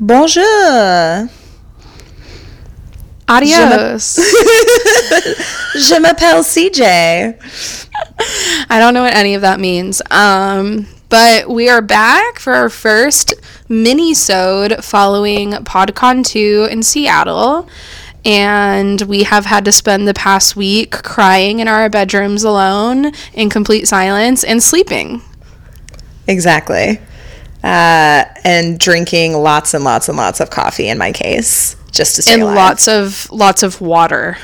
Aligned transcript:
Bonjour. 0.00 1.28
Adios. 3.28 4.14
Je 5.76 5.98
m'appelle 5.98 6.44
CJ. 6.44 7.36
I 8.70 8.78
don't 8.78 8.94
know 8.94 9.02
what 9.02 9.14
any 9.14 9.34
of 9.34 9.42
that 9.42 9.58
means. 9.58 10.00
Um, 10.12 10.86
but 11.08 11.50
we 11.50 11.68
are 11.68 11.82
back 11.82 12.38
for 12.38 12.54
our 12.54 12.68
first 12.68 13.34
mini-sode 13.68 14.84
following 14.84 15.50
PodCon 15.50 16.24
2 16.24 16.68
in 16.70 16.84
Seattle. 16.84 17.68
And 18.24 19.02
we 19.02 19.24
have 19.24 19.46
had 19.46 19.64
to 19.64 19.72
spend 19.72 20.06
the 20.06 20.14
past 20.14 20.54
week 20.54 20.92
crying 21.02 21.58
in 21.58 21.66
our 21.66 21.88
bedrooms 21.88 22.44
alone 22.44 23.12
in 23.32 23.50
complete 23.50 23.88
silence 23.88 24.44
and 24.44 24.62
sleeping. 24.62 25.22
Exactly. 26.28 27.00
Uh, 27.62 28.24
and 28.44 28.78
drinking 28.78 29.34
lots 29.34 29.74
and 29.74 29.82
lots 29.84 30.08
and 30.08 30.16
lots 30.16 30.38
of 30.40 30.48
coffee 30.48 30.88
in 30.88 30.96
my 30.96 31.10
case 31.10 31.74
just 31.90 32.16
to 32.16 32.22
stay 32.22 32.34
and 32.34 32.42
alive. 32.42 32.54
lots 32.56 32.88
of 32.88 33.30
lots 33.30 33.62
of 33.62 33.80
water. 33.80 34.38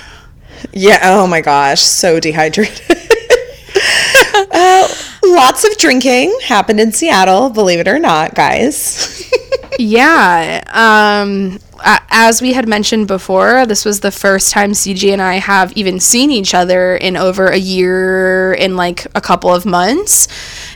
Yeah. 0.72 0.98
Oh 1.02 1.26
my 1.26 1.40
gosh. 1.40 1.80
So 1.80 2.18
dehydrated. 2.20 2.80
uh, 4.50 4.88
lots 5.22 5.64
of 5.64 5.76
drinking 5.78 6.36
happened 6.44 6.80
in 6.80 6.92
Seattle, 6.92 7.50
believe 7.50 7.78
it 7.80 7.88
or 7.88 7.98
not, 7.98 8.34
guys. 8.34 9.30
yeah. 9.78 10.62
Um, 10.72 11.58
a- 11.84 12.00
as 12.10 12.40
we 12.42 12.52
had 12.54 12.66
mentioned 12.68 13.06
before, 13.08 13.66
this 13.66 13.84
was 13.84 14.00
the 14.00 14.10
first 14.10 14.50
time 14.52 14.72
CJ 14.72 15.12
and 15.12 15.22
I 15.22 15.34
have 15.34 15.72
even 15.76 16.00
seen 16.00 16.30
each 16.30 16.54
other 16.54 16.96
in 16.96 17.16
over 17.16 17.46
a 17.46 17.56
year 17.56 18.52
in 18.54 18.76
like 18.76 19.06
a 19.14 19.20
couple 19.20 19.52
of 19.54 19.64
months. 19.66 20.28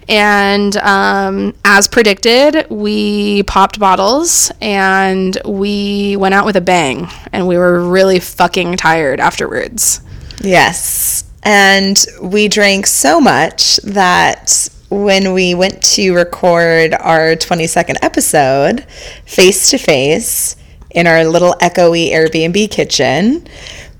And 0.08 0.76
um, 0.78 1.54
as 1.64 1.88
predicted, 1.88 2.66
we 2.70 3.42
popped 3.44 3.78
bottles 3.78 4.50
and 4.60 5.36
we 5.44 6.16
went 6.16 6.34
out 6.34 6.46
with 6.46 6.56
a 6.56 6.60
bang. 6.62 7.08
And 7.32 7.46
we 7.46 7.56
were 7.58 7.80
really 7.88 8.20
fucking 8.20 8.76
tired 8.76 9.20
afterwards. 9.20 10.00
yes. 10.42 11.24
And 11.44 12.04
we 12.20 12.48
drank 12.48 12.86
so 12.86 13.20
much 13.20 13.76
that 13.84 14.68
when 14.90 15.32
we 15.32 15.54
went 15.54 15.82
to 15.82 16.12
record 16.14 16.94
our 16.94 17.36
22nd 17.36 17.96
episode 18.02 18.84
face 19.24 19.70
to 19.70 19.78
face 19.78 20.56
in 20.90 21.06
our 21.06 21.24
little 21.24 21.54
echoey 21.60 22.10
Airbnb 22.10 22.70
kitchen, 22.70 23.46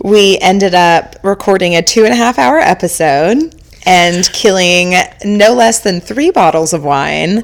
we 0.03 0.39
ended 0.39 0.75
up 0.75 1.17
recording 1.23 1.77
a 1.77 1.83
two 1.83 2.05
and 2.05 2.13
a 2.13 2.17
half 2.17 2.39
hour 2.39 2.59
episode 2.59 3.55
and 3.85 4.31
killing 4.33 4.95
no 5.25 5.55
less 5.55 5.81
than 5.81 6.01
three 6.01 6.31
bottles 6.31 6.73
of 6.73 6.85
wine. 6.85 7.43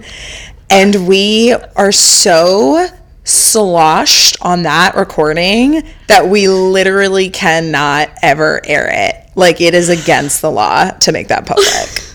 And 0.70 1.06
we 1.06 1.52
are 1.76 1.92
so 1.92 2.86
sloshed 3.24 4.36
on 4.42 4.62
that 4.62 4.94
recording 4.96 5.82
that 6.08 6.28
we 6.28 6.48
literally 6.48 7.30
cannot 7.30 8.10
ever 8.22 8.60
air 8.64 8.88
it. 8.90 9.30
Like 9.34 9.60
it 9.60 9.74
is 9.74 9.88
against 9.88 10.42
the 10.42 10.50
law 10.50 10.90
to 10.90 11.12
make 11.12 11.28
that 11.28 11.46
public. 11.46 12.04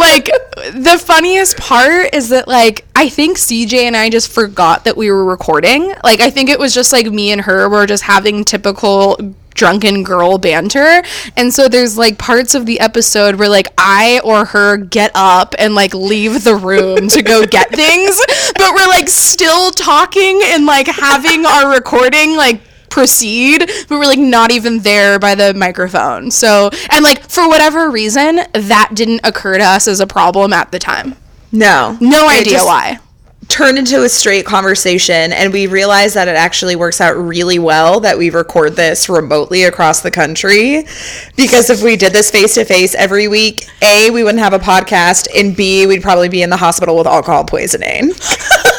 like 0.00 0.26
the 0.72 0.98
funniest 0.98 1.56
part 1.58 2.14
is 2.14 2.30
that 2.30 2.48
like 2.48 2.84
I 2.96 3.08
think 3.08 3.36
CJ 3.36 3.74
and 3.82 3.96
I 3.96 4.10
just 4.10 4.30
forgot 4.30 4.84
that 4.84 4.96
we 4.96 5.10
were 5.10 5.24
recording. 5.24 5.94
Like 6.02 6.20
I 6.20 6.30
think 6.30 6.48
it 6.48 6.58
was 6.58 6.74
just 6.74 6.92
like 6.92 7.06
me 7.06 7.30
and 7.30 7.40
her 7.42 7.68
were 7.68 7.86
just 7.86 8.02
having 8.02 8.44
typical 8.44 9.16
drunken 9.54 10.02
girl 10.02 10.38
banter. 10.38 11.02
And 11.36 11.52
so 11.52 11.68
there's 11.68 11.98
like 11.98 12.18
parts 12.18 12.54
of 12.54 12.66
the 12.66 12.80
episode 12.80 13.36
where 13.36 13.48
like 13.48 13.66
I 13.76 14.20
or 14.24 14.46
her 14.46 14.78
get 14.78 15.10
up 15.14 15.54
and 15.58 15.74
like 15.74 15.92
leave 15.92 16.44
the 16.44 16.56
room 16.56 17.08
to 17.08 17.22
go 17.22 17.46
get 17.46 17.70
things, 17.74 18.20
but 18.54 18.74
we're 18.74 18.88
like 18.88 19.08
still 19.08 19.70
talking 19.70 20.40
and 20.44 20.66
like 20.66 20.86
having 20.86 21.44
our 21.44 21.72
recording 21.72 22.36
like 22.36 22.62
proceed 22.90 23.60
but 23.88 23.90
we're 23.98 24.04
like 24.06 24.18
not 24.18 24.50
even 24.50 24.80
there 24.80 25.18
by 25.18 25.34
the 25.34 25.54
microphone 25.54 26.30
so 26.30 26.68
and 26.90 27.02
like 27.02 27.22
for 27.30 27.48
whatever 27.48 27.90
reason 27.90 28.40
that 28.52 28.90
didn't 28.94 29.20
occur 29.24 29.56
to 29.58 29.64
us 29.64 29.88
as 29.88 30.00
a 30.00 30.06
problem 30.06 30.52
at 30.52 30.70
the 30.72 30.78
time 30.78 31.14
No. 31.52 31.96
no 32.00 32.28
idea 32.28 32.58
why 32.64 32.98
Turned 33.48 33.78
into 33.78 34.04
a 34.04 34.08
straight 34.08 34.46
conversation, 34.46 35.32
and 35.32 35.52
we 35.52 35.66
realized 35.66 36.14
that 36.14 36.28
it 36.28 36.36
actually 36.36 36.76
works 36.76 37.00
out 37.00 37.16
really 37.16 37.58
well 37.58 37.98
that 37.98 38.16
we 38.16 38.30
record 38.30 38.76
this 38.76 39.08
remotely 39.08 39.64
across 39.64 40.02
the 40.02 40.10
country. 40.12 40.84
Because 41.34 41.68
if 41.68 41.82
we 41.82 41.96
did 41.96 42.12
this 42.12 42.30
face 42.30 42.54
to 42.54 42.64
face 42.64 42.94
every 42.94 43.26
week, 43.26 43.66
A, 43.82 44.10
we 44.12 44.22
wouldn't 44.22 44.38
have 44.44 44.52
a 44.52 44.60
podcast, 44.60 45.26
and 45.36 45.56
B, 45.56 45.84
we'd 45.88 46.00
probably 46.00 46.28
be 46.28 46.42
in 46.42 46.50
the 46.50 46.56
hospital 46.56 46.96
with 46.96 47.08
alcohol 47.08 47.42
poisoning. 47.42 48.12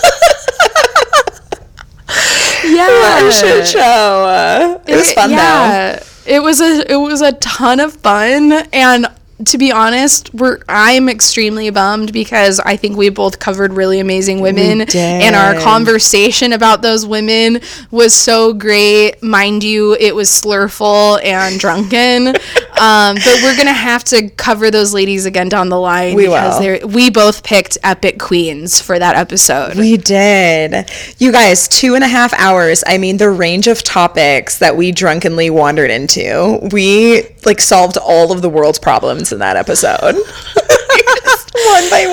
yeah 2.76 3.30
shit 3.30 3.68
show. 3.68 3.80
Uh, 3.80 4.82
it 4.88 4.96
was 4.96 5.12
fun 5.14 5.30
though. 5.30 5.36
yeah, 5.36 6.04
it 6.26 6.42
was 6.42 6.62
a 6.62 6.92
it 6.92 6.98
was 6.98 7.22
a 7.22 7.34
ton 7.34 7.80
of 7.80 7.94
fun 7.94 8.52
and 8.74 9.08
to 9.46 9.58
be 9.58 9.72
honest, 9.72 10.34
we're 10.34 10.60
I'm 10.68 11.10
extremely 11.10 11.70
bummed 11.70 12.14
because 12.14 12.60
I 12.60 12.76
think 12.76 12.98
we 12.98 13.10
both 13.10 13.40
covered 13.40 13.74
really 13.74 14.00
amazing 14.00 14.40
women 14.40 14.82
and 14.96 15.36
our 15.36 15.60
conversation 15.62 16.54
about 16.54 16.82
those 16.82 17.06
women 17.06 17.62
was 17.90 18.14
so 18.14 18.54
great. 18.54 19.22
Mind 19.24 19.64
you, 19.64 19.96
it 19.96 20.16
was 20.16 20.30
slurful 20.30 21.24
and 21.24 21.60
drunken. 21.60 22.36
um, 22.82 23.16
but 23.16 23.40
we're 23.44 23.56
gonna 23.56 23.72
have 23.72 24.04
to 24.06 24.30
cover 24.32 24.72
those 24.72 24.94
ladies 24.94 25.26
again 25.28 25.48
down 25.50 25.70
the 25.70 25.80
line 25.80 26.16
We 26.16 26.26
because 26.26 26.60
will. 26.60 26.88
we 26.90 27.10
both 27.12 27.44
picked 27.44 27.78
epic 27.84 28.18
queens 28.20 28.82
for 28.82 28.98
that 28.98 29.16
episode. 29.16 29.78
We 29.78 29.98
did. 29.98 30.90
You 31.20 31.32
guys, 31.32 31.68
two 31.68 31.94
and 31.96 32.04
a 32.04 32.08
half 32.08 32.34
hours. 32.34 32.84
I 32.88 32.98
mean, 32.98 33.18
the 33.18 33.30
range 33.30 33.68
of 33.68 33.84
topics 33.84 34.58
that 34.58 34.76
we 34.76 34.92
drunkenly 34.92 35.50
wandered 35.52 35.92
into. 35.92 36.60
We 36.72 37.24
like 37.46 37.62
solved 37.62 37.98
all 37.98 38.32
of 38.32 38.42
the 38.42 38.50
world's 38.50 38.80
problems 38.80 39.32
in 39.32 39.40
that 39.40 39.56
episode. 39.58 40.16
One 41.68 41.90
by 41.90 42.06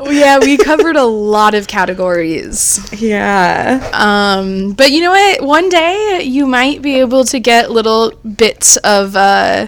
one. 0.00 0.14
yeah, 0.14 0.38
we 0.38 0.56
covered 0.56 0.96
a 0.96 1.04
lot 1.04 1.54
of 1.54 1.66
categories. 1.66 2.80
Yeah. 3.00 3.90
Um, 3.92 4.72
but 4.72 4.90
you 4.90 5.00
know 5.00 5.10
what? 5.10 5.42
One 5.42 5.68
day 5.68 6.22
you 6.22 6.46
might 6.46 6.82
be 6.82 7.00
able 7.00 7.24
to 7.24 7.38
get 7.38 7.70
little 7.70 8.12
bits 8.36 8.76
of 8.78 9.16
uh, 9.16 9.66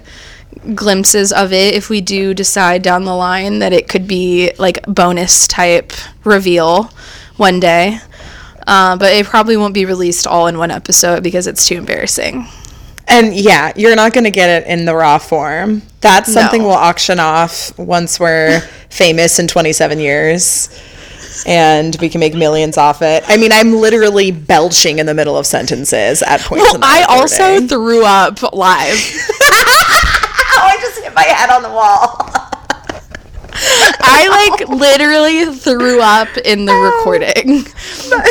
glimpses 0.75 1.33
of 1.33 1.53
it 1.53 1.75
if 1.75 1.91
we 1.91 2.01
do 2.01 2.35
decide 2.35 2.83
down 2.83 3.05
the 3.05 3.15
line 3.15 3.59
that 3.59 3.73
it 3.73 3.89
could 3.89 4.07
be 4.07 4.53
like 4.59 4.85
bonus 4.87 5.47
type 5.47 5.93
reveal 6.25 6.91
one 7.37 7.61
day. 7.61 7.99
Uh, 8.67 8.97
but 8.97 9.13
it 9.13 9.27
probably 9.27 9.57
won't 9.57 9.75
be 9.75 9.85
released 9.85 10.27
all 10.27 10.47
in 10.47 10.57
one 10.57 10.71
episode 10.71 11.23
because 11.23 11.47
it's 11.47 11.67
too 11.67 11.77
embarrassing. 11.77 12.47
And 13.07 13.35
yeah, 13.35 13.73
you're 13.77 13.95
not 13.97 14.13
going 14.15 14.25
to 14.25 14.31
get 14.31 14.49
it 14.63 14.67
in 14.69 14.87
the 14.87 14.95
raw 14.95 15.19
form. 15.19 15.83
That's 16.01 16.33
something 16.33 16.63
No. 16.63 16.69
we'll 16.69 16.77
auction 16.77 17.21
off 17.21 17.77
once 17.79 18.19
we're 18.19 18.61
famous 18.89 19.39
in 19.39 19.47
27 19.47 19.99
years. 19.99 20.69
And 21.47 21.95
we 22.01 22.09
can 22.09 22.21
make 22.21 22.33
millions 22.35 22.79
off 22.79 23.03
it. 23.03 23.23
I 23.27 23.37
mean, 23.37 23.53
I'm 23.53 23.75
literally 23.75 24.31
belching 24.31 24.99
in 24.99 25.07
the 25.07 25.13
middle 25.15 25.37
of 25.37 25.47
sentences 25.47 26.23
at 26.23 26.41
points. 26.41 26.63
Well, 26.65 26.77
in 26.77 26.81
the 26.81 26.87
I 26.87 27.03
also 27.09 27.67
threw 27.67 28.05
up 28.05 28.43
live. 28.53 28.97
Oh, 30.57 30.67
I 30.69 30.77
just 30.81 31.01
hit 31.03 31.13
my 31.15 31.23
head 31.25 31.51
on 31.51 31.63
the 31.65 31.69
wall. 31.69 32.17
I 33.53 34.55
like 34.59 34.69
literally 34.69 35.47
threw 35.55 36.01
up 36.01 36.29
in 36.45 36.65
the 36.65 36.73
recording. 36.73 37.59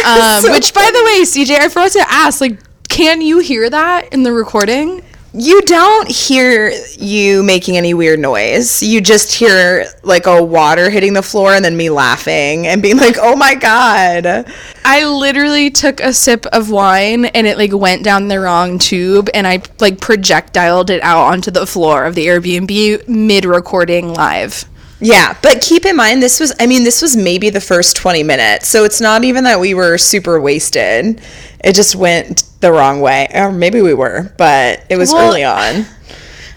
Um, 0.06 0.42
so 0.42 0.52
which, 0.52 0.74
by 0.74 0.90
the 0.92 1.04
way, 1.04 1.22
CJ, 1.24 1.60
I 1.60 1.68
forgot 1.70 1.92
to 1.92 2.06
ask. 2.10 2.40
Like, 2.40 2.60
can 2.94 3.22
you 3.22 3.40
hear 3.40 3.72
that 3.72 4.14
in 4.14 4.22
the 4.22 4.32
recording? 4.32 5.02
You 5.34 5.64
don't 5.64 6.08
hear 6.08 6.72
you 6.96 7.42
making 7.42 7.76
any 7.76 7.96
weird 7.96 8.20
noise. 8.20 8.84
You 8.84 9.02
just 9.02 9.34
hear 9.34 9.88
like 10.04 10.28
a 10.28 10.44
water 10.44 10.92
hitting 10.92 11.14
the 11.14 11.24
floor 11.24 11.54
and 11.54 11.66
then 11.66 11.76
me 11.76 11.90
laughing 11.90 12.68
and 12.68 12.84
being 12.84 12.98
like, 12.98 13.18
"Oh 13.20 13.36
my 13.36 13.56
god." 13.56 14.46
I 14.86 15.06
literally 15.08 15.72
took 15.72 16.02
a 16.02 16.14
sip 16.14 16.46
of 16.54 16.70
wine 16.70 17.26
and 17.26 17.48
it 17.48 17.58
like 17.58 17.74
went 17.74 18.04
down 18.04 18.28
the 18.28 18.40
wrong 18.40 18.78
tube 18.78 19.28
and 19.34 19.48
I 19.48 19.64
like 19.80 20.00
projectiled 20.00 20.92
it 20.92 21.02
out 21.02 21.24
onto 21.24 21.50
the 21.50 21.66
floor 21.66 22.06
of 22.06 22.14
the 22.14 22.28
Airbnb 22.28 23.08
mid 23.08 23.44
recording 23.44 24.14
live. 24.14 24.66
Yeah, 25.04 25.36
but 25.42 25.62
keep 25.62 25.86
in 25.86 25.96
mind 25.96 26.24
this 26.24 26.40
was 26.40 26.54
I 26.60 26.66
mean, 26.66 26.84
this 26.84 27.02
was 27.02 27.16
maybe 27.16 27.50
the 27.50 27.62
first 27.62 27.96
20 27.98 28.24
minutes. 28.24 28.68
So 28.68 28.84
it's 28.86 29.02
not 29.02 29.24
even 29.24 29.44
that 29.44 29.60
we 29.60 29.74
were 29.74 29.98
super 29.98 30.40
wasted. 30.40 31.22
It 31.64 31.74
just 31.76 31.96
went 31.96 32.44
the 32.62 32.72
wrong 32.72 33.02
way. 33.02 33.28
Or 33.34 33.52
maybe 33.52 33.82
we 33.82 33.94
were, 33.94 34.34
but 34.38 34.84
it 34.90 34.98
was 34.98 35.12
Well- 35.14 35.28
early 35.30 35.44
on. 35.44 35.86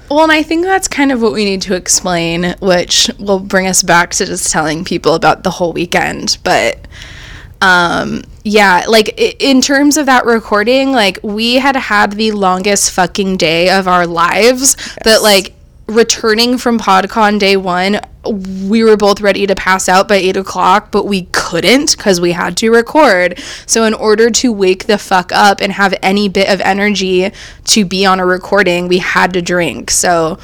Well, 0.08 0.22
and 0.22 0.30
I 0.30 0.44
think 0.44 0.64
that's 0.64 0.86
kind 0.86 1.10
of 1.10 1.20
what 1.20 1.32
we 1.32 1.44
need 1.44 1.62
to 1.62 1.74
explain, 1.74 2.54
which 2.60 3.10
will 3.18 3.40
bring 3.40 3.66
us 3.66 3.82
back 3.82 4.12
to 4.14 4.24
just 4.26 4.52
telling 4.52 4.84
people 4.84 5.14
about 5.14 5.42
the 5.42 5.50
whole 5.50 5.72
weekend. 5.72 6.38
But 6.44 6.78
um 7.62 8.22
yeah, 8.44 8.84
like 8.86 9.18
in 9.42 9.60
terms 9.60 9.96
of 9.96 10.06
that 10.06 10.24
recording, 10.24 10.92
like 10.92 11.18
we 11.24 11.54
had 11.56 11.74
had 11.74 12.12
the 12.12 12.30
longest 12.30 12.92
fucking 12.92 13.38
day 13.38 13.70
of 13.70 13.88
our 13.88 14.06
lives 14.06 14.76
that 15.02 15.22
like 15.22 15.52
returning 15.86 16.58
from 16.58 16.78
PodCon 16.78 17.38
day 17.38 17.56
one, 17.56 18.00
we 18.24 18.82
were 18.82 18.96
both 18.96 19.20
ready 19.20 19.46
to 19.46 19.54
pass 19.54 19.88
out 19.88 20.08
by 20.08 20.16
eight 20.16 20.36
o'clock, 20.36 20.90
but 20.90 21.04
we 21.04 21.28
couldn't 21.32 21.96
because 21.96 22.20
we 22.20 22.32
had 22.32 22.56
to 22.58 22.70
record. 22.70 23.38
So, 23.66 23.84
in 23.84 23.94
order 23.94 24.30
to 24.30 24.52
wake 24.52 24.86
the 24.86 24.98
fuck 24.98 25.30
up 25.32 25.60
and 25.60 25.72
have 25.72 25.94
any 26.02 26.28
bit 26.28 26.48
of 26.48 26.60
energy 26.60 27.30
to 27.64 27.84
be 27.84 28.04
on 28.04 28.18
a 28.18 28.26
recording, 28.26 28.88
we 28.88 28.98
had 28.98 29.32
to 29.34 29.42
drink. 29.42 29.90
So, 29.90 30.38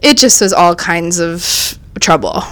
it 0.00 0.16
just 0.16 0.40
was 0.40 0.52
all 0.52 0.74
kinds 0.74 1.18
of 1.18 1.78
trouble. 2.00 2.42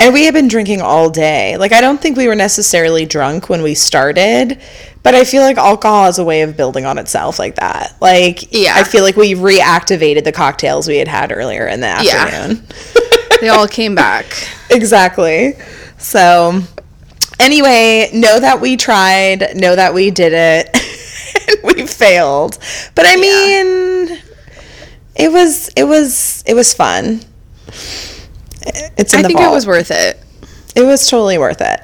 And 0.00 0.14
we 0.14 0.24
had 0.24 0.34
been 0.34 0.48
drinking 0.48 0.80
all 0.80 1.10
day. 1.10 1.56
Like, 1.56 1.72
I 1.72 1.80
don't 1.80 2.00
think 2.00 2.16
we 2.16 2.28
were 2.28 2.36
necessarily 2.36 3.04
drunk 3.04 3.48
when 3.48 3.62
we 3.62 3.74
started, 3.74 4.60
but 5.02 5.14
I 5.14 5.24
feel 5.24 5.42
like 5.42 5.56
alcohol 5.58 6.04
has 6.04 6.18
a 6.20 6.24
way 6.24 6.42
of 6.42 6.56
building 6.56 6.84
on 6.86 6.98
itself 6.98 7.38
like 7.38 7.56
that. 7.56 7.96
Like, 8.00 8.52
Yeah. 8.52 8.74
I 8.76 8.84
feel 8.84 9.02
like 9.02 9.16
we 9.16 9.34
reactivated 9.34 10.22
the 10.24 10.30
cocktails 10.32 10.86
we 10.86 10.98
had 10.98 11.08
had 11.08 11.32
earlier 11.32 11.66
in 11.66 11.80
the 11.80 11.88
Yeah. 12.02 12.16
afternoon. 12.16 12.66
They 13.40 13.48
all 13.50 13.68
came 13.68 13.94
back. 13.94 14.26
exactly. 14.70 15.54
So, 15.96 16.60
anyway, 17.38 18.10
know 18.12 18.40
that 18.40 18.60
we 18.60 18.76
tried, 18.76 19.54
know 19.56 19.76
that 19.76 19.94
we 19.94 20.10
did 20.10 20.32
it, 20.32 20.68
and 21.64 21.76
we 21.76 21.86
failed. 21.86 22.58
But 22.96 23.06
I 23.06 23.14
mean, 23.14 24.18
it 25.14 25.30
was 25.30 25.68
it 25.76 25.84
was 25.84 26.42
it 26.48 26.54
was 26.54 26.74
fun. 26.74 27.20
It's 28.96 29.12
in 29.12 29.20
I 29.20 29.22
the 29.22 29.28
think 29.28 29.40
it 29.40 29.50
was 29.50 29.66
worth 29.66 29.90
it. 29.90 30.22
It 30.74 30.82
was 30.82 31.08
totally 31.08 31.38
worth 31.38 31.60
it. 31.60 31.80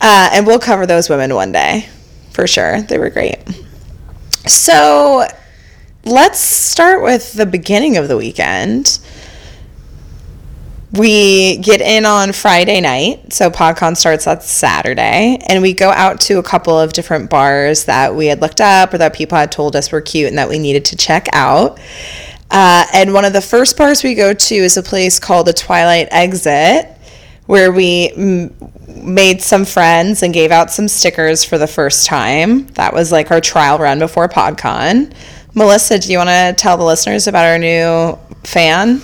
Uh, 0.00 0.30
and 0.32 0.46
we'll 0.46 0.58
cover 0.58 0.86
those 0.86 1.08
women 1.08 1.34
one 1.34 1.52
day 1.52 1.88
for 2.32 2.46
sure. 2.46 2.82
They 2.82 2.98
were 2.98 3.10
great. 3.10 3.38
So 4.46 5.26
let's 6.04 6.38
start 6.38 7.02
with 7.02 7.32
the 7.32 7.46
beginning 7.46 7.96
of 7.96 8.08
the 8.08 8.16
weekend. 8.16 9.00
We 10.92 11.58
get 11.58 11.80
in 11.80 12.06
on 12.06 12.32
Friday 12.32 12.80
night, 12.80 13.32
so 13.32 13.50
PodCon 13.50 13.96
starts 13.96 14.26
on 14.26 14.40
Saturday, 14.40 15.38
and 15.46 15.60
we 15.60 15.74
go 15.74 15.90
out 15.90 16.20
to 16.22 16.38
a 16.38 16.42
couple 16.42 16.78
of 16.78 16.92
different 16.92 17.28
bars 17.28 17.84
that 17.84 18.14
we 18.14 18.26
had 18.26 18.40
looked 18.40 18.60
up 18.60 18.94
or 18.94 18.98
that 18.98 19.14
people 19.14 19.36
had 19.36 19.50
told 19.50 19.74
us 19.74 19.90
were 19.90 20.00
cute 20.00 20.28
and 20.28 20.38
that 20.38 20.48
we 20.48 20.58
needed 20.58 20.84
to 20.86 20.96
check 20.96 21.28
out. 21.32 21.78
Uh, 22.50 22.86
and 22.92 23.12
one 23.12 23.24
of 23.24 23.32
the 23.32 23.40
first 23.40 23.76
bars 23.76 24.02
we 24.02 24.14
go 24.14 24.32
to 24.32 24.54
is 24.54 24.76
a 24.76 24.82
place 24.82 25.18
called 25.18 25.46
the 25.46 25.52
Twilight 25.52 26.08
Exit, 26.10 26.86
where 27.46 27.72
we 27.72 28.10
m- 28.16 28.54
made 28.88 29.42
some 29.42 29.64
friends 29.64 30.22
and 30.22 30.32
gave 30.32 30.50
out 30.50 30.70
some 30.70 30.88
stickers 30.88 31.44
for 31.44 31.58
the 31.58 31.66
first 31.66 32.06
time. 32.06 32.66
That 32.68 32.92
was 32.92 33.10
like 33.12 33.30
our 33.30 33.40
trial 33.40 33.78
run 33.78 33.98
before 33.98 34.28
PodCon. 34.28 35.12
Melissa, 35.54 35.98
do 35.98 36.12
you 36.12 36.18
want 36.18 36.28
to 36.28 36.54
tell 36.56 36.76
the 36.76 36.84
listeners 36.84 37.26
about 37.26 37.46
our 37.46 37.58
new 37.58 38.18
fan? 38.44 39.00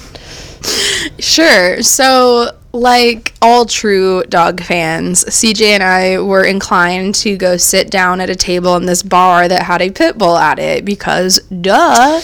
Sure. 1.19 1.83
So, 1.83 2.51
like 2.73 3.35
all 3.43 3.67
true 3.67 4.23
dog 4.29 4.63
fans, 4.63 5.25
CJ 5.25 5.63
and 5.63 5.83
I 5.83 6.21
were 6.21 6.45
inclined 6.45 7.15
to 7.17 7.37
go 7.37 7.57
sit 7.57 7.91
down 7.91 8.21
at 8.21 8.31
a 8.31 8.37
table 8.37 8.77
in 8.77 8.87
this 8.87 9.03
bar 9.03 9.49
that 9.49 9.63
had 9.65 9.83
a 9.83 9.91
pit 9.91 10.17
bull 10.19 10.37
at 10.37 10.59
it 10.59 10.85
because, 10.85 11.39
duh. 11.49 12.21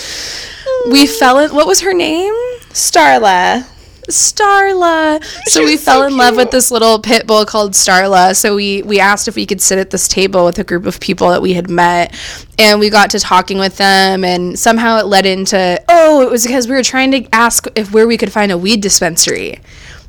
We 0.90 1.06
fell 1.06 1.38
in. 1.38 1.54
What 1.54 1.66
was 1.66 1.80
her 1.80 1.94
name? 1.94 2.34
Starla. 2.70 3.66
Starla. 4.08 5.22
So 5.48 5.64
we 5.64 5.76
fell 5.76 6.00
so 6.00 6.06
in 6.06 6.16
love 6.16 6.36
with 6.36 6.50
this 6.50 6.70
little 6.70 6.98
pit 6.98 7.26
bull 7.26 7.44
called 7.44 7.72
Starla. 7.72 8.34
So 8.34 8.56
we 8.56 8.82
we 8.82 9.00
asked 9.00 9.28
if 9.28 9.36
we 9.36 9.44
could 9.44 9.60
sit 9.60 9.78
at 9.78 9.90
this 9.90 10.08
table 10.08 10.44
with 10.44 10.58
a 10.58 10.64
group 10.64 10.86
of 10.86 10.98
people 10.98 11.28
that 11.28 11.42
we 11.42 11.52
had 11.52 11.68
met, 11.68 12.14
and 12.58 12.80
we 12.80 12.88
got 12.90 13.10
to 13.10 13.18
talking 13.18 13.58
with 13.58 13.76
them, 13.76 14.24
and 14.24 14.58
somehow 14.58 14.98
it 14.98 15.06
led 15.06 15.26
into 15.26 15.82
oh, 15.88 16.22
it 16.22 16.30
was 16.30 16.46
because 16.46 16.68
we 16.68 16.74
were 16.74 16.82
trying 16.82 17.10
to 17.12 17.28
ask 17.34 17.66
if 17.76 17.92
where 17.92 18.06
we 18.06 18.16
could 18.16 18.32
find 18.32 18.50
a 18.50 18.56
weed 18.58 18.80
dispensary. 18.80 19.60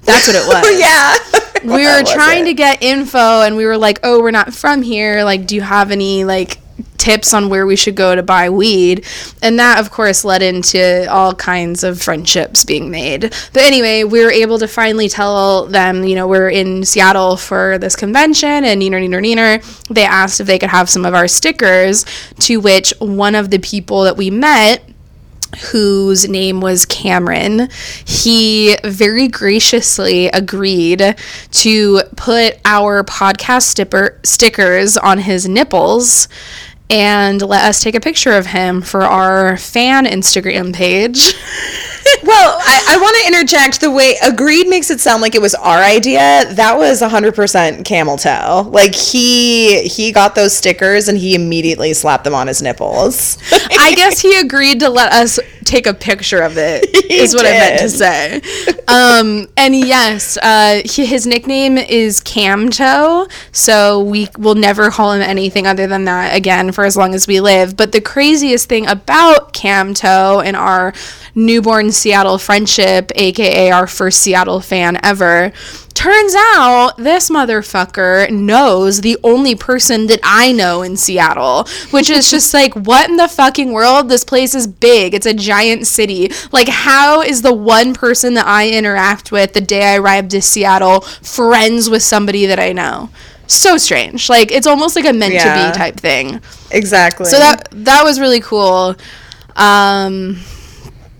That's 0.03 0.27
what 0.27 0.35
it 0.35 0.47
was. 0.47 0.79
yeah. 0.79 1.15
We 1.61 1.85
were 1.85 2.03
trying 2.03 2.45
to 2.45 2.53
get 2.53 2.81
info, 2.81 3.41
and 3.41 3.57
we 3.57 3.65
were 3.65 3.77
like, 3.77 3.99
oh, 4.03 4.21
we're 4.21 4.31
not 4.31 4.53
from 4.53 4.81
here. 4.81 5.25
Like, 5.25 5.45
do 5.45 5.55
you 5.55 5.61
have 5.61 5.91
any 5.91 6.23
like 6.23 6.57
tips 6.97 7.33
on 7.33 7.49
where 7.49 7.65
we 7.65 7.75
should 7.75 7.95
go 7.95 8.15
to 8.15 8.23
buy 8.23 8.49
weed. 8.49 9.05
And 9.41 9.57
that 9.59 9.79
of 9.79 9.91
course 9.91 10.23
led 10.23 10.41
into 10.41 11.07
all 11.09 11.33
kinds 11.33 11.83
of 11.83 12.01
friendships 12.01 12.63
being 12.63 12.91
made. 12.91 13.33
But 13.53 13.63
anyway 13.63 14.03
we 14.03 14.23
were 14.23 14.31
able 14.31 14.59
to 14.59 14.67
finally 14.67 15.09
tell 15.09 15.65
them 15.65 16.03
you 16.03 16.15
know 16.15 16.27
we're 16.27 16.49
in 16.49 16.83
seattle 16.85 17.37
for 17.37 17.77
this 17.77 17.95
convention 17.95 18.63
and 18.65 18.81
neener 18.81 19.01
neener 19.01 19.23
neener. 19.23 19.87
They 19.87 20.05
asked 20.05 20.39
if 20.39 20.47
they 20.47 20.59
could 20.59 20.69
have 20.69 20.89
some 20.89 21.05
of 21.05 21.13
our 21.13 21.27
stickers 21.27 22.05
to 22.39 22.59
which 22.59 22.93
one 22.99 23.35
of 23.35 23.49
the 23.49 23.59
people 23.59 24.03
that 24.03 24.17
we 24.17 24.29
met 24.29 24.83
whose 25.71 26.29
name 26.29 26.61
was 26.61 26.85
Cameron, 26.85 27.69
he 28.05 28.77
very 28.83 29.27
graciously 29.27 30.27
agreed 30.27 31.15
to 31.51 32.01
put 32.15 32.59
our 32.65 33.03
podcast 33.03 33.63
stipper, 33.63 34.19
stickers 34.23 34.95
on 34.97 35.19
his 35.19 35.47
nipples 35.47 36.27
and 36.89 37.41
let 37.41 37.65
us 37.65 37.81
take 37.81 37.95
a 37.95 37.99
picture 37.99 38.31
of 38.33 38.47
him 38.47 38.81
for 38.81 39.03
our 39.03 39.57
fan 39.57 40.05
Instagram 40.05 40.73
page. 40.73 41.33
Well, 42.23 42.57
I, 42.59 42.85
I 42.89 42.97
want 42.97 43.15
to 43.21 43.27
interject. 43.27 43.81
The 43.81 43.91
way 43.91 44.15
agreed 44.21 44.67
makes 44.67 44.89
it 44.89 44.99
sound 44.99 45.21
like 45.21 45.35
it 45.35 45.41
was 45.41 45.55
our 45.55 45.79
idea. 45.79 46.45
That 46.53 46.77
was 46.77 47.01
100% 47.01 47.85
camel 47.85 48.17
toe. 48.17 48.69
Like 48.71 48.93
he 48.93 49.83
he 49.87 50.11
got 50.11 50.35
those 50.35 50.55
stickers 50.55 51.07
and 51.07 51.17
he 51.17 51.33
immediately 51.33 51.93
slapped 51.93 52.25
them 52.25 52.33
on 52.33 52.47
his 52.47 52.61
nipples. 52.61 53.37
I 53.51 53.93
guess 53.95 54.19
he 54.19 54.35
agreed 54.39 54.79
to 54.81 54.89
let 54.89 55.13
us 55.13 55.39
take 55.69 55.85
a 55.87 55.93
picture 55.93 56.41
of 56.41 56.57
it. 56.57 56.89
is 57.09 57.33
what 57.33 57.45
I 57.45 57.51
meant 57.51 57.79
to 57.79 57.89
say. 57.89 58.41
Um, 58.87 59.47
and 59.55 59.75
yes, 59.75 60.37
uh, 60.37 60.81
he, 60.83 61.05
his 61.05 61.27
nickname 61.27 61.77
is 61.77 62.21
Camto, 62.21 63.31
so 63.51 64.01
we 64.01 64.27
will 64.37 64.55
never 64.55 64.89
call 64.89 65.13
him 65.13 65.21
anything 65.21 65.67
other 65.67 65.87
than 65.87 66.05
that 66.05 66.35
again 66.35 66.71
for 66.71 66.85
as 66.85 66.97
long 66.97 67.13
as 67.13 67.27
we 67.27 67.39
live. 67.39 67.77
But 67.77 67.91
the 67.91 68.01
craziest 68.01 68.67
thing 68.67 68.87
about 68.87 69.53
Camto 69.53 70.43
and 70.43 70.55
our 70.55 70.93
newborn 71.35 71.91
Seattle 71.91 72.37
friendship, 72.37 73.11
aka 73.15 73.71
our 73.71 73.87
first 73.87 74.19
Seattle 74.19 74.59
fan 74.59 74.99
ever. 75.03 75.51
Turns 75.99 76.33
out 76.33 76.93
this 76.97 77.29
motherfucker 77.29 78.31
knows 78.31 79.01
the 79.01 79.17
only 79.21 79.53
person 79.53 80.07
that 80.07 80.21
I 80.23 80.53
know 80.53 80.81
in 80.81 80.95
Seattle, 80.95 81.67
which 81.91 82.09
is 82.09 82.31
just 82.31 82.53
like, 82.53 82.73
what 82.87 83.09
in 83.09 83.17
the 83.17 83.27
fucking 83.27 83.73
world? 83.73 84.07
This 84.07 84.23
place 84.23 84.55
is 84.55 84.65
big. 84.65 85.13
It's 85.13 85.25
a 85.25 85.33
giant 85.33 85.87
city. 85.87 86.31
Like, 86.53 86.69
how 86.69 87.21
is 87.21 87.41
the 87.41 87.53
one 87.53 87.93
person 87.93 88.35
that 88.35 88.47
I 88.47 88.69
interact 88.69 89.33
with 89.33 89.51
the 89.51 89.59
day 89.59 89.93
I 89.93 89.97
arrived 89.97 90.31
to 90.31 90.41
Seattle 90.41 91.01
friends 91.01 91.89
with 91.89 92.01
somebody 92.01 92.45
that 92.45 92.59
I 92.59 92.71
know? 92.71 93.09
So 93.47 93.75
strange. 93.77 94.29
Like, 94.29 94.53
it's 94.53 94.67
almost 94.67 94.95
like 94.95 95.03
a 95.05 95.11
meant 95.11 95.33
Yeah. 95.33 95.65
to 95.65 95.71
be 95.73 95.77
type 95.77 95.97
thing. 95.97 96.39
exactly. 96.71 97.25
So 97.25 97.39
that 97.39 97.67
that 97.73 98.05
was 98.05 98.21
really 98.21 98.39
cool. 98.39 98.95
Um 99.57 100.39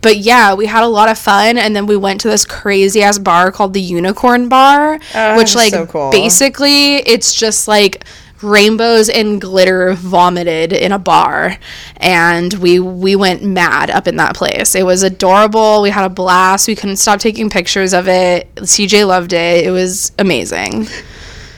but 0.02 0.18
yeah, 0.18 0.54
we 0.54 0.66
had 0.66 0.84
a 0.84 0.88
lot 0.88 1.10
of 1.10 1.18
fun 1.18 1.58
and 1.58 1.76
then 1.76 1.86
we 1.86 1.98
went 1.98 2.22
to 2.22 2.30
this 2.30 2.46
crazy 2.46 3.02
ass 3.04 3.20
bar 3.20 3.52
called 3.52 3.74
the 3.74 3.82
Unicorn 3.82 4.48
Bar, 4.50 5.00
Oh, 5.16 5.38
which 5.38 5.56
like 5.56 5.72
so 5.72 5.86
cool. 5.86 6.12
basically 6.12 6.96
it's 6.98 7.34
just 7.34 7.68
like 7.68 8.06
rainbows 8.42 9.10
and 9.10 9.42
glitter 9.42 9.94
vomited 9.96 10.72
in 10.72 10.94
a 10.94 10.98
bar 11.00 11.58
and 11.98 12.54
we 12.54 12.80
we 12.80 13.14
went 13.14 13.44
mad 13.44 13.90
up 13.90 14.08
in 14.08 14.16
that 14.16 14.34
place. 14.36 14.76
It 14.76 14.84
was 14.86 15.04
adorable. 15.04 15.82
We 15.82 15.90
had 15.90 16.06
a 16.06 16.10
blast. 16.10 16.68
We 16.68 16.76
couldn't 16.76 16.96
stop 16.98 17.20
taking 17.20 17.50
pictures 17.50 17.94
of 17.94 18.08
it. 18.08 18.54
CJ 18.56 19.06
loved 19.06 19.34
it. 19.34 19.66
It 19.66 19.72
was 19.72 20.14
amazing. 20.18 20.88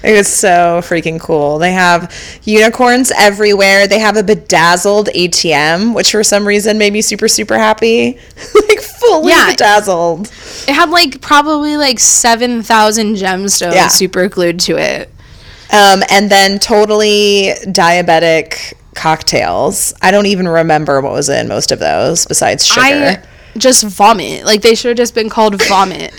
It 0.03 0.13
was 0.17 0.27
so 0.27 0.81
freaking 0.84 1.20
cool. 1.20 1.60
They 1.60 1.74
have 1.74 2.12
unicorns 2.43 3.12
everywhere. 3.15 3.88
They 3.88 4.00
have 4.00 4.17
a 4.17 4.24
bedazzled 4.24 5.10
ATM, 5.10 5.93
which 5.93 6.12
for 6.12 6.24
some 6.24 6.48
reason 6.48 6.77
made 6.79 6.91
me 6.93 7.01
super, 7.01 7.27
super 7.27 7.58
happy. 7.58 8.13
like 8.67 8.79
fully 8.81 9.31
Yeah. 9.31 9.51
bedazzled. 9.51 10.27
It 10.67 10.74
had 10.74 10.89
like 10.89 11.22
probably 11.22 11.77
like 11.77 12.00
7,000 12.00 13.15
gemstones 13.15 13.74
Yeah. 13.74 13.88
super 13.89 14.27
glued 14.27 14.60
to 14.62 14.77
it. 14.77 15.10
Um, 15.72 16.03
and 16.10 16.29
then 16.29 16.58
totally 16.60 17.53
diabetic 17.67 18.74
cocktails. 18.96 19.93
I 20.01 20.12
don't 20.12 20.25
even 20.25 20.48
remember 20.48 21.00
what 21.01 21.13
was 21.13 21.29
in 21.29 21.48
most 21.48 21.72
of 21.72 21.79
those 21.79 22.25
besides 22.25 22.65
sugar. 22.65 22.81
I 22.81 23.22
just 23.58 23.84
vomit. 23.84 24.46
Like 24.46 24.62
they 24.62 24.75
should 24.75 24.89
have 24.89 24.98
just 24.98 25.15
been 25.15 25.29
called 25.29 25.62
vomit. 25.63 26.13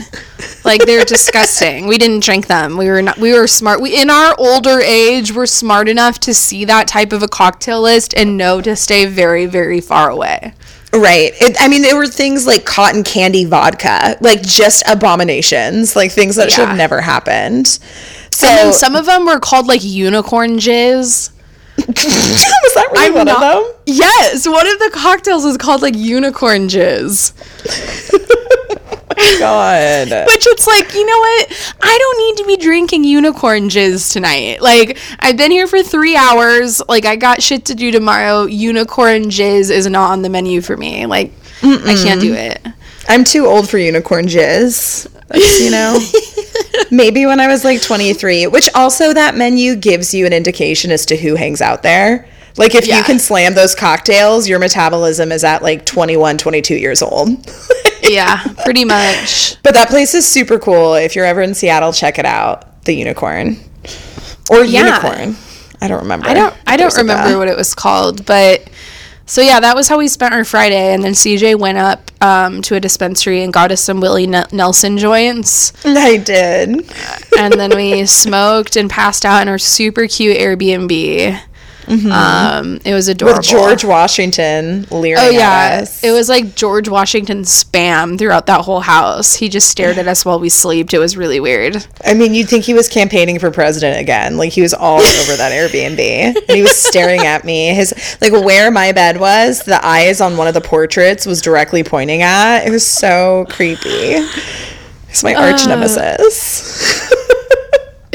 like 0.64 0.84
they're 0.84 1.04
disgusting. 1.04 1.86
We 1.86 1.98
didn't 1.98 2.22
drink 2.22 2.46
them. 2.46 2.76
We 2.76 2.88
were 2.88 3.02
not. 3.02 3.18
We 3.18 3.32
were 3.32 3.46
smart. 3.46 3.80
We 3.80 4.00
in 4.00 4.10
our 4.10 4.34
older 4.38 4.80
age, 4.80 5.32
we're 5.32 5.46
smart 5.46 5.88
enough 5.88 6.18
to 6.20 6.34
see 6.34 6.64
that 6.66 6.88
type 6.88 7.12
of 7.12 7.22
a 7.22 7.28
cocktail 7.28 7.82
list 7.82 8.14
and 8.16 8.36
know 8.36 8.60
to 8.60 8.76
stay 8.76 9.06
very, 9.06 9.46
very 9.46 9.80
far 9.80 10.10
away. 10.10 10.54
Right. 10.94 11.32
It, 11.40 11.56
I 11.58 11.68
mean, 11.68 11.80
there 11.82 11.96
were 11.96 12.06
things 12.06 12.46
like 12.46 12.66
cotton 12.66 13.02
candy 13.02 13.46
vodka, 13.46 14.18
like 14.20 14.42
just 14.42 14.82
abominations, 14.86 15.96
like 15.96 16.12
things 16.12 16.36
that 16.36 16.50
should 16.50 16.68
have 16.68 16.76
never 16.76 17.00
happened. 17.00 17.66
So, 18.30 18.46
And 18.46 18.58
then 18.58 18.72
some 18.74 18.94
of 18.94 19.06
them 19.06 19.24
were 19.24 19.40
called 19.40 19.66
like 19.68 19.82
unicorn 19.82 20.58
jizz. 20.58 21.30
was 21.88 22.74
that 22.74 22.88
really 22.92 23.06
I'm 23.06 23.14
one 23.14 23.26
not- 23.26 23.42
of 23.42 23.64
them? 23.64 23.74
Yes, 23.86 24.46
one 24.46 24.66
of 24.66 24.78
the 24.78 24.90
cocktails 24.92 25.44
is 25.44 25.56
called 25.56 25.82
like 25.82 25.96
unicorn 25.96 26.68
jizz. 26.68 27.32
God. 29.38 30.08
Which 30.26 30.46
it's 30.46 30.66
like, 30.66 30.94
you 30.94 31.06
know 31.06 31.18
what? 31.18 31.76
I 31.82 31.98
don't 31.98 32.18
need 32.18 32.42
to 32.42 32.46
be 32.46 32.56
drinking 32.56 33.04
unicorn 33.04 33.68
jizz 33.68 34.12
tonight. 34.12 34.60
Like, 34.60 34.98
I've 35.20 35.36
been 35.36 35.50
here 35.50 35.66
for 35.66 35.82
three 35.82 36.16
hours. 36.16 36.80
Like, 36.88 37.04
I 37.04 37.16
got 37.16 37.42
shit 37.42 37.64
to 37.66 37.74
do 37.74 37.90
tomorrow. 37.90 38.44
Unicorn 38.46 39.24
jizz 39.24 39.70
is 39.70 39.86
not 39.88 40.10
on 40.12 40.22
the 40.22 40.28
menu 40.28 40.60
for 40.60 40.76
me. 40.76 41.06
Like, 41.06 41.32
I 41.62 41.94
can't 42.02 42.20
do 42.20 42.34
it. 42.34 42.64
I'm 43.08 43.24
too 43.24 43.46
old 43.46 43.68
for 43.68 43.78
unicorn 43.78 44.26
jizz. 44.26 45.08
That's, 45.28 45.60
you 45.60 45.70
know, 45.70 45.98
maybe 46.90 47.26
when 47.26 47.40
I 47.40 47.46
was 47.48 47.64
like 47.64 47.82
23, 47.82 48.46
which 48.48 48.68
also 48.74 49.12
that 49.12 49.34
menu 49.36 49.76
gives 49.76 50.12
you 50.14 50.26
an 50.26 50.32
indication 50.32 50.90
as 50.90 51.06
to 51.06 51.16
who 51.16 51.34
hangs 51.34 51.60
out 51.60 51.82
there. 51.82 52.28
Like 52.58 52.74
if 52.74 52.86
you 52.86 53.02
can 53.02 53.18
slam 53.18 53.54
those 53.54 53.74
cocktails, 53.74 54.46
your 54.48 54.58
metabolism 54.58 55.32
is 55.32 55.42
at 55.42 55.62
like 55.62 55.86
21, 55.86 56.38
22 56.38 56.74
years 56.76 57.02
old. 57.02 57.28
Yeah, 58.04 58.42
pretty 58.64 58.84
much. 58.84 59.62
but 59.62 59.74
that 59.74 59.88
place 59.88 60.12
is 60.12 60.26
super 60.26 60.58
cool. 60.58 60.94
If 60.94 61.14
you're 61.14 61.24
ever 61.24 61.40
in 61.40 61.54
Seattle, 61.54 61.92
check 61.92 62.18
it 62.18 62.24
out. 62.26 62.82
The 62.84 62.94
Unicorn. 62.94 63.56
Or 64.50 64.64
Yeah. 64.64 64.86
Unicorn. 64.86 65.36
I 65.80 65.86
don't 65.86 66.00
remember. 66.00 66.26
I 66.26 66.34
don't 66.34 66.54
I 66.66 66.76
don't 66.76 66.96
remember 66.96 67.38
what 67.38 67.46
it 67.46 67.56
was 67.56 67.76
called, 67.76 68.26
but 68.26 68.68
so 69.26 69.40
yeah, 69.40 69.60
that 69.60 69.74
was 69.76 69.88
how 69.88 69.98
we 69.98 70.08
spent 70.08 70.34
our 70.34 70.44
Friday, 70.44 70.92
and 70.94 71.02
then 71.02 71.12
CJ 71.12 71.58
went 71.58 71.78
up 71.78 72.10
um, 72.20 72.60
to 72.62 72.74
a 72.74 72.80
dispensary 72.80 73.42
and 73.42 73.52
got 73.52 73.70
us 73.72 73.80
some 73.80 74.00
Willie 74.00 74.24
N- 74.32 74.46
Nelson 74.52 74.98
joints, 74.98 75.72
I 75.84 76.16
did. 76.18 76.90
and 77.38 77.52
then 77.54 77.74
we 77.76 78.04
smoked 78.06 78.76
and 78.76 78.90
passed 78.90 79.24
out 79.24 79.42
in 79.42 79.48
our 79.48 79.58
super 79.58 80.06
cute 80.06 80.36
Airbnb. 80.38 81.40
Um, 81.88 82.78
it 82.84 82.94
was 82.94 83.08
adorable. 83.08 83.38
With 83.38 83.46
George 83.46 83.84
Washington 83.84 84.86
leering 84.90 85.22
Oh 85.22 85.28
at 85.28 85.34
yeah, 85.34 85.80
us. 85.82 86.02
it 86.02 86.12
was 86.12 86.28
like 86.28 86.54
George 86.54 86.88
Washington 86.88 87.42
spam 87.42 88.18
throughout 88.18 88.46
that 88.46 88.60
whole 88.62 88.80
house. 88.80 89.34
He 89.34 89.48
just 89.48 89.68
stared 89.68 89.98
at 89.98 90.06
us 90.08 90.24
while 90.24 90.38
we 90.38 90.48
slept. 90.48 90.94
It 90.94 90.98
was 90.98 91.16
really 91.16 91.40
weird. 91.40 91.86
I 92.04 92.14
mean, 92.14 92.34
you'd 92.34 92.48
think 92.48 92.64
he 92.64 92.72
was 92.74 92.88
campaigning 92.88 93.38
for 93.38 93.50
president 93.50 94.00
again. 94.00 94.36
Like 94.36 94.52
he 94.52 94.62
was 94.62 94.72
all 94.74 94.98
over 95.00 95.36
that 95.36 95.52
Airbnb, 95.52 95.98
and 95.98 96.38
he 96.56 96.62
was 96.62 96.76
staring 96.76 97.20
at 97.22 97.44
me. 97.44 97.74
His 97.74 97.92
like 98.20 98.32
where 98.32 98.70
my 98.70 98.92
bed 98.92 99.18
was, 99.18 99.62
the 99.64 99.84
eyes 99.84 100.20
on 100.20 100.36
one 100.36 100.46
of 100.46 100.54
the 100.54 100.60
portraits 100.60 101.26
was 101.26 101.42
directly 101.42 101.82
pointing 101.84 102.22
at. 102.22 102.66
It 102.66 102.70
was 102.70 102.86
so 102.86 103.46
creepy. 103.50 103.88
It's 105.08 105.22
my 105.22 105.34
arch 105.34 105.66
nemesis. 105.66 107.10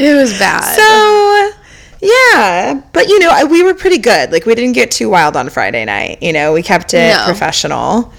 It 0.00 0.14
was 0.14 0.38
bad. 0.38 0.76
so 0.76 1.57
yeah, 2.00 2.80
but 2.92 3.08
you 3.08 3.18
know, 3.18 3.46
we 3.46 3.62
were 3.62 3.74
pretty 3.74 3.98
good. 3.98 4.30
Like 4.32 4.46
we 4.46 4.54
didn't 4.54 4.74
get 4.74 4.90
too 4.90 5.08
wild 5.08 5.36
on 5.36 5.48
Friday 5.50 5.84
night. 5.84 6.18
You 6.22 6.32
know, 6.32 6.52
we 6.52 6.62
kept 6.62 6.94
it 6.94 7.12
No. 7.16 7.24
professional 7.26 8.12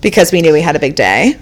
because 0.00 0.32
we 0.32 0.40
knew 0.42 0.52
we 0.52 0.62
had 0.62 0.76
a 0.76 0.80
big 0.80 0.94
day. 0.96 1.36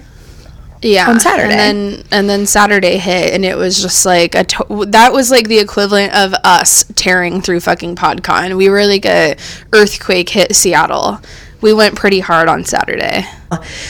yeah 0.81 1.09
on 1.09 1.19
Saturday. 1.19 1.51
and 1.53 1.59
then 1.59 2.03
and 2.11 2.29
then 2.29 2.45
saturday 2.45 2.97
hit 2.97 3.33
and 3.33 3.43
it 3.43 3.57
was 3.57 3.81
just 3.81 4.05
like 4.05 4.33
a 4.33 4.45
to- 4.45 4.85
that 4.87 5.11
was 5.11 5.29
like 5.29 5.49
the 5.49 5.59
equivalent 5.59 6.13
of 6.13 6.33
us 6.45 6.85
tearing 6.95 7.41
through 7.41 7.59
fucking 7.59 7.97
podcon 7.97 8.55
we 8.55 8.69
were 8.69 8.85
like 8.85 9.05
a 9.05 9.35
earthquake 9.73 10.29
hit 10.29 10.55
seattle 10.55 11.19
we 11.59 11.73
went 11.73 11.97
pretty 11.97 12.21
hard 12.21 12.47
on 12.47 12.63
saturday 12.63 13.25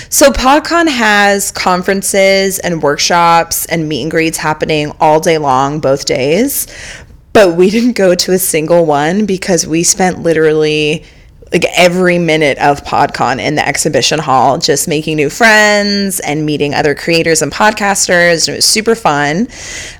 So 0.09 0.31
PodCon 0.31 0.87
has 0.87 1.51
conferences 1.51 2.57
and 2.59 2.81
workshops 2.81 3.65
and 3.67 3.87
meet 3.87 4.01
and 4.03 4.09
greets 4.09 4.37
happening 4.37 4.91
all 5.01 5.19
day 5.19 5.37
long, 5.37 5.79
both 5.81 6.05
days. 6.05 6.65
But 7.39 7.55
we 7.55 7.69
didn't 7.69 7.93
go 7.93 8.15
to 8.15 8.33
a 8.33 8.37
single 8.37 8.85
one 8.85 9.25
because 9.25 9.65
we 9.65 9.83
spent 9.83 10.19
literally 10.19 11.05
like 11.53 11.63
every 11.73 12.19
minute 12.19 12.57
of 12.57 12.83
PodCon 12.83 13.39
in 13.39 13.55
the 13.55 13.65
exhibition 13.65 14.19
hall, 14.19 14.57
just 14.57 14.89
making 14.89 15.15
new 15.15 15.29
friends 15.29 16.19
and 16.19 16.45
meeting 16.45 16.73
other 16.73 16.93
creators 16.93 17.41
and 17.41 17.49
podcasters. 17.49 18.49
And 18.49 18.55
it 18.55 18.57
was 18.57 18.65
super 18.65 18.93
fun. 18.93 19.47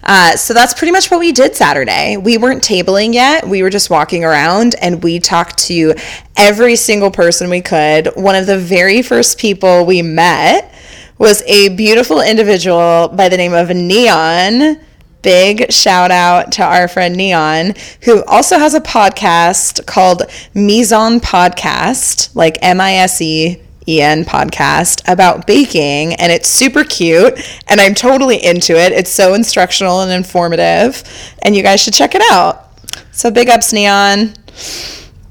Uh, 0.04 0.36
so 0.36 0.54
that's 0.54 0.74
pretty 0.74 0.92
much 0.92 1.10
what 1.10 1.22
we 1.22 1.32
did 1.32 1.56
Saturday. 1.56 2.18
We 2.18 2.38
weren't 2.38 2.62
tabling 2.62 3.14
yet. 3.14 3.48
We 3.48 3.64
were 3.64 3.70
just 3.70 3.90
walking 3.90 4.26
around 4.26 4.76
and 4.82 5.02
we 5.02 5.22
talked 5.22 5.60
to 5.60 5.94
every 6.36 6.76
single 6.76 7.10
person 7.10 7.50
we 7.50 7.62
could. 7.62 8.08
One 8.18 8.36
of 8.36 8.48
the 8.48 8.60
very 8.60 9.02
first 9.02 9.40
people 9.40 9.86
we 9.86 10.02
met 10.02 10.74
was 11.18 11.42
a 11.44 11.70
beautiful 11.70 12.20
individual 12.20 13.08
by 13.08 13.30
the 13.30 13.38
name 13.38 13.54
of 13.54 13.70
Neon. 13.70 14.82
Big 15.22 15.72
shout 15.72 16.12
out 16.12 16.52
to 16.54 16.64
our 16.64 16.88
friend 16.88 17.16
Neon, 17.16 17.74
who 18.04 18.24
also 18.26 18.58
has 18.58 18.74
a 18.74 18.82
podcast 18.82 19.86
called 19.86 20.24
Mise-en 20.54 21.20
Podcast, 21.20 22.36
like 22.36 22.58
M 22.62 22.80
I 22.80 22.94
S 22.94 23.22
E 23.22 23.62
podcast 23.88 25.02
about 25.12 25.48
baking. 25.48 26.14
And 26.14 26.32
it's 26.32 26.48
super 26.48 26.84
cute. 26.84 27.34
And 27.68 27.82
I'm 27.82 27.96
totally 27.96 28.38
into 28.38 28.74
it. 28.80 28.92
It's 28.92 29.10
so 29.10 29.34
instructional 29.34 30.02
and 30.02 30.12
informative. 30.12 31.04
And 31.42 31.56
you 31.56 31.64
guys 31.64 31.82
should 31.82 31.96
check 31.96 32.14
it 32.14 32.22
out. 32.30 32.68
So 33.12 33.32
big 33.32 33.50
ups, 33.50 33.74
Neon. 33.74 34.34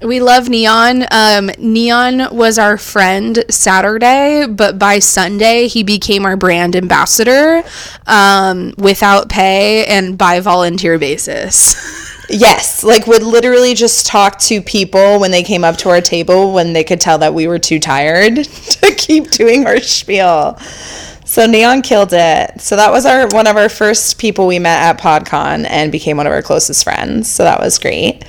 We 0.02 0.20
love 0.20 0.48
neon 0.48 1.04
um, 1.10 1.50
neon 1.58 2.34
was 2.34 2.58
our 2.58 2.76
friend 2.78 3.44
saturday 3.48 4.46
but 4.48 4.78
by 4.78 4.98
sunday 4.98 5.66
he 5.66 5.82
became 5.82 6.24
our 6.24 6.36
brand 6.36 6.76
ambassador 6.76 7.62
um, 8.06 8.72
without 8.78 9.28
pay 9.28 9.84
and 9.86 10.16
by 10.16 10.40
volunteer 10.40 10.98
basis 10.98 12.06
Yes, 12.30 12.84
like 12.84 13.06
would 13.06 13.22
literally 13.22 13.72
just 13.72 14.06
talk 14.06 14.38
to 14.40 14.60
people 14.60 15.18
when 15.18 15.30
they 15.30 15.42
came 15.42 15.64
up 15.64 15.78
to 15.78 15.88
our 15.88 16.02
table 16.02 16.52
when 16.52 16.74
they 16.74 16.84
could 16.84 17.00
tell 17.00 17.16
that 17.18 17.32
we 17.32 17.46
were 17.46 17.58
too 17.58 17.80
tired 17.80 18.36
to 18.44 18.94
keep 18.94 19.30
doing 19.30 19.66
our 19.66 19.80
spiel. 19.80 20.58
So 21.24 21.46
Neon 21.46 21.80
killed 21.80 22.12
it. 22.12 22.60
So 22.60 22.76
that 22.76 22.90
was 22.90 23.06
our 23.06 23.28
one 23.28 23.46
of 23.46 23.56
our 23.56 23.70
first 23.70 24.18
people 24.18 24.46
we 24.46 24.58
met 24.58 24.82
at 24.82 25.00
PodCon 25.00 25.66
and 25.70 25.90
became 25.90 26.18
one 26.18 26.26
of 26.26 26.32
our 26.32 26.42
closest 26.42 26.84
friends. 26.84 27.30
So 27.30 27.44
that 27.44 27.60
was 27.60 27.78
great. 27.78 28.24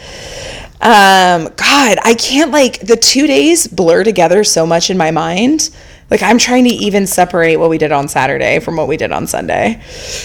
Um, 0.81 1.50
God, 1.57 1.98
I 2.05 2.15
can't 2.17 2.51
like 2.51 2.79
the 2.79 2.95
two 2.95 3.27
days 3.27 3.67
blur 3.67 4.03
together 4.03 4.43
so 4.43 4.65
much 4.65 4.89
in 4.89 4.98
my 4.98 5.12
mind. 5.12 5.69
Like 6.09 6.24
I'm 6.24 6.38
trying 6.38 6.63
to 6.63 6.69
even 6.69 7.05
separate 7.05 7.57
what 7.57 7.69
we 7.69 7.77
did 7.77 7.91
on 7.91 8.07
Saturday 8.07 8.59
from 8.59 8.77
what 8.77 8.88
we 8.88 8.98
did 8.98 9.12
on 9.12 9.27
Sunday. 9.27 9.81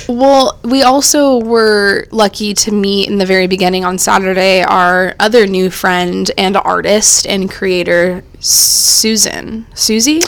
Well, 0.08 0.58
we 0.62 0.82
also 0.82 1.40
were 1.40 2.06
lucky 2.10 2.54
to 2.54 2.72
meet 2.72 3.08
in 3.08 3.18
the 3.18 3.26
very 3.26 3.46
beginning 3.46 3.84
on 3.84 3.98
Saturday 3.98 4.62
our 4.62 5.14
other 5.20 5.46
new 5.46 5.70
friend 5.70 6.30
and 6.38 6.56
artist 6.56 7.26
and 7.26 7.50
creator, 7.50 8.24
Susan. 8.40 9.66
Susie? 9.74 10.22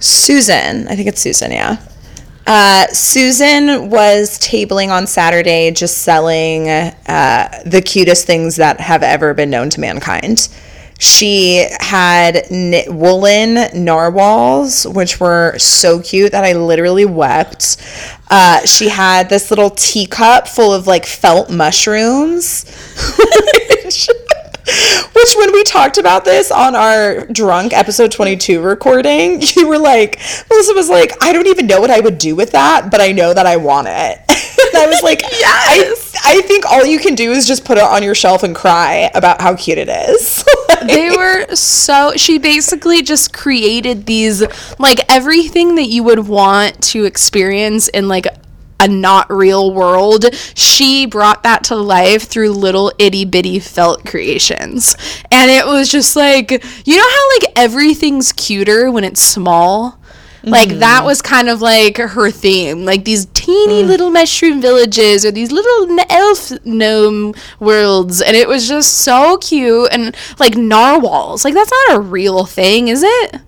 Susan, 0.00 0.88
I 0.88 0.96
think 0.96 1.08
it's 1.08 1.20
Susan, 1.20 1.50
yeah. 1.50 1.76
Uh, 2.46 2.86
Susan 2.88 3.90
was 3.90 4.38
tabling 4.38 4.90
on 4.90 5.06
Saturday, 5.06 5.70
just 5.72 5.98
selling 5.98 6.68
uh, 6.68 7.62
the 7.64 7.82
cutest 7.82 8.26
things 8.26 8.56
that 8.56 8.80
have 8.80 9.02
ever 9.02 9.34
been 9.34 9.50
known 9.50 9.68
to 9.70 9.80
mankind. 9.80 10.48
She 10.98 11.66
had 11.80 12.50
knit 12.50 12.92
woolen 12.92 13.84
narwhals, 13.84 14.86
which 14.86 15.20
were 15.20 15.58
so 15.58 16.00
cute 16.00 16.32
that 16.32 16.44
I 16.44 16.54
literally 16.54 17.04
wept. 17.04 17.76
Uh, 18.30 18.64
she 18.64 18.88
had 18.88 19.28
this 19.28 19.50
little 19.50 19.70
teacup 19.70 20.48
full 20.48 20.72
of 20.72 20.86
like 20.86 21.04
felt 21.04 21.50
mushrooms. 21.50 22.64
Which, 24.66 25.34
when 25.36 25.52
we 25.52 25.62
talked 25.62 25.96
about 25.96 26.24
this 26.24 26.50
on 26.50 26.74
our 26.74 27.24
drunk 27.26 27.72
episode 27.72 28.10
22 28.10 28.60
recording, 28.60 29.40
you 29.56 29.68
were 29.68 29.78
like, 29.78 30.18
Melissa 30.50 30.74
was 30.74 30.88
like, 30.88 31.12
I 31.22 31.32
don't 31.32 31.46
even 31.46 31.66
know 31.66 31.80
what 31.80 31.90
I 31.90 32.00
would 32.00 32.18
do 32.18 32.34
with 32.34 32.50
that, 32.52 32.90
but 32.90 33.00
I 33.00 33.12
know 33.12 33.32
that 33.32 33.46
I 33.46 33.56
want 33.56 33.86
it. 33.88 34.18
and 34.28 34.76
I 34.76 34.86
was 34.88 35.02
like, 35.02 35.22
Yes. 35.32 36.14
I, 36.24 36.38
I 36.38 36.40
think 36.42 36.66
all 36.66 36.84
you 36.84 36.98
can 36.98 37.14
do 37.14 37.30
is 37.30 37.46
just 37.46 37.64
put 37.64 37.78
it 37.78 37.84
on 37.84 38.02
your 38.02 38.14
shelf 38.14 38.42
and 38.42 38.56
cry 38.56 39.10
about 39.14 39.40
how 39.40 39.54
cute 39.54 39.78
it 39.78 39.88
is. 39.88 40.44
They 40.86 41.10
were 41.10 41.54
so. 41.54 42.12
She 42.16 42.38
basically 42.38 43.02
just 43.02 43.32
created 43.32 44.06
these, 44.06 44.42
like, 44.78 45.00
everything 45.08 45.76
that 45.76 45.86
you 45.86 46.02
would 46.02 46.28
want 46.28 46.82
to 46.84 47.04
experience 47.04 47.88
in, 47.88 48.08
like, 48.08 48.26
a 48.80 48.88
not 48.88 49.30
real 49.30 49.72
world. 49.72 50.26
She 50.54 51.06
brought 51.06 51.42
that 51.42 51.64
to 51.64 51.76
life 51.76 52.24
through 52.24 52.50
little 52.50 52.92
itty 52.98 53.24
bitty 53.24 53.58
felt 53.58 54.04
creations. 54.04 54.96
And 55.30 55.50
it 55.50 55.66
was 55.66 55.90
just 55.90 56.16
like, 56.16 56.50
you 56.50 56.96
know 56.96 57.08
how, 57.08 57.28
like, 57.38 57.52
everything's 57.56 58.32
cuter 58.32 58.90
when 58.90 59.04
it's 59.04 59.20
small? 59.20 59.98
Like 60.42 60.68
mm-hmm. 60.68 60.78
that 60.78 61.04
was 61.04 61.22
kind 61.22 61.48
of 61.48 61.60
like 61.60 61.96
her 61.96 62.30
theme, 62.30 62.84
like 62.84 63.04
these 63.04 63.26
teeny 63.34 63.82
mm. 63.82 63.88
little 63.88 64.10
mushroom 64.10 64.60
villages 64.62 65.24
or 65.24 65.32
these 65.32 65.50
little 65.50 65.98
elf 66.08 66.52
gnome 66.64 67.34
worlds, 67.58 68.22
and 68.22 68.36
it 68.36 68.46
was 68.46 68.68
just 68.68 68.98
so 68.98 69.38
cute 69.38 69.88
and 69.90 70.14
like 70.38 70.54
narwhals. 70.54 71.44
Like 71.44 71.54
that's 71.54 71.72
not 71.88 71.96
a 71.96 72.00
real 72.00 72.46
thing, 72.46 72.86
is 72.86 73.02
it? 73.02 73.40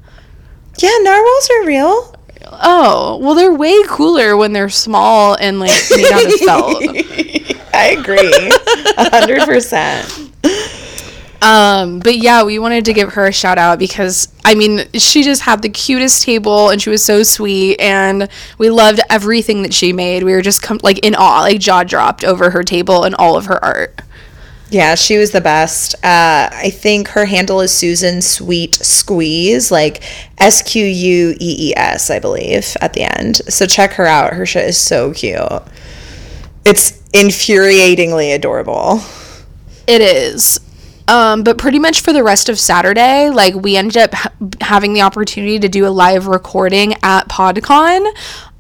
yeah, 0.78 0.97
narwhals 1.02 1.50
are 1.50 1.66
real. 1.66 2.14
Oh, 2.50 3.19
well, 3.23 3.35
they're 3.35 3.52
way 3.52 3.83
cooler 3.87 4.37
when 4.37 4.52
they're 4.52 4.69
small 4.69 5.35
and 5.35 5.61
like 5.61 5.71
made 5.90 6.12
out 6.12 6.25
of 6.26 6.33
felt. 6.40 6.83
I 7.75 7.97
agree. 7.99 8.52
A 8.97 9.11
hundred 9.11 9.43
percent. 9.43 10.28
Um, 11.40 12.00
but 12.00 12.17
yeah, 12.17 12.43
we 12.43 12.59
wanted 12.59 12.85
to 12.87 12.93
give 12.93 13.12
her 13.12 13.26
a 13.26 13.33
shout 13.33 13.59
out 13.59 13.78
because 13.78 14.28
I 14.45 14.55
mean, 14.55 14.90
she 14.95 15.23
just 15.23 15.43
had 15.43 15.62
the 15.62 15.69
cutest 15.69 16.23
table 16.23 16.71
and 16.71 16.83
she 16.83 16.90
was 16.90 17.05
so 17.05 17.23
sweet 17.23 17.81
and 17.81 18.28
we 18.59 18.71
loved 18.71 19.00
everything 19.09 19.62
that 19.62 19.73
she 19.73 19.93
made. 19.93 20.25
We 20.25 20.33
were 20.33 20.43
just 20.43 20.62
com- 20.62 20.81
like 20.83 20.99
in 21.00 21.14
awe, 21.14 21.43
like 21.43 21.61
jaw 21.61 21.85
dropped 21.85 22.25
over 22.25 22.50
her 22.50 22.64
table 22.64 23.05
and 23.05 23.14
all 23.14 23.37
of 23.37 23.47
her 23.47 23.64
art. 23.64 24.00
Yeah, 24.70 24.96
she 24.96 25.16
was 25.16 25.30
the 25.30 25.40
best. 25.40 25.94
Uh, 26.04 26.50
I 26.52 26.70
think 26.70 27.08
her 27.08 27.25
handle 27.25 27.60
is 27.60 27.72
Susan 27.72 28.20
Sweet 28.20 28.75
Squeeze, 28.75 29.70
like 29.70 30.02
S 30.37 30.60
Q 30.60 30.84
U 30.84 31.30
E 31.40 31.70
E 31.70 31.75
S, 31.76 32.10
I 32.10 32.18
believe, 32.18 32.76
at 32.82 32.92
the 32.92 33.02
end. 33.02 33.37
So 33.48 33.66
check 33.66 33.92
her 33.94 34.06
out. 34.06 34.34
Her 34.34 34.44
shit 34.44 34.66
is 34.66 34.76
so 34.76 35.14
cute. 35.14 35.40
It's 36.66 37.00
infuriatingly 37.12 38.34
adorable. 38.34 39.00
It 39.87 40.02
is. 40.02 40.60
Um, 41.08 41.42
but 41.42 41.56
pretty 41.56 41.78
much 41.78 42.02
for 42.02 42.12
the 42.12 42.22
rest 42.22 42.50
of 42.50 42.58
Saturday, 42.58 43.30
like 43.30 43.54
we 43.54 43.78
ended 43.78 43.96
up 43.96 44.12
ha- 44.12 44.32
having 44.60 44.92
the 44.92 45.00
opportunity 45.00 45.58
to 45.58 45.68
do 45.68 45.87
a 45.87 45.88
live 45.88 46.26
recording 46.26 46.92
at 47.02 47.26
PodCon. 47.30 48.06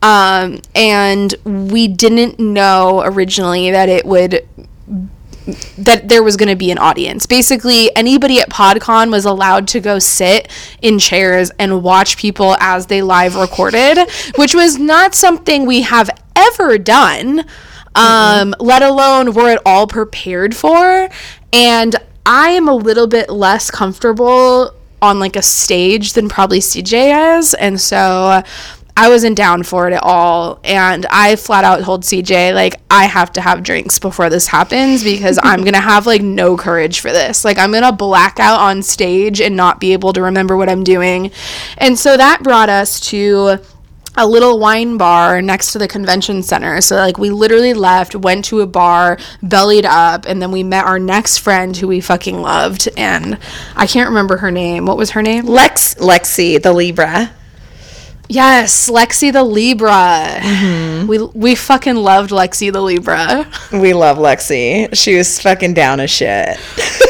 Um, 0.00 0.60
and 0.74 1.34
we 1.44 1.86
didn't 1.88 2.38
know 2.38 3.02
originally 3.04 3.70
that 3.72 3.90
it 3.90 4.06
would 4.06 4.48
that 5.78 6.08
there 6.08 6.22
was 6.22 6.36
going 6.36 6.48
to 6.48 6.56
be 6.56 6.70
an 6.70 6.78
audience. 6.78 7.26
Basically, 7.26 7.94
anybody 7.96 8.40
at 8.40 8.50
PodCon 8.50 9.10
was 9.10 9.24
allowed 9.24 9.68
to 9.68 9.80
go 9.80 9.98
sit 9.98 10.48
in 10.82 10.98
chairs 10.98 11.50
and 11.58 11.82
watch 11.82 12.16
people 12.16 12.56
as 12.60 12.86
they 12.86 13.02
live 13.02 13.36
recorded, 13.36 13.98
which 14.36 14.54
was 14.54 14.78
not 14.78 15.14
something 15.14 15.66
we 15.66 15.82
have 15.82 16.10
ever 16.36 16.78
done, 16.78 17.44
um, 17.94 18.54
let 18.60 18.82
alone 18.82 19.32
were 19.32 19.48
at 19.50 19.62
all 19.64 19.86
prepared 19.86 20.54
for. 20.54 21.08
And 21.52 21.96
I 22.26 22.50
am 22.50 22.68
a 22.68 22.74
little 22.74 23.06
bit 23.06 23.30
less 23.30 23.70
comfortable 23.70 24.74
on 25.00 25.20
like 25.20 25.36
a 25.36 25.42
stage 25.42 26.12
than 26.12 26.28
probably 26.28 26.60
CJ 26.60 27.38
is. 27.38 27.54
And 27.54 27.80
so 27.80 28.42
I 28.98 29.08
wasn't 29.10 29.36
down 29.36 29.62
for 29.62 29.86
it 29.86 29.94
at 29.94 30.02
all. 30.02 30.58
And 30.64 31.06
I 31.06 31.36
flat 31.36 31.62
out 31.62 31.84
told 31.84 32.02
CJ, 32.02 32.52
like, 32.52 32.80
I 32.90 33.04
have 33.04 33.30
to 33.34 33.40
have 33.40 33.62
drinks 33.62 34.00
before 34.00 34.28
this 34.28 34.48
happens 34.48 35.04
because 35.04 35.38
I'm 35.40 35.60
going 35.60 35.74
to 35.74 35.80
have 35.80 36.04
like 36.04 36.20
no 36.20 36.56
courage 36.56 36.98
for 36.98 37.12
this. 37.12 37.44
Like, 37.44 37.58
I'm 37.58 37.70
going 37.70 37.84
to 37.84 37.92
black 37.92 38.40
out 38.40 38.58
on 38.58 38.82
stage 38.82 39.40
and 39.40 39.54
not 39.54 39.78
be 39.78 39.92
able 39.92 40.12
to 40.14 40.22
remember 40.22 40.56
what 40.56 40.68
I'm 40.68 40.82
doing. 40.82 41.30
And 41.76 41.96
so 41.96 42.16
that 42.16 42.42
brought 42.42 42.70
us 42.70 42.98
to 43.10 43.60
a 44.16 44.26
little 44.26 44.58
wine 44.58 44.96
bar 44.96 45.40
next 45.42 45.70
to 45.74 45.78
the 45.78 45.86
convention 45.86 46.42
center. 46.42 46.80
So 46.80 46.96
like 46.96 47.18
we 47.18 47.30
literally 47.30 47.74
left, 47.74 48.16
went 48.16 48.46
to 48.46 48.62
a 48.62 48.66
bar, 48.66 49.16
bellied 49.44 49.84
up, 49.84 50.26
and 50.26 50.42
then 50.42 50.50
we 50.50 50.64
met 50.64 50.86
our 50.86 50.98
next 50.98 51.38
friend 51.38 51.76
who 51.76 51.86
we 51.86 52.00
fucking 52.00 52.42
loved 52.42 52.88
and 52.96 53.38
I 53.76 53.86
can't 53.86 54.08
remember 54.08 54.38
her 54.38 54.50
name. 54.50 54.86
What 54.86 54.96
was 54.96 55.10
her 55.10 55.22
name? 55.22 55.46
Lex 55.46 55.94
Lexi, 55.94 56.60
the 56.60 56.72
Libra. 56.72 57.32
Yes, 58.28 58.90
Lexi 58.90 59.32
the 59.32 59.42
Libra. 59.42 60.40
We 61.08 61.18
we 61.18 61.54
fucking 61.54 61.96
loved 61.96 62.30
Lexi 62.30 62.72
the 62.72 62.80
Libra. 62.82 63.46
We 63.72 63.94
love 63.94 64.18
Lexi. 64.18 64.88
She 64.94 65.16
was 65.16 65.40
fucking 65.40 65.74
down 65.74 66.00
as 66.00 66.10
shit. 66.10 66.58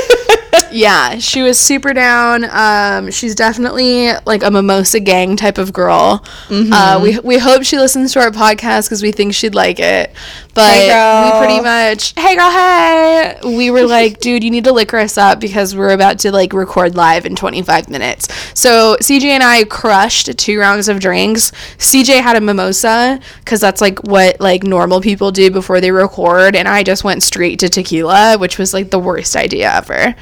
yeah, 0.71 1.19
she 1.19 1.43
was 1.43 1.59
super 1.59 1.93
down. 1.93 2.45
Um, 2.51 3.11
she's 3.11 3.35
definitely 3.35 4.11
like 4.27 4.43
a 4.43 4.51
mimosa 4.51 5.01
gang 5.01 5.37
type 5.37 5.59
of 5.59 5.73
girl. 5.73 6.25
Uh, 6.51 7.01
we 7.03 7.19
we 7.21 7.39
hope 7.39 7.65
she 7.65 7.79
listens 7.79 8.13
to 8.13 8.21
our 8.21 8.31
podcast 8.31 8.87
because 8.87 9.03
we 9.03 9.11
think 9.11 9.35
she'd 9.35 9.55
like 9.55 9.81
it. 9.81 10.13
But 10.59 10.89
Hey, 10.91 11.25
we 11.25 11.39
pretty 11.39 11.61
much, 11.61 12.15
hey 12.17 12.35
girl, 12.35 12.51
hey. 12.51 13.39
We 13.45 13.71
were 13.71 13.87
like, 13.87 14.19
dude, 14.19 14.43
you 14.43 14.51
need 14.51 14.65
to 14.65 14.73
liquor 14.73 14.99
us 14.99 15.17
up 15.17 15.39
because 15.39 15.77
we're 15.77 15.93
about 15.93 16.19
to 16.21 16.33
like 16.33 16.53
record 16.53 16.97
live 16.97 17.27
in 17.27 17.37
25 17.37 17.89
minutes. 17.89 18.27
So 18.59 18.97
CJ 19.01 19.25
and 19.25 19.43
I 19.45 19.65
crushed 19.65 20.37
two 20.37 20.59
rounds 20.59 20.89
of 20.89 20.99
drinks. 20.99 21.53
CJ 21.79 22.23
had 22.23 22.37
a 22.37 22.41
mimosa 22.41 23.21
because 23.39 23.61
that's 23.61 23.81
like 23.81 24.01
what 24.01 24.41
like 24.41 24.65
normal 24.65 25.01
people 25.01 25.31
do 25.31 25.49
before 25.51 25.81
they 25.81 25.93
record, 25.93 26.57
and 26.57 26.67
I 26.67 26.83
just 26.83 27.05
went 27.05 27.23
straight 27.23 27.61
to 27.61 27.69
tequila, 27.69 28.37
which 28.39 28.59
was 28.59 28.75
like 28.75 28.91
the 28.91 28.99
worst 28.99 29.37
idea 29.37 29.73
ever 29.73 30.15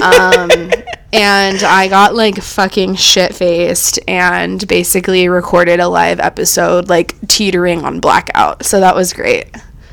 um, 0.02 0.70
and 1.12 1.62
I 1.62 1.88
got 1.88 2.14
like 2.14 2.36
fucking 2.36 2.94
shit 2.96 3.34
faced 3.34 3.98
and 4.06 4.66
basically 4.68 5.28
recorded 5.28 5.80
a 5.80 5.88
live 5.88 6.20
episode 6.20 6.88
like 6.88 7.14
teetering 7.28 7.84
on 7.84 8.00
blackout. 8.00 8.64
So 8.64 8.80
that 8.80 8.94
was 8.94 9.12
great. 9.12 9.46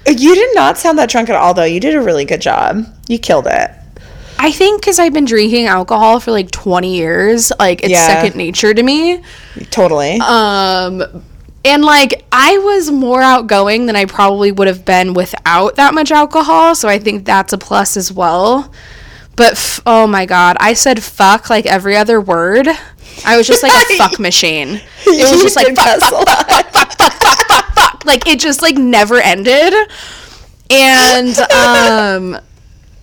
You 0.08 0.36
did 0.36 0.56
not 0.56 0.78
sound 0.78 0.98
that 1.00 1.10
drunk 1.10 1.30
at 1.30 1.36
all, 1.36 1.54
though. 1.54 1.64
You 1.66 1.80
did 1.80 1.96
a 1.96 2.02
really 2.02 2.24
good 2.26 2.40
job. 2.42 2.86
You 3.10 3.20
killed 3.20 3.48
it. 3.48 3.72
I 4.40 4.52
think 4.52 4.80
because 4.82 5.00
I've 5.00 5.14
been 5.14 5.26
drinking 5.26 5.66
alcohol 5.66 6.20
for 6.20 6.32
like 6.32 6.52
20 6.52 6.96
years, 6.96 7.52
like 7.60 7.82
it's 7.84 7.90
Yeah. 7.92 8.06
second 8.08 8.36
nature 8.38 8.74
to 8.74 8.84
me. 8.84 9.22
Totally. 9.72 10.20
Um, 10.22 11.04
and 11.66 11.84
like 11.84 12.24
I 12.32 12.58
was 12.60 12.92
more 12.92 13.22
outgoing 13.22 13.88
than 13.88 13.96
I 13.96 14.06
probably 14.06 14.52
would 14.52 14.68
have 14.68 14.86
been 14.86 15.14
without 15.16 15.76
that 15.76 15.94
much 15.94 16.12
alcohol. 16.12 16.76
So 16.76 16.88
I 16.88 17.00
think 17.00 17.26
that's 17.26 17.52
a 17.52 17.58
plus 17.58 17.98
as 17.98 18.12
well. 18.14 18.72
But 19.38 19.54
f- 19.54 19.80
oh 19.86 20.06
my 20.08 20.26
god, 20.26 20.58
I 20.60 20.74
said 20.74 21.02
fuck 21.02 21.50
like 21.50 21.66
every 21.66 21.96
other 21.96 22.20
word. 22.20 22.68
I 23.26 23.38
was 23.38 23.48
just 23.48 23.64
like 23.64 23.72
a 23.72 23.98
fuck 23.98 24.20
machine. 24.20 24.82
It 25.06 25.32
was 25.32 25.42
just 25.42 25.56
like 25.56 25.74
fuck, 25.76 26.00
fuck, 26.02 26.28
fuck, 26.28 26.50
fuck, 26.50 26.72
fuck, 26.74 26.92
fuck, 26.98 27.14
fuck, 27.14 27.48
fuck, 27.48 27.76
fuck. 27.76 28.06
Like 28.06 28.28
it 28.28 28.40
just 28.40 28.62
like 28.62 28.76
never 28.76 29.22
ended. 29.22 29.74
And 30.70 31.38
um 31.52 32.40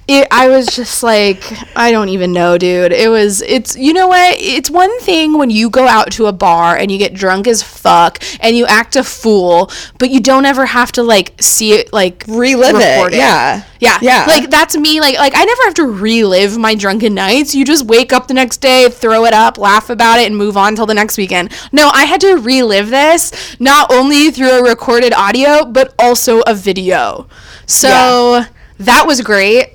it, 0.07 0.29
I 0.31 0.49
was 0.49 0.67
just 0.67 1.03
like, 1.03 1.43
I 1.77 1.91
don't 1.91 2.11
even 2.11 2.33
know, 2.33 2.59
dude. 2.59 2.93
It 2.93 3.09
was, 3.09 3.41
it's, 3.43 3.77
you 3.77 3.93
know 3.93 4.09
what? 4.09 4.37
It's 4.39 4.71
one 4.71 5.01
thing 5.01 5.39
when 5.39 5.51
you 5.51 5.71
go 5.71 5.89
out 5.89 6.13
to 6.13 6.27
a 6.27 6.33
bar 6.33 6.77
and 6.77 6.91
you 6.91 6.99
get 6.99 7.15
drunk 7.15 7.47
as 7.47 7.63
fuck 7.63 8.23
and 8.41 8.57
you 8.57 8.67
act 8.67 8.97
a 8.97 9.05
fool, 9.05 9.71
but 9.99 10.11
you 10.11 10.21
don't 10.21 10.45
ever 10.45 10.67
have 10.67 10.93
to 10.93 11.03
like 11.03 11.35
see 11.41 11.73
it, 11.73 11.93
like 11.93 12.25
Relive 12.29 12.75
record 12.75 13.15
it. 13.15 13.17
Yeah. 13.17 13.65
Yeah. 13.81 13.99
Yeah. 14.03 14.25
Like 14.27 14.51
that's 14.51 14.77
me. 14.77 15.01
Like, 15.01 15.17
like 15.17 15.33
I 15.35 15.45
never 15.45 15.63
have 15.65 15.75
to 15.75 15.87
relive 15.87 16.59
my 16.59 16.75
drunken 16.75 17.15
nights. 17.15 17.55
You 17.55 17.65
just 17.65 17.87
wake 17.87 18.13
up 18.13 18.29
the 18.29 18.35
next 18.35 18.59
day, 18.59 18.89
throw 18.91 19.25
it 19.25 19.33
up, 19.33 19.59
laugh 19.59 19.89
about 19.91 20.19
it, 20.19 20.27
and 20.27 20.37
move 20.37 20.57
on 20.57 20.77
till 20.77 20.87
the 20.87 20.95
next 20.95 21.17
weekend. 21.17 21.53
No, 21.73 21.89
I 21.89 22.05
had 22.05 22.21
to 22.23 22.37
relive 22.37 22.91
this 22.91 23.57
not 23.59 23.91
only 23.91 24.31
through 24.31 24.51
a 24.51 24.63
recorded 24.63 25.13
audio, 25.15 25.65
but 25.65 25.95
also 25.99 26.41
a 26.43 26.55
video. 26.55 27.27
So 27.67 28.45
that 28.79 29.07
was 29.07 29.21
great. 29.21 29.73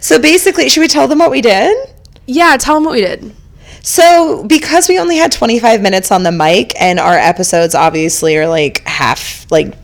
So 0.00 0.18
basically, 0.18 0.68
should 0.68 0.80
we 0.80 0.88
tell 0.88 1.08
them 1.08 1.18
what 1.18 1.30
we 1.30 1.40
did? 1.40 1.76
Yeah, 2.26 2.56
tell 2.56 2.74
them 2.74 2.84
what 2.84 2.94
we 2.94 3.00
did. 3.00 3.34
So, 3.82 4.44
because 4.44 4.88
we 4.88 4.98
only 4.98 5.16
had 5.16 5.30
25 5.30 5.80
minutes 5.80 6.10
on 6.10 6.24
the 6.24 6.32
mic 6.32 6.72
and 6.80 6.98
our 6.98 7.14
episodes 7.14 7.74
obviously 7.74 8.36
are 8.36 8.48
like 8.48 8.84
half, 8.84 9.46
like 9.48 9.76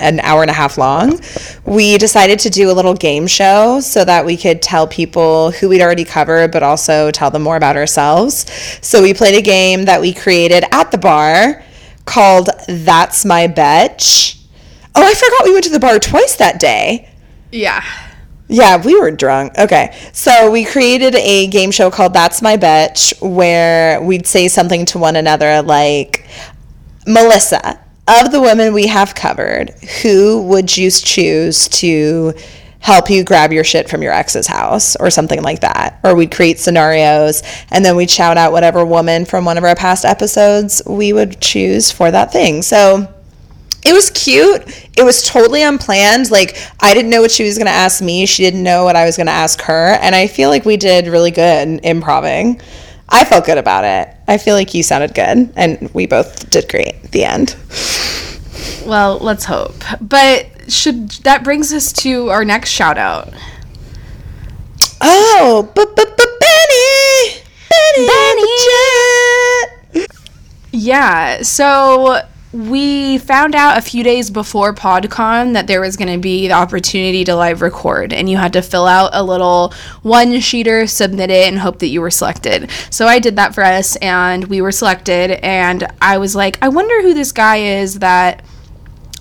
an 0.00 0.18
hour 0.20 0.40
and 0.40 0.50
a 0.50 0.54
half 0.54 0.78
long, 0.78 1.20
we 1.66 1.98
decided 1.98 2.38
to 2.38 2.50
do 2.50 2.70
a 2.70 2.72
little 2.72 2.94
game 2.94 3.26
show 3.26 3.80
so 3.80 4.02
that 4.02 4.24
we 4.24 4.38
could 4.38 4.62
tell 4.62 4.86
people 4.86 5.50
who 5.50 5.68
we'd 5.68 5.82
already 5.82 6.04
covered, 6.04 6.52
but 6.52 6.62
also 6.62 7.10
tell 7.10 7.30
them 7.30 7.42
more 7.42 7.56
about 7.56 7.76
ourselves. 7.76 8.50
So, 8.80 9.02
we 9.02 9.12
played 9.12 9.34
a 9.34 9.42
game 9.42 9.84
that 9.84 10.00
we 10.00 10.14
created 10.14 10.64
at 10.72 10.90
the 10.90 10.98
bar 10.98 11.62
called 12.06 12.48
That's 12.66 13.26
My 13.26 13.46
Betch. 13.46 14.38
Oh, 14.94 15.02
I 15.02 15.12
forgot 15.12 15.44
we 15.44 15.52
went 15.52 15.64
to 15.64 15.70
the 15.70 15.78
bar 15.78 15.98
twice 15.98 16.36
that 16.36 16.58
day. 16.58 17.10
Yeah. 17.52 17.84
Yeah, 18.52 18.82
we 18.84 18.98
were 18.98 19.12
drunk. 19.12 19.56
Okay. 19.56 19.96
So 20.12 20.50
we 20.50 20.64
created 20.64 21.14
a 21.14 21.46
game 21.46 21.70
show 21.70 21.88
called 21.88 22.12
That's 22.12 22.42
My 22.42 22.56
Bitch 22.56 23.14
where 23.22 24.02
we'd 24.02 24.26
say 24.26 24.48
something 24.48 24.84
to 24.86 24.98
one 24.98 25.14
another 25.14 25.62
like, 25.62 26.26
Melissa, 27.06 27.78
of 28.08 28.32
the 28.32 28.40
women 28.40 28.74
we 28.74 28.88
have 28.88 29.14
covered, 29.14 29.70
who 30.02 30.42
would 30.42 30.76
you 30.76 30.90
choose 30.90 31.68
to 31.68 32.34
help 32.80 33.08
you 33.08 33.22
grab 33.22 33.52
your 33.52 33.62
shit 33.62 33.88
from 33.88 34.02
your 34.02 34.12
ex's 34.12 34.48
house 34.48 34.96
or 34.96 35.10
something 35.10 35.42
like 35.42 35.60
that? 35.60 36.00
Or 36.02 36.16
we'd 36.16 36.32
create 36.32 36.58
scenarios 36.58 37.44
and 37.70 37.84
then 37.84 37.94
we'd 37.94 38.10
shout 38.10 38.36
out 38.36 38.50
whatever 38.50 38.84
woman 38.84 39.26
from 39.26 39.44
one 39.44 39.58
of 39.58 39.64
our 39.64 39.76
past 39.76 40.04
episodes 40.04 40.82
we 40.86 41.12
would 41.12 41.40
choose 41.40 41.92
for 41.92 42.10
that 42.10 42.32
thing. 42.32 42.62
So 42.62 43.14
it 43.84 43.92
was 43.92 44.10
cute. 44.10 44.62
It 44.96 45.04
was 45.04 45.22
totally 45.22 45.62
unplanned. 45.62 46.30
Like 46.30 46.56
I 46.80 46.94
didn't 46.94 47.10
know 47.10 47.22
what 47.22 47.30
she 47.30 47.44
was 47.44 47.56
going 47.56 47.66
to 47.66 47.72
ask 47.72 48.02
me. 48.02 48.26
She 48.26 48.42
didn't 48.42 48.62
know 48.62 48.84
what 48.84 48.96
I 48.96 49.04
was 49.04 49.16
going 49.16 49.26
to 49.26 49.32
ask 49.32 49.60
her, 49.62 49.98
and 50.00 50.14
I 50.14 50.26
feel 50.26 50.50
like 50.50 50.64
we 50.64 50.76
did 50.76 51.06
really 51.06 51.30
good 51.30 51.80
improving. 51.82 52.60
I 53.08 53.24
felt 53.24 53.44
good 53.44 53.58
about 53.58 53.84
it. 53.84 54.14
I 54.28 54.38
feel 54.38 54.54
like 54.54 54.72
you 54.72 54.82
sounded 54.82 55.14
good, 55.14 55.52
and 55.56 55.90
we 55.92 56.06
both 56.06 56.48
did 56.50 56.68
great 56.68 56.94
at 57.04 57.10
the 57.10 57.24
end. 57.24 57.56
Well, 58.86 59.18
let's 59.18 59.44
hope. 59.44 59.74
But 60.00 60.46
should 60.70 61.10
that 61.24 61.42
brings 61.42 61.72
us 61.72 61.92
to 61.94 62.30
our 62.30 62.44
next 62.44 62.70
shout 62.70 62.98
out. 62.98 63.32
Oh, 65.00 65.70
but 65.74 65.96
but 65.96 66.16
but 66.16 66.40
Benny, 66.40 67.42
Benny, 67.70 68.06
Benny. 69.94 70.06
Yeah. 70.72 71.42
So 71.42 72.22
we 72.52 73.18
found 73.18 73.54
out 73.54 73.78
a 73.78 73.80
few 73.80 74.02
days 74.02 74.28
before 74.28 74.74
PodCon 74.74 75.52
that 75.52 75.68
there 75.68 75.80
was 75.80 75.96
going 75.96 76.12
to 76.12 76.18
be 76.18 76.48
the 76.48 76.54
opportunity 76.54 77.24
to 77.24 77.36
live 77.36 77.62
record, 77.62 78.12
and 78.12 78.28
you 78.28 78.36
had 78.36 78.52
to 78.54 78.62
fill 78.62 78.86
out 78.86 79.10
a 79.12 79.22
little 79.22 79.72
one 80.02 80.32
sheeter, 80.32 80.88
submit 80.88 81.30
it, 81.30 81.46
and 81.46 81.60
hope 81.60 81.78
that 81.78 81.88
you 81.88 82.00
were 82.00 82.10
selected. 82.10 82.68
So 82.90 83.06
I 83.06 83.20
did 83.20 83.36
that 83.36 83.54
for 83.54 83.62
us, 83.62 83.94
and 83.96 84.44
we 84.46 84.60
were 84.62 84.72
selected. 84.72 85.32
And 85.44 85.86
I 86.02 86.18
was 86.18 86.34
like, 86.34 86.58
I 86.60 86.68
wonder 86.68 87.02
who 87.02 87.14
this 87.14 87.30
guy 87.30 87.58
is 87.58 88.00
that 88.00 88.44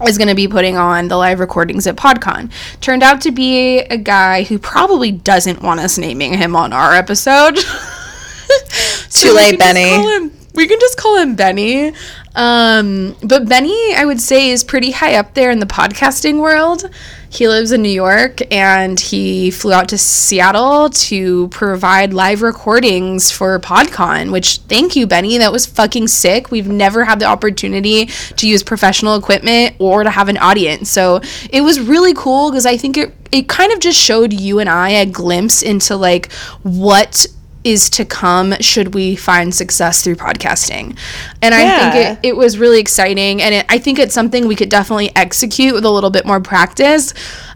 is 0.08 0.18
going 0.18 0.30
to 0.30 0.36
be 0.36 0.48
putting 0.48 0.78
on 0.78 1.08
the 1.08 1.18
live 1.18 1.40
recordings 1.40 1.86
at 1.86 1.98
PodCon. 1.98 2.52
Turned 2.82 3.04
out 3.04 3.22
to 3.22 3.32
be 3.32 3.80
a 3.80 3.98
guy 3.98 4.44
who 4.44 4.58
probably 4.58 5.12
doesn't 5.12 5.62
want 5.62 5.82
us 5.82 5.98
naming 5.98 6.34
him 6.34 6.56
on 6.56 6.74
our 6.74 6.94
episode. 6.94 7.56
Too 9.10 9.34
late, 9.34 9.60
Benny. 9.60 10.32
we 10.56 10.68
can 10.68 10.80
just 10.80 10.98
call 10.98 11.18
him 11.18 11.36
Benny. 11.36 11.94
Um, 12.36 13.16
but 13.24 13.50
Benny, 13.50 13.94
I 13.96 14.06
would 14.06 14.22
say, 14.22 14.50
is 14.50 14.64
pretty 14.64 14.92
high 14.92 15.16
up 15.16 15.34
there 15.34 15.52
in 15.52 15.60
the 15.60 15.66
podcasting 15.66 16.40
world. 16.40 16.90
He 17.32 17.48
lives 17.48 17.72
in 17.72 17.84
New 17.84 17.90
York 17.90 18.40
and 18.52 19.00
he 19.00 19.52
flew 19.52 19.72
out 19.72 19.90
to 19.90 19.98
Seattle 19.98 20.90
to 20.90 21.48
provide 21.50 22.12
live 22.12 22.42
recordings 22.42 23.30
for 23.30 23.60
PodCon, 23.60 24.32
which 24.32 24.58
thank 24.68 24.96
you, 24.96 25.06
Benny. 25.06 25.38
That 25.38 25.52
was 25.52 25.68
fucking 25.68 26.08
sick. 26.08 26.50
We've 26.50 26.68
never 26.68 27.04
had 27.04 27.20
the 27.20 27.26
opportunity 27.26 28.08
to 28.08 28.48
use 28.48 28.64
professional 28.64 29.16
equipment 29.16 29.76
or 29.78 30.04
to 30.04 30.10
have 30.10 30.28
an 30.28 30.38
audience. 30.38 30.90
So 30.90 31.22
it 31.52 31.62
was 31.62 31.80
really 31.80 32.16
cool 32.16 32.50
because 32.50 32.66
I 32.66 32.78
think 32.78 32.98
it, 32.98 33.16
it 33.32 33.48
kind 33.48 33.72
of 33.72 33.80
just 33.80 34.00
showed 34.00 34.34
you 34.34 34.58
and 34.58 34.70
I 34.70 34.90
a 34.90 35.06
glimpse 35.06 35.62
into 35.62 35.96
like 35.96 36.32
what 36.64 37.28
is 37.70 37.88
to 37.92 38.04
come 38.04 38.56
should 38.60 38.96
we 38.96 39.16
find 39.16 39.54
success 39.54 40.04
through 40.04 40.16
podcasting. 40.16 40.98
And 41.42 41.54
I 41.54 41.92
think 41.92 42.20
it, 42.24 42.30
it 42.30 42.36
was 42.36 42.58
really 42.58 42.80
exciting. 42.80 43.44
And 43.44 43.54
it, 43.54 43.66
I 43.70 43.78
think 43.78 44.00
it's 44.00 44.14
something 44.14 44.48
we 44.48 44.56
could 44.56 44.70
definitely 44.70 45.16
execute 45.16 45.76
with 45.76 45.86
a 45.86 45.90
little 45.92 46.10
bit 46.10 46.26
more 46.26 46.42
practice 46.42 47.14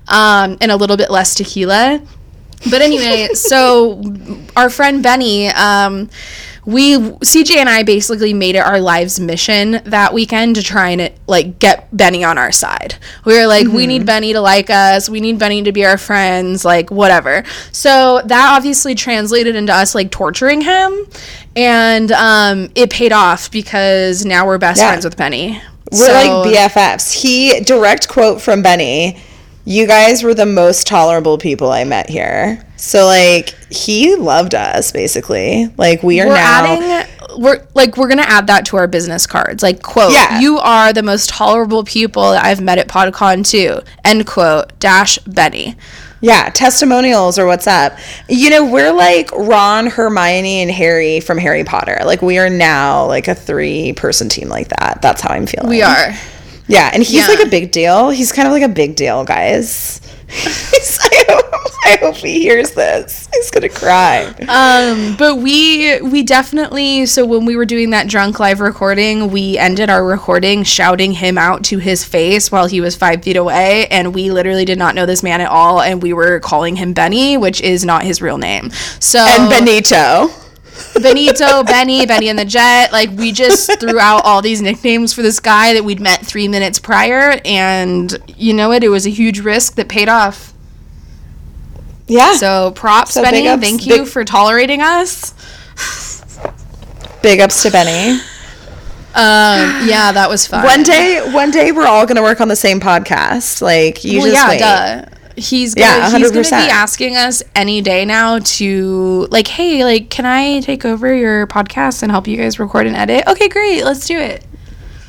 um, 0.08 0.58
and 0.62 0.72
a 0.72 0.76
little 0.76 0.98
bit 0.98 1.10
less 1.10 1.34
tequila. 1.34 2.00
But 2.70 2.82
anyway, 2.84 3.30
so 3.34 4.04
our 4.56 4.70
friend 4.70 5.02
Benny, 5.02 5.48
um, 5.48 6.12
we 6.66 6.96
CJ 6.98 7.58
and 7.58 7.68
I 7.70 7.84
basically 7.84 8.34
made 8.34 8.56
it 8.56 8.60
our 8.60 8.80
lives 8.80 9.20
mission 9.20 9.82
that 9.86 10.14
weekend 10.14 10.56
to 10.56 10.64
try 10.64 10.90
and 10.92 11.12
like 11.28 11.60
get 11.60 11.96
Benny 11.96 12.24
on 12.24 12.38
our 12.38 12.52
side. 12.52 12.96
We 13.26 13.38
were 13.38 13.48
like, 13.48 13.68
we 13.68 13.86
need 13.88 14.06
Benny 14.06 14.34
to 14.34 14.42
like 14.42 14.70
us. 14.70 15.10
We 15.10 15.20
need 15.20 15.40
Benny 15.40 15.62
to 15.64 15.72
be 15.72 15.86
our 15.86 15.98
friends. 15.98 16.64
Like 16.64 16.90
whatever. 16.92 17.44
So 17.72 18.22
that 18.26 18.56
obviously 18.56 18.96
translated 18.96 19.56
into 19.56 19.74
us 19.74 19.94
like 19.94 20.10
torturing 20.12 20.62
him, 20.62 21.06
and 21.56 22.12
um, 22.14 22.70
it 22.76 22.90
paid 22.90 23.12
off 23.12 23.52
because 23.52 24.26
now 24.26 24.46
we're 24.46 24.58
best 24.58 24.80
Yeah. 24.80 24.90
friends 24.90 25.06
with 25.06 25.18
Benny. 25.18 25.62
We're 25.92 26.08
like 26.14 26.72
BFFs. 26.72 27.12
He 27.14 27.60
direct 27.60 28.08
quote 28.08 28.42
from 28.42 28.62
Benny. 28.64 29.18
You 29.66 29.86
guys 29.86 30.24
were 30.24 30.34
the 30.34 30.46
most 30.46 30.88
tolerable 30.88 31.38
people 31.38 31.72
I 31.72 31.84
met 31.84 32.10
here. 32.10 32.66
So 32.86 33.06
like 33.06 33.56
he 33.72 34.16
loved 34.16 34.54
us 34.56 34.92
basically. 34.92 35.74
Like 35.78 36.04
we 36.04 36.20
are 36.22 36.28
we're 36.28 36.34
now 36.36 36.66
adding 36.66 37.10
we're 37.42 37.66
like 37.74 37.98
we're 37.98 38.10
gonna 38.10 38.22
add 38.24 38.48
that 38.48 38.66
to 38.68 38.78
our 38.78 38.86
business 38.88 39.26
cards 39.26 39.64
like 39.64 39.82
quote 39.82 40.12
Yeah. 40.12 40.40
you 40.40 40.60
are 40.60 40.94
the 40.94 41.02
most 41.02 41.30
tolerable 41.32 41.84
people 41.84 42.30
that 42.32 42.46
i've 42.46 42.62
met 42.62 42.78
at 42.78 42.88
podcon 42.88 43.44
too 43.50 43.80
end 44.06 44.28
quote 44.28 44.78
dash 44.80 45.18
benny 45.20 45.76
Yeah, 46.22 46.50
testimonials 46.50 47.40
or 47.40 47.46
what's 47.48 47.66
up. 47.68 47.98
You 48.30 48.50
know, 48.52 48.66
we're 48.72 48.94
like 48.94 49.30
Ron, 49.34 49.88
Hermione, 49.88 50.62
and 50.62 50.72
Harry 50.72 51.20
from 51.20 51.38
Harry 51.38 51.64
Potter. 51.66 51.98
Like 52.06 52.22
we 52.22 52.38
are 52.38 52.50
now 52.50 53.08
like 53.08 53.28
a 53.28 53.36
three 53.36 53.92
person 53.94 54.30
team 54.30 54.48
like 54.48 54.68
that. 54.70 55.00
That's 55.02 55.22
how 55.22 55.34
I'm 55.34 55.48
feeling. 55.48 55.70
we 55.70 55.82
are 55.82 56.14
Yeah, 56.68 56.90
and 56.94 57.04
he's 57.04 57.14
Yeah. 57.14 57.28
like 57.28 57.46
a 57.46 57.50
big 57.50 57.72
deal. 57.72 58.10
He's 58.10 58.32
kind 58.32 58.48
of 58.48 58.54
like 58.54 58.64
a 58.64 58.70
big 58.70 58.96
deal, 58.96 59.26
guys. 59.26 60.00
I, 61.86 61.98
hope, 62.00 62.16
he 62.16 62.42
hears 62.42 62.72
this. 62.72 63.28
He's 63.34 63.52
gonna 63.52 63.70
cry. 63.70 64.26
um 64.48 65.16
but 65.18 65.38
we 65.38 66.02
we 66.02 66.24
definitely 66.24 67.06
so 67.06 67.26
when 67.26 67.46
we 67.46 67.56
were 67.56 67.66
doing 67.66 67.90
that 67.92 68.08
drunk 68.08 68.40
live 68.40 68.60
recording 68.60 69.32
we 69.32 69.58
ended 69.58 69.90
our 69.90 70.06
recording 70.06 70.64
shouting 70.64 71.12
him 71.12 71.38
out 71.38 71.64
to 71.66 71.78
his 71.80 72.04
face 72.06 72.52
while 72.52 72.68
he 72.68 72.80
was 72.82 72.96
five 72.96 73.24
feet 73.24 73.36
away 73.38 73.88
and 73.88 74.14
we 74.14 74.32
literally 74.32 74.66
did 74.66 74.78
not 74.78 74.96
know 74.96 75.06
this 75.06 75.24
man 75.24 75.42
at 75.42 75.50
all 75.50 75.82
and 75.82 76.02
we 76.02 76.14
were 76.14 76.40
calling 76.40 76.76
him 76.78 76.94
benny 76.94 77.38
which 77.38 77.60
is 77.62 77.84
not 77.84 78.04
his 78.04 78.22
real 78.22 78.38
name 78.38 78.70
so 79.00 79.20
And 79.20 79.50
Benito. 79.50 80.30
Benito, 81.02 81.64
Benny, 81.64 82.06
Benny 82.06 82.30
and 82.30 82.38
the 82.40 82.46
Jet. 82.46 82.92
Like 82.92 83.10
we 83.12 83.32
just 83.32 83.72
threw 83.80 84.00
out 84.00 84.26
all 84.26 84.42
these 84.42 84.62
nicknames 84.62 85.14
for 85.14 85.22
this 85.22 85.40
guy 85.40 85.74
that 85.74 85.84
we'd 85.84 86.00
met 86.00 86.26
three 86.26 86.48
minutes 86.48 86.80
prior, 86.80 87.40
and 87.46 88.16
you 88.38 88.54
know 88.54 88.70
what? 88.70 88.84
It 88.84 88.90
was 88.90 89.06
a 89.06 89.10
huge 89.12 89.40
risk 89.40 89.76
that 89.76 89.88
paid 89.88 90.10
off. 90.10 90.53
Yeah. 92.08 92.34
So 92.36 92.72
props, 92.72 93.14
So 93.14 93.22
Benny. 93.24 93.48
ups- 93.48 93.62
Thank 93.64 93.86
you 93.86 94.00
big- 94.00 94.08
for 94.08 94.24
tolerating 94.26 94.82
us. 94.82 95.34
big 97.22 97.40
ups 97.40 97.64
to 97.64 97.72
Benny. 97.72 98.20
Um, 99.16 99.88
yeah, 99.88 100.12
that 100.12 100.28
was 100.28 100.48
fun. 100.48 100.64
One 100.64 100.82
day, 100.84 101.20
one 101.32 101.52
day 101.52 101.72
we're 101.72 101.86
all 101.86 102.06
gonna 102.06 102.24
work 102.24 102.42
on 102.42 102.48
the 102.48 102.56
same 102.56 102.80
podcast. 102.80 103.62
Like 103.62 104.04
you 104.04 104.20
well, 104.20 104.28
just 104.32 104.36
yeah, 104.42 104.50
wait. 104.50 104.60
duh. 104.60 105.06
He's 105.36 105.74
Yeah, 105.78 106.12
gonna, 106.12 106.20
he's 106.20 106.32
gonna 106.32 106.66
be 106.66 106.70
asking 106.72 107.16
us 107.16 107.42
any 107.56 107.82
day 107.82 108.06
now 108.06 108.40
to 108.40 109.28
like, 109.32 109.48
hey, 109.48 109.84
like, 109.84 110.10
can 110.10 110.26
I 110.26 110.60
take 110.62 110.84
over 110.86 111.14
your 111.14 111.48
podcast 111.48 112.04
and 112.04 112.12
help 112.12 112.28
you 112.28 112.38
guys 112.38 112.60
record 112.60 112.86
and 112.88 112.96
edit? 112.96 113.26
Okay, 113.28 113.48
great, 113.50 113.84
let's 113.84 114.06
do 114.08 114.18
it. 114.20 114.44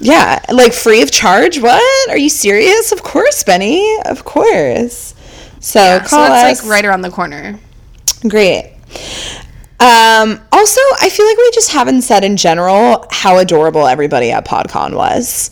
Yeah, 0.01 0.41
like 0.53 0.73
free 0.75 1.03
of 1.03 1.11
charge. 1.11 1.59
What? 1.61 2.11
Are 2.11 2.17
you 2.19 2.29
serious? 2.29 2.93
Of 2.93 3.03
course, 3.03 3.43
Benny. 3.45 3.99
Of 4.07 4.25
course. 4.25 5.14
So 5.65 5.81
Yeah, 5.81 6.03
so 6.03 6.09
call 6.17 6.29
that's 6.29 6.61
us. 6.61 6.65
like 6.65 6.71
right 6.71 6.85
around 6.85 7.01
the 7.01 7.11
corner. 7.11 7.59
Great. 8.29 8.75
Um, 9.81 10.41
also, 10.53 10.81
I 11.01 11.09
feel 11.11 11.27
like 11.27 11.37
we 11.39 11.51
just 11.53 11.73
haven't 11.73 12.03
said 12.03 12.23
in 12.23 12.37
general 12.37 13.07
how 13.11 13.39
adorable 13.39 13.87
everybody 13.87 14.31
at 14.31 14.47
PodCon 14.47 14.95
was. 14.95 15.51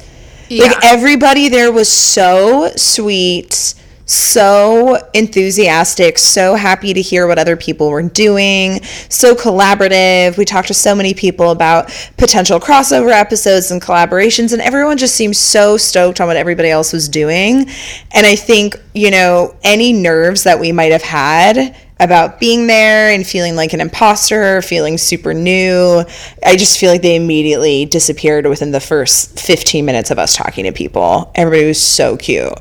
Yeah. 0.50 0.64
Like 0.66 0.84
everybody 0.84 1.48
there 1.48 1.72
was 1.72 1.90
so 1.90 2.70
sweet, 2.76 3.74
so 4.12 4.98
enthusiastic, 5.14 6.18
so 6.18 6.54
happy 6.54 6.92
to 6.92 7.00
hear 7.00 7.26
what 7.26 7.38
other 7.38 7.56
people 7.56 7.90
were 7.90 8.02
doing, 8.02 8.82
so 9.08 9.34
collaborative. 9.34 10.36
We 10.36 10.44
talked 10.44 10.68
to 10.68 10.74
so 10.74 10.94
many 10.94 11.14
people 11.14 11.50
about 11.50 11.90
potential 12.16 12.60
crossover 12.60 13.12
episodes 13.12 13.70
and 13.70 13.80
collaborations, 13.80 14.52
and 14.52 14.62
everyone 14.62 14.98
just 14.98 15.14
seemed 15.14 15.36
so 15.36 15.76
stoked 15.76 16.20
on 16.20 16.26
what 16.26 16.36
everybody 16.36 16.70
else 16.70 16.92
was 16.92 17.08
doing. 17.08 17.68
And 18.12 18.26
I 18.26 18.36
think, 18.36 18.76
you 18.94 19.10
know, 19.10 19.56
any 19.62 19.92
nerves 19.92 20.44
that 20.44 20.60
we 20.60 20.72
might 20.72 20.92
have 20.92 21.02
had 21.02 21.76
about 22.02 22.40
being 22.40 22.66
there 22.66 23.10
and 23.14 23.24
feeling 23.24 23.54
like 23.54 23.72
an 23.72 23.80
imposter, 23.80 24.60
feeling 24.60 24.98
super 24.98 25.32
new. 25.32 26.04
I 26.44 26.56
just 26.56 26.78
feel 26.78 26.90
like 26.90 27.02
they 27.02 27.14
immediately 27.14 27.86
disappeared 27.86 28.44
within 28.46 28.72
the 28.72 28.80
first 28.80 29.38
15 29.38 29.84
minutes 29.84 30.10
of 30.10 30.18
us 30.18 30.34
talking 30.34 30.64
to 30.64 30.72
people. 30.72 31.30
Everybody 31.36 31.68
was 31.68 31.80
so 31.80 32.16
cute. 32.16 32.52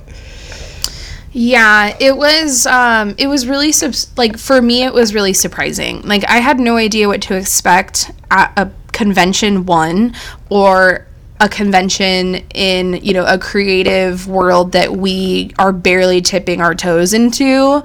Yeah, 1.34 1.96
it 2.00 2.18
was 2.18 2.66
um 2.68 3.16
it 3.18 3.28
was 3.28 3.48
really 3.48 3.72
subs- 3.72 4.12
like 4.18 4.38
for 4.38 4.62
me 4.62 4.84
it 4.84 4.94
was 4.94 5.14
really 5.14 5.34
surprising. 5.34 6.02
Like 6.02 6.30
I 6.30 6.38
had 6.38 6.60
no 6.60 6.78
idea 6.78 7.08
what 7.08 7.22
to 7.24 7.36
expect 7.36 8.12
at 8.30 8.52
a 8.58 8.72
convention 8.92 9.66
one 9.66 10.14
or 10.50 11.08
a 11.42 11.50
convention 11.50 12.36
in, 12.54 12.94
you 13.04 13.14
know, 13.14 13.26
a 13.26 13.40
creative 13.40 14.28
world 14.28 14.74
that 14.74 14.96
we 14.96 15.52
are 15.58 15.74
barely 15.74 16.22
tipping 16.22 16.62
our 16.62 16.76
toes 16.76 17.14
into. 17.14 17.84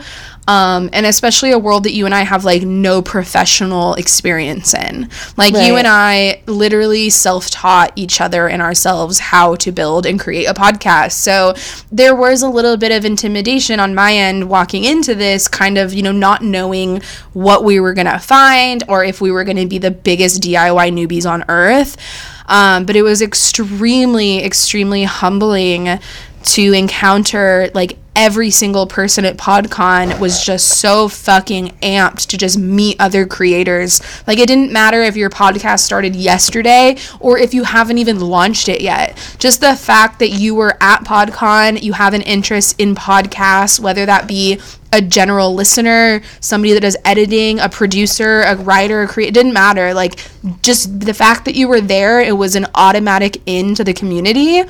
Um, 0.49 0.91
and 0.93 1.07
especially 1.07 1.51
a 1.51 1.59
world 1.59 1.83
that 1.85 1.93
you 1.93 2.05
and 2.05 2.15
I 2.15 2.21
have 2.21 2.45
like 2.45 2.63
no 2.63 3.03
professional 3.03 3.95
experience 3.95 4.75
in. 4.75 5.09
Like 5.37 5.55
you 5.55 5.75
and 5.77 5.89
I 5.89 6.43
literally 6.47 7.11
self 7.11 7.51
taught 7.51 7.93
each 7.97 8.21
other 8.21 8.47
and 8.47 8.63
ourselves 8.63 9.19
how 9.19 9.57
to 9.57 9.73
build 9.73 10.07
and 10.07 10.21
create 10.21 10.45
a 10.45 10.55
podcast. 10.55 11.13
So 11.13 11.55
there 11.91 12.15
was 12.15 12.43
a 12.43 12.49
little 12.49 12.77
bit 12.77 12.93
of 12.93 13.05
intimidation 13.05 13.81
on 13.81 13.93
my 13.93 14.15
end 14.15 14.49
walking 14.49 14.85
into 14.85 15.17
this, 15.17 15.49
kind 15.49 15.79
of, 15.79 15.93
you 15.93 16.03
know, 16.03 16.13
not 16.13 16.43
knowing 16.43 17.01
what 17.33 17.65
we 17.65 17.81
were 17.81 17.95
going 17.95 18.07
to 18.07 18.21
find 18.21 18.85
or 18.87 19.03
if 19.03 19.21
we 19.21 19.33
were 19.33 19.43
going 19.43 19.57
to 19.57 19.67
be 19.67 19.79
the 19.79 19.91
biggest 19.91 20.43
DIY 20.43 20.93
newbies 20.93 21.29
on 21.29 21.45
earth. 21.49 21.97
Um, 22.47 22.85
but 22.85 22.97
it 22.97 23.03
was 23.03 23.23
extremely, 23.23 24.45
extremely 24.45 25.05
humbling 25.05 25.99
to 26.43 26.73
encounter 26.73 27.71
like 27.75 27.99
every 28.15 28.51
single 28.51 28.87
person 28.87 29.27
at 29.27 29.37
PodCon 29.37 30.19
was 30.19 30.43
just 30.43 30.81
so 30.81 31.07
fucking 31.07 31.69
amped 31.83 32.27
to 32.29 32.39
just 32.39 32.59
meet 32.59 32.97
other 32.99 33.27
creators. 33.27 34.01
Like 34.27 34.39
it 34.39 34.49
didn't 34.49 34.73
matter 34.73 35.03
if 35.03 35.17
your 35.17 35.29
podcast 35.29 35.81
started 35.81 36.17
yesterday 36.17 36.97
or 37.21 37.37
if 37.37 37.53
you 37.53 37.65
haven't 37.65 37.99
even 37.99 38.19
launched 38.21 38.69
it 38.69 38.81
yet. 38.81 39.19
Just 39.39 39.61
the 39.61 39.77
fact 39.77 40.19
that 40.21 40.31
you 40.31 40.55
were 40.55 40.79
at 40.81 41.05
PodCon, 41.05 41.83
you 41.83 41.93
have 41.93 42.15
an 42.15 42.23
interest 42.23 42.81
in 42.81 42.95
podcasts, 42.95 43.79
whether 43.79 44.07
that 44.07 44.27
be 44.27 44.61
a 44.97 45.01
general 45.01 45.55
listener, 45.55 46.23
somebody 46.41 46.73
that 46.73 46.81
does 46.81 46.97
editing, 47.05 47.61
a 47.61 47.69
producer, 47.69 48.43
a 48.43 48.57
writer, 48.57 49.03
a 49.03 49.09
creator. 49.09 49.29
It 49.29 49.35
didn't 49.35 49.53
matter. 49.53 49.93
Like 49.95 50.19
just 50.63 51.01
the 51.01 51.15
fact 51.15 51.45
that 51.45 51.55
you 51.55 51.69
were 51.69 51.81
there, 51.81 52.21
it 52.21 52.37
was 52.37 52.57
an 52.57 52.67
automatic 52.75 53.41
into 53.47 53.85
the 53.85 53.93
community 53.93 54.65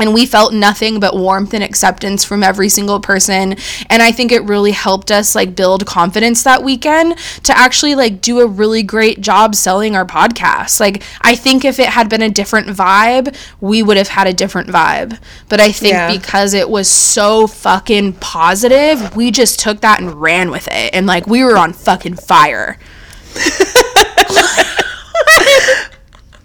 and 0.00 0.14
we 0.14 0.26
felt 0.26 0.52
nothing 0.52 0.98
but 0.98 1.14
warmth 1.14 1.54
and 1.54 1.62
acceptance 1.62 2.24
from 2.24 2.42
every 2.42 2.68
single 2.68 3.00
person. 3.00 3.56
And 3.88 4.02
i 4.02 4.10
think 4.10 4.32
it 4.32 4.42
really 4.44 4.72
helped 4.72 5.10
us 5.10 5.34
like 5.34 5.54
build 5.54 5.86
confidence 5.86 6.42
that 6.42 6.62
weekend 6.62 7.18
to 7.44 7.56
actually 7.56 7.94
like 7.94 8.20
do 8.20 8.40
a 8.40 8.46
really 8.46 8.82
great 8.82 9.20
job 9.20 9.54
selling 9.54 9.94
our 9.94 10.04
podcast. 10.04 10.80
Like 10.80 11.02
i 11.22 11.34
think 11.34 11.64
if 11.64 11.78
it 11.78 11.88
had 11.88 12.08
been 12.08 12.22
a 12.22 12.30
different 12.30 12.68
vibe 12.68 13.36
we 13.60 13.82
would 13.82 13.96
have 13.96 14.08
had 14.08 14.26
a 14.26 14.32
different 14.32 14.68
vibe. 14.68 15.18
But 15.48 15.60
i 15.60 15.70
think 15.72 15.92
yeah. 15.92 16.10
because 16.10 16.54
it 16.54 16.68
was 16.68 16.88
so 16.88 17.46
fucking 17.46 18.14
positive 18.14 19.14
we 19.14 19.30
just 19.30 19.60
took 19.60 19.80
that 19.82 20.00
and 20.00 20.20
ran 20.20 20.50
with 20.50 20.68
it. 20.68 20.94
And 20.94 21.06
like 21.06 21.26
we 21.26 21.44
were 21.44 21.56
on 21.56 21.72
fucking 21.72 22.16
fire. 22.16 22.78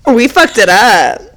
We 0.08 0.28
fucked 0.28 0.60
it 0.60 0.70
up 0.70 1.35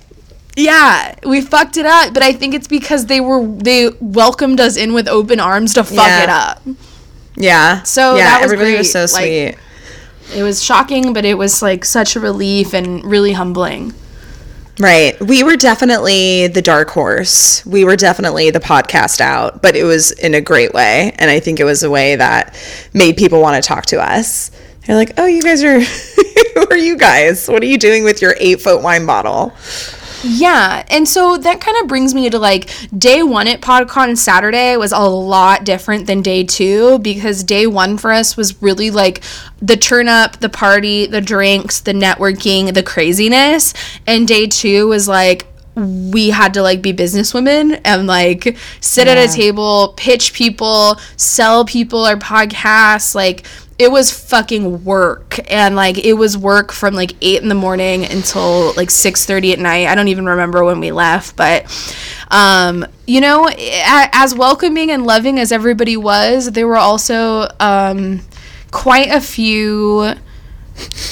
yeah, 0.59 1.15
we 1.25 1.41
fucked 1.41 1.77
it 1.77 1.87
up, 1.87 2.13
but 2.13 2.23
I 2.23 2.33
think 2.33 2.53
it's 2.53 2.67
because 2.67 3.07
they 3.07 3.21
were 3.21 3.47
they 3.47 3.91
welcomed 4.01 4.61
us 4.61 4.77
in 4.77 4.93
with 4.93 5.07
open 5.07 5.39
arms 5.39 5.75
to 5.75 5.85
fuck 5.85 6.07
yeah. 6.07 6.23
it 6.25 6.29
up. 6.29 6.63
Yeah. 7.37 7.83
So 7.85 8.17
yeah, 8.17 8.25
that 8.25 8.43
was 8.43 8.53
everybody 8.53 8.73
great. 8.73 8.79
was 8.79 8.93
so 8.93 9.07
sweet. 9.07 9.47
Like, 9.47 9.59
it 10.35 10.43
was 10.43 10.63
shocking, 10.63 11.13
but 11.13 11.25
it 11.25 11.35
was 11.35 11.63
like 11.63 11.85
such 11.85 12.17
a 12.17 12.21
relief 12.21 12.75
and 12.75 13.05
really 13.05 13.33
humbling. 13.33 13.95
Right. 14.81 15.19
We 15.21 15.43
were 15.43 15.57
definitely 15.57 16.49
the 16.49 16.63
dark 16.63 16.91
horse. 16.91 17.65
We 17.65 17.85
were 17.85 17.97
definitely 17.97 18.51
the 18.51 18.61
podcast 18.61 19.21
out, 19.21 19.63
but 19.63 19.75
it 19.75 19.85
was 19.85 20.13
in 20.13 20.35
a 20.35 20.41
great 20.41 20.73
way. 20.73 21.13
And 21.19 21.31
I 21.31 21.41
think 21.41 21.61
it 21.61 21.65
was 21.65 21.83
a 21.83 21.91
way 21.91 22.15
that 22.17 22.55
made 22.95 23.17
people 23.17 23.41
want 23.41 23.63
to 23.63 23.67
talk 23.67 23.87
to 23.87 24.01
us. 24.01 24.51
They're 24.87 24.97
like, 24.97 25.13
oh, 25.19 25.27
you 25.27 25.43
guys 25.43 25.63
are, 25.65 25.81
who 26.55 26.67
are 26.71 26.77
you 26.77 26.97
guys? 26.97 27.49
What 27.49 27.63
are 27.63 27.67
you 27.67 27.79
doing 27.79 28.05
with 28.05 28.23
your 28.23 28.35
eight 28.39 28.61
foot 28.61 28.83
wine 28.83 29.05
bottle? 29.05 29.53
Yeah. 30.23 30.85
And 30.89 31.09
so 31.09 31.37
that 31.37 31.61
kind 31.61 31.77
of 31.81 31.89
brings 31.89 32.15
me 32.15 32.29
to 32.31 32.39
like 32.39 32.71
day 32.97 33.23
one 33.23 33.49
at 33.49 33.61
PodCon 33.61 34.17
Saturday 34.17 34.77
was 34.77 34.93
a 34.93 35.01
lot 35.01 35.65
different 35.65 36.07
than 36.07 36.23
day 36.23 36.45
two 36.45 36.99
because 37.01 37.45
day 37.45 37.67
one 37.67 37.99
for 37.99 38.13
us 38.13 38.37
was 38.37 38.61
really 38.63 38.91
like 38.91 39.23
the 39.61 39.77
turn 39.77 40.09
up, 40.09 40.39
the 40.41 40.49
party, 40.49 41.07
the 41.07 41.21
drinks, 41.21 41.81
the 41.81 41.93
networking, 41.93 42.73
the 42.75 42.83
craziness. 42.83 43.75
And 44.07 44.27
day 44.27 44.47
two 44.47 44.89
was 44.89 45.09
like, 45.09 45.47
we 45.75 46.31
had 46.31 46.55
to 46.55 46.63
like 46.63 46.83
be 46.83 46.93
businesswomen 46.93 47.81
and 47.85 48.07
like 48.07 48.57
sit 48.81 49.07
yeah. 49.07 49.15
at 49.15 49.31
a 49.31 49.33
table, 49.33 49.95
pitch 49.97 50.33
people, 50.33 50.99
sell 51.17 51.65
people 51.65 52.05
our 52.05 52.17
podcast, 52.17 53.15
like 53.15 53.47
it 53.79 53.93
was 53.93 54.11
fucking 54.11 54.85
work 54.85 55.39
and 55.51 55.77
like 55.77 55.99
it 56.05 56.15
was 56.15 56.37
work 56.37 56.73
from 56.73 56.95
like 56.95 57.13
8 57.23 57.43
in 57.43 57.49
the 57.49 57.55
morning 57.55 58.05
until 58.05 58.73
like 58.75 58.89
6:30 58.91 59.53
at 59.53 59.59
night. 59.61 59.87
I 59.87 59.95
don't 59.95 60.09
even 60.09 60.27
remember 60.27 60.65
when 60.65 60.81
we 60.81 60.91
left, 60.91 61.37
but 61.37 61.65
um 62.31 62.85
you 63.07 63.21
know, 63.21 63.49
as 63.57 64.35
welcoming 64.35 64.91
and 64.91 65.07
loving 65.07 65.39
as 65.39 65.53
everybody 65.53 65.97
was, 65.97 66.51
there 66.51 66.67
were 66.67 66.77
also 66.77 67.49
um 67.61 68.21
quite 68.71 69.11
a 69.11 69.21
few 69.21 70.15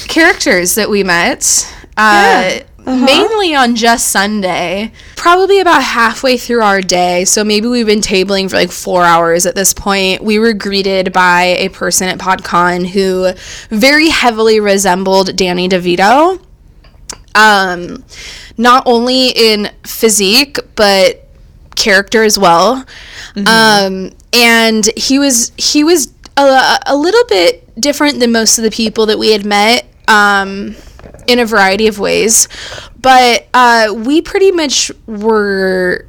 characters 0.07 0.75
that 0.75 0.89
we 0.89 1.03
met. 1.03 1.73
Uh 1.95 2.51
yeah 2.59 2.63
uh-huh. 2.87 3.05
mainly 3.05 3.53
on 3.53 3.75
just 3.75 4.07
Sunday. 4.07 4.91
Probably 5.17 5.59
about 5.59 5.83
halfway 5.83 6.37
through 6.37 6.61
our 6.61 6.81
day, 6.81 7.25
so 7.25 7.43
maybe 7.43 7.67
we've 7.67 7.85
been 7.85 7.99
tabling 7.99 8.49
for 8.49 8.55
like 8.55 8.71
four 8.71 9.03
hours 9.03 9.45
at 9.45 9.55
this 9.55 9.73
point. 9.73 10.23
We 10.23 10.39
were 10.39 10.53
greeted 10.53 11.11
by 11.11 11.43
a 11.43 11.69
person 11.69 12.07
at 12.07 12.17
PodCon 12.17 12.87
who 12.87 13.33
very 13.69 14.09
heavily 14.09 14.61
resembled 14.61 15.35
Danny 15.35 15.67
DeVito. 15.67 16.41
Um, 17.35 18.05
not 18.57 18.83
only 18.87 19.27
in 19.29 19.69
physique, 19.83 20.57
but 20.75 21.27
character 21.75 22.23
as 22.23 22.39
well. 22.39 22.85
Mm-hmm. 23.35 23.47
Um, 23.47 24.17
and 24.33 24.89
he 24.97 25.19
was 25.19 25.51
he 25.57 25.83
was 25.83 26.13
a, 26.37 26.77
a 26.85 26.95
little 26.95 27.23
bit 27.25 27.79
different 27.79 28.19
than 28.19 28.31
most 28.31 28.57
of 28.57 28.63
the 28.63 28.71
people 28.71 29.07
that 29.07 29.19
we 29.19 29.31
had 29.31 29.45
met. 29.45 29.85
Um, 30.07 30.75
in 31.27 31.39
a 31.39 31.45
variety 31.45 31.87
of 31.87 31.99
ways. 31.99 32.47
But 32.99 33.47
uh, 33.53 33.93
we 33.95 34.21
pretty 34.21 34.51
much 34.51 34.91
were 35.05 36.05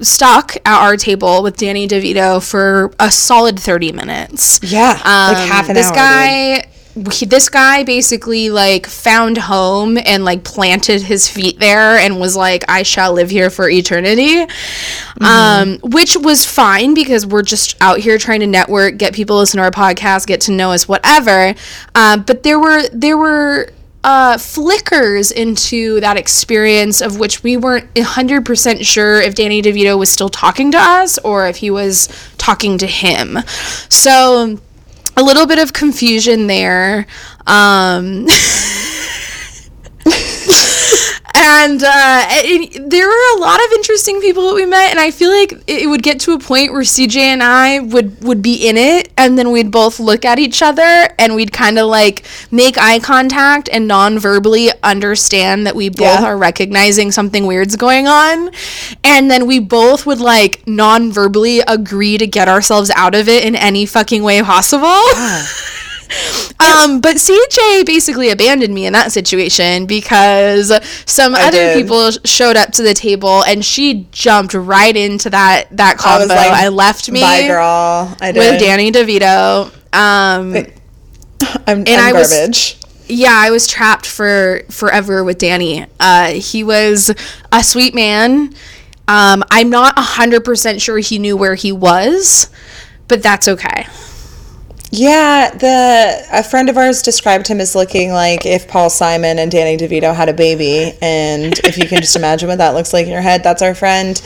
stuck 0.00 0.56
at 0.56 0.82
our 0.82 0.96
table 0.96 1.42
with 1.42 1.56
Danny 1.56 1.88
DeVito 1.88 2.46
for 2.46 2.92
a 3.00 3.10
solid 3.10 3.58
30 3.58 3.92
minutes. 3.92 4.60
Yeah, 4.62 4.90
um, 5.04 5.34
like 5.34 5.48
half 5.48 5.68
an 5.68 5.74
this 5.74 5.86
hour. 5.86 5.92
This 5.92 5.96
guy. 5.96 6.70
He, 7.12 7.26
this 7.26 7.50
guy 7.50 7.84
basically 7.84 8.48
like 8.48 8.86
found 8.86 9.36
home 9.36 9.98
and 9.98 10.24
like 10.24 10.44
planted 10.44 11.02
his 11.02 11.28
feet 11.28 11.58
there 11.58 11.98
and 11.98 12.18
was 12.18 12.34
like 12.34 12.64
i 12.70 12.82
shall 12.82 13.12
live 13.12 13.28
here 13.28 13.50
for 13.50 13.68
eternity 13.68 14.36
mm-hmm. 14.36 15.22
um, 15.22 15.78
which 15.82 16.16
was 16.16 16.46
fine 16.46 16.94
because 16.94 17.26
we're 17.26 17.42
just 17.42 17.76
out 17.82 17.98
here 17.98 18.16
trying 18.16 18.40
to 18.40 18.46
network 18.46 18.96
get 18.96 19.12
people 19.12 19.36
to 19.36 19.40
listen 19.40 19.58
to 19.58 19.64
our 19.64 19.70
podcast 19.70 20.26
get 20.26 20.40
to 20.40 20.52
know 20.52 20.72
us 20.72 20.88
whatever 20.88 21.54
uh, 21.94 22.16
but 22.16 22.42
there 22.44 22.58
were 22.58 22.88
there 22.94 23.18
were 23.18 23.70
uh, 24.06 24.38
flickers 24.38 25.32
into 25.32 25.98
that 25.98 26.16
experience 26.16 27.00
of 27.00 27.18
which 27.18 27.42
we 27.42 27.56
weren't 27.56 27.92
100% 27.94 28.86
sure 28.86 29.20
if 29.20 29.34
Danny 29.34 29.60
DeVito 29.60 29.98
was 29.98 30.08
still 30.08 30.28
talking 30.28 30.70
to 30.70 30.78
us 30.78 31.18
or 31.18 31.48
if 31.48 31.56
he 31.56 31.72
was 31.72 32.08
talking 32.38 32.78
to 32.78 32.86
him. 32.86 33.38
So 33.88 34.58
a 35.16 35.22
little 35.24 35.44
bit 35.48 35.58
of 35.58 35.72
confusion 35.72 36.46
there. 36.46 37.08
Um, 37.48 38.28
and 41.48 41.80
uh, 41.80 42.26
it, 42.28 42.90
there 42.90 43.06
were 43.06 43.38
a 43.38 43.40
lot 43.40 43.64
of 43.64 43.72
interesting 43.72 44.20
people 44.20 44.48
that 44.48 44.54
we 44.56 44.66
met, 44.66 44.90
and 44.90 44.98
I 44.98 45.12
feel 45.12 45.30
like 45.30 45.62
it 45.68 45.88
would 45.88 46.02
get 46.02 46.18
to 46.20 46.32
a 46.32 46.40
point 46.40 46.72
where 46.72 46.82
CJ 46.82 47.16
and 47.18 47.40
I 47.40 47.78
would 47.78 48.22
would 48.24 48.42
be 48.42 48.68
in 48.68 48.76
it, 48.76 49.12
and 49.16 49.38
then 49.38 49.52
we'd 49.52 49.70
both 49.70 50.00
look 50.00 50.24
at 50.24 50.40
each 50.40 50.60
other, 50.60 51.08
and 51.20 51.36
we'd 51.36 51.52
kind 51.52 51.78
of 51.78 51.86
like 51.86 52.24
make 52.50 52.76
eye 52.78 52.98
contact 52.98 53.68
and 53.70 53.86
non-verbally 53.86 54.70
understand 54.82 55.68
that 55.68 55.76
we 55.76 55.88
both 55.88 56.20
yeah. 56.20 56.24
are 56.24 56.36
recognizing 56.36 57.12
something 57.12 57.46
weird's 57.46 57.76
going 57.76 58.08
on, 58.08 58.50
and 59.04 59.30
then 59.30 59.46
we 59.46 59.60
both 59.60 60.04
would 60.04 60.20
like 60.20 60.66
non-verbally 60.66 61.60
agree 61.60 62.18
to 62.18 62.26
get 62.26 62.48
ourselves 62.48 62.90
out 62.96 63.14
of 63.14 63.28
it 63.28 63.44
in 63.44 63.54
any 63.54 63.86
fucking 63.86 64.24
way 64.24 64.42
possible. 64.42 64.88
Yeah. 65.14 65.46
um, 66.60 67.00
but 67.00 67.16
CJ 67.16 67.86
basically 67.86 68.30
abandoned 68.30 68.74
me 68.74 68.86
in 68.86 68.92
that 68.92 69.12
situation 69.12 69.86
because 69.86 70.72
some 71.04 71.34
I 71.34 71.48
other 71.48 71.58
did. 71.58 71.76
people 71.76 72.10
showed 72.24 72.56
up 72.56 72.72
to 72.72 72.82
the 72.82 72.94
table 72.94 73.42
and 73.44 73.64
she 73.64 74.06
jumped 74.12 74.54
right 74.54 74.96
into 74.96 75.30
that 75.30 75.68
that 75.72 75.98
combo. 75.98 76.32
I, 76.32 76.36
like, 76.36 76.50
I 76.50 76.68
left 76.68 77.10
me 77.10 77.20
bye 77.20 77.46
girl. 77.46 78.14
I 78.20 78.32
did. 78.32 78.38
with 78.38 78.60
Danny 78.60 78.92
DeVito. 78.92 79.66
Um, 79.92 80.54
I'm, 81.66 81.78
and 81.78 81.88
I'm 81.88 81.88
I 81.88 82.12
garbage. 82.12 82.78
Was, 82.78 82.86
yeah, 83.08 83.34
I 83.34 83.50
was 83.50 83.66
trapped 83.66 84.06
for 84.06 84.62
forever 84.70 85.24
with 85.24 85.38
Danny. 85.38 85.86
Uh, 86.00 86.32
he 86.32 86.64
was 86.64 87.14
a 87.52 87.62
sweet 87.62 87.94
man. 87.94 88.54
Um, 89.08 89.44
I'm 89.50 89.70
not 89.70 89.96
100% 89.96 90.82
sure 90.82 90.98
he 90.98 91.18
knew 91.18 91.36
where 91.36 91.54
he 91.54 91.70
was, 91.70 92.50
but 93.06 93.22
that's 93.22 93.46
okay. 93.46 93.86
Yeah, 94.92 95.50
the 95.50 96.26
a 96.32 96.42
friend 96.42 96.68
of 96.68 96.76
ours 96.76 97.02
described 97.02 97.48
him 97.48 97.60
as 97.60 97.74
looking 97.74 98.12
like 98.12 98.46
if 98.46 98.68
Paul 98.68 98.88
Simon 98.88 99.38
and 99.38 99.50
Danny 99.50 99.76
DeVito 99.76 100.14
had 100.14 100.28
a 100.28 100.32
baby, 100.32 100.96
and 101.02 101.58
if 101.60 101.76
you 101.76 101.88
can 101.88 102.00
just 102.00 102.16
imagine 102.16 102.48
what 102.48 102.58
that 102.58 102.70
looks 102.70 102.92
like 102.92 103.06
in 103.06 103.12
your 103.12 103.20
head, 103.20 103.42
that's 103.42 103.62
our 103.62 103.74
friend. 103.74 104.20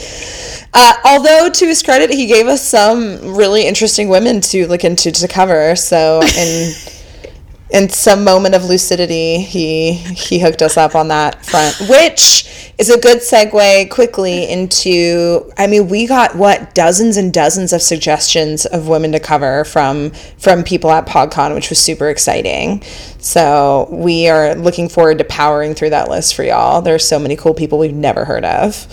Uh, 0.72 0.94
although 1.04 1.48
to 1.50 1.66
his 1.66 1.82
credit, 1.82 2.10
he 2.10 2.26
gave 2.26 2.46
us 2.46 2.62
some 2.66 3.34
really 3.34 3.66
interesting 3.66 4.08
women 4.08 4.40
to 4.40 4.66
look 4.68 4.84
into 4.84 5.10
to 5.10 5.28
cover. 5.28 5.74
So 5.76 6.20
in 6.22 6.72
in 7.72 7.88
some 7.88 8.24
moment 8.24 8.54
of 8.54 8.64
lucidity, 8.64 9.40
he 9.40 9.92
he 9.92 10.40
hooked 10.40 10.62
us 10.62 10.76
up 10.76 10.94
on 10.94 11.08
that 11.08 11.44
front, 11.44 11.76
which 11.88 12.72
is 12.78 12.90
a 12.90 12.98
good 12.98 13.18
segue 13.18 13.90
quickly 13.90 14.50
into. 14.50 15.50
I 15.56 15.66
mean, 15.66 15.88
we 15.88 16.06
got 16.06 16.34
what 16.34 16.74
dozens 16.74 17.16
and 17.16 17.32
dozens 17.32 17.72
of 17.72 17.80
suggestions 17.80 18.66
of 18.66 18.88
women 18.88 19.12
to 19.12 19.20
cover 19.20 19.64
from 19.64 20.10
from 20.38 20.64
people 20.64 20.90
at 20.90 21.06
PodCon, 21.06 21.54
which 21.54 21.70
was 21.70 21.78
super 21.78 22.08
exciting. 22.08 22.82
So 23.18 23.88
we 23.90 24.28
are 24.28 24.54
looking 24.56 24.88
forward 24.88 25.18
to 25.18 25.24
powering 25.24 25.74
through 25.74 25.90
that 25.90 26.08
list 26.08 26.34
for 26.34 26.42
y'all. 26.42 26.82
There's 26.82 27.06
so 27.06 27.18
many 27.18 27.36
cool 27.36 27.54
people 27.54 27.78
we've 27.78 27.94
never 27.94 28.24
heard 28.24 28.44
of. 28.44 28.86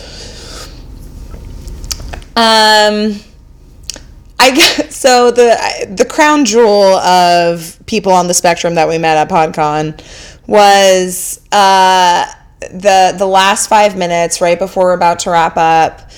Um 2.36 3.22
I 4.39 4.56
so. 4.89 5.32
The 5.32 5.88
the 5.89 6.06
crown 6.06 6.45
jewel 6.45 6.95
of 6.95 7.80
people 7.86 8.12
on 8.12 8.28
the 8.28 8.34
spectrum 8.34 8.76
that 8.76 8.88
we 8.88 8.97
met 8.97 9.17
at 9.17 9.30
PodCon 9.30 10.02
was 10.47 11.41
uh, 11.52 12.26
the 12.60 13.15
the 13.17 13.26
last 13.26 13.67
five 13.67 13.97
minutes 13.97 14.41
right 14.41 14.58
before 14.58 14.86
we're 14.86 14.93
about 14.93 15.19
to 15.19 15.32
wrap 15.32 15.58
up. 15.58 16.10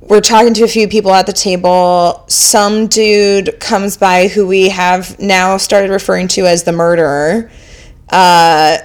we're 0.00 0.20
talking 0.20 0.54
to 0.54 0.64
a 0.64 0.68
few 0.68 0.88
people 0.88 1.12
at 1.12 1.26
the 1.26 1.32
table. 1.32 2.24
Some 2.28 2.86
dude 2.86 3.58
comes 3.60 3.96
by 3.96 4.28
who 4.28 4.46
we 4.46 4.68
have 4.70 5.18
now 5.18 5.56
started 5.56 5.90
referring 5.90 6.28
to 6.28 6.46
as 6.46 6.64
the 6.64 6.72
murderer. 6.72 7.50
Uh, 8.08 8.78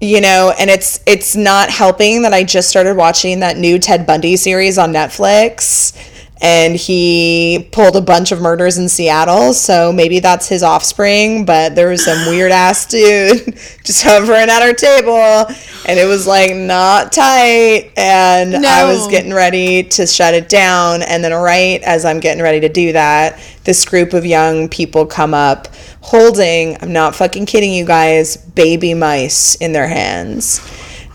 you 0.00 0.20
know, 0.20 0.52
and 0.58 0.68
it's 0.70 1.00
it's 1.06 1.34
not 1.34 1.70
helping 1.70 2.22
that 2.22 2.32
I 2.34 2.44
just 2.44 2.68
started 2.68 2.96
watching 2.96 3.40
that 3.40 3.56
new 3.56 3.78
Ted 3.78 4.06
Bundy 4.06 4.36
series 4.36 4.78
on 4.78 4.92
Netflix 4.92 5.92
and 6.40 6.74
he 6.74 7.68
pulled 7.70 7.96
a 7.96 8.00
bunch 8.00 8.32
of 8.32 8.40
murders 8.40 8.76
in 8.76 8.88
Seattle. 8.88 9.54
So 9.54 9.92
maybe 9.92 10.18
that's 10.18 10.48
his 10.48 10.62
offspring. 10.62 11.44
But 11.44 11.74
there 11.74 11.88
was 11.88 12.04
some 12.04 12.28
weird 12.28 12.52
ass 12.64 12.86
dude 12.86 13.44
just 13.84 14.02
hovering 14.02 14.50
at 14.50 14.62
our 14.62 14.72
table, 14.72 15.46
and 15.86 15.98
it 15.98 16.06
was 16.06 16.26
like 16.26 16.54
not 16.54 17.12
tight. 17.12 17.92
And 17.96 18.52
no. 18.52 18.68
I 18.68 18.84
was 18.84 19.06
getting 19.08 19.32
ready 19.32 19.84
to 19.84 20.06
shut 20.06 20.34
it 20.34 20.48
down. 20.48 21.02
And 21.02 21.22
then, 21.22 21.32
right 21.32 21.82
as 21.82 22.04
I'm 22.04 22.20
getting 22.20 22.42
ready 22.42 22.60
to 22.60 22.68
do 22.68 22.92
that, 22.92 23.40
this 23.64 23.84
group 23.84 24.12
of 24.12 24.26
young 24.26 24.68
people 24.68 25.06
come 25.06 25.34
up 25.34 25.68
holding, 26.00 26.76
I'm 26.82 26.92
not 26.92 27.14
fucking 27.14 27.46
kidding 27.46 27.72
you 27.72 27.86
guys, 27.86 28.36
baby 28.36 28.92
mice 28.92 29.54
in 29.54 29.72
their 29.72 29.88
hands. 29.88 30.60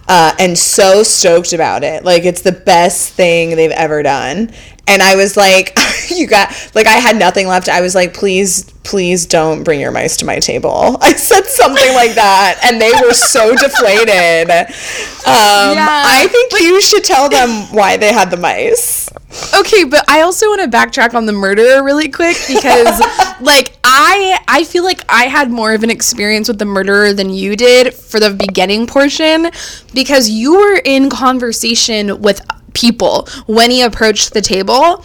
Uh, 0.08 0.34
and 0.39 0.58
so 0.58 1.03
stoked 1.03 1.53
about 1.53 1.84
it. 1.84 2.03
Like 2.03 2.23
it's 2.25 2.41
the 2.41 2.51
best 2.51 3.13
thing 3.13 3.55
they've 3.55 3.69
ever 3.69 4.01
done 4.01 4.51
and 4.89 5.04
I 5.04 5.15
was 5.15 5.38
like, 5.38 5.78
you 6.10 6.28
got 6.28 6.49
like 6.73 6.88
I 6.88 6.95
had 6.95 7.17
nothing 7.17 7.47
left. 7.47 7.69
I 7.69 7.82
was 7.82 7.93
like, 7.95 8.13
please, 8.13 8.69
please 8.84 9.25
don't 9.25 9.63
bring 9.63 9.80
your 9.80 9.91
mice 9.91 10.17
to 10.17 10.25
my 10.25 10.39
table. 10.39 10.97
I 11.02 11.13
said 11.13 11.45
something 11.45 11.93
like 11.93 12.15
that, 12.15 12.60
and 12.63 12.82
they 12.82 12.91
were 13.02 13.13
so 13.13 13.52
deflated. 13.56 14.49
Um, 14.49 15.78
yeah. 15.78 16.04
I 16.06 16.28
think 16.30 16.54
you 16.62 16.82
should 16.82 17.04
tell 17.04 17.30
them 17.30 17.73
why 17.73 17.97
they 17.97 18.12
had 18.12 18.32
the 18.32 18.38
mice. 18.38 19.10
Okay, 19.56 19.84
but 19.84 20.10
I 20.10 20.21
also 20.21 20.47
want 20.47 20.62
to 20.62 20.78
backtrack 20.78 21.13
on 21.13 21.28
the 21.28 21.34
murderer 21.34 21.84
really 21.84 22.10
quick 22.10 22.36
because 22.47 22.99
like 23.41 23.78
I 23.84 24.39
I 24.47 24.63
feel 24.63 24.84
like 24.84 25.04
I 25.08 25.25
had 25.25 25.52
more 25.52 25.73
of 25.73 25.84
an 25.84 25.91
experience 25.91 26.47
with 26.47 26.58
the 26.58 26.65
murderer 26.65 27.13
than 27.13 27.30
you 27.30 27.56
did 27.56 27.93
for 27.93 28.19
the 28.19 28.32
beginning 28.32 28.88
portion 28.88 29.52
because 29.93 30.30
you 30.30 30.56
were 30.56 30.82
in 30.84 31.12
conversation 31.12 32.21
with 32.23 32.41
people 32.73 33.27
when 33.47 33.71
he 33.71 33.82
approached 33.82 34.34
the 34.34 34.41
table 34.41 35.03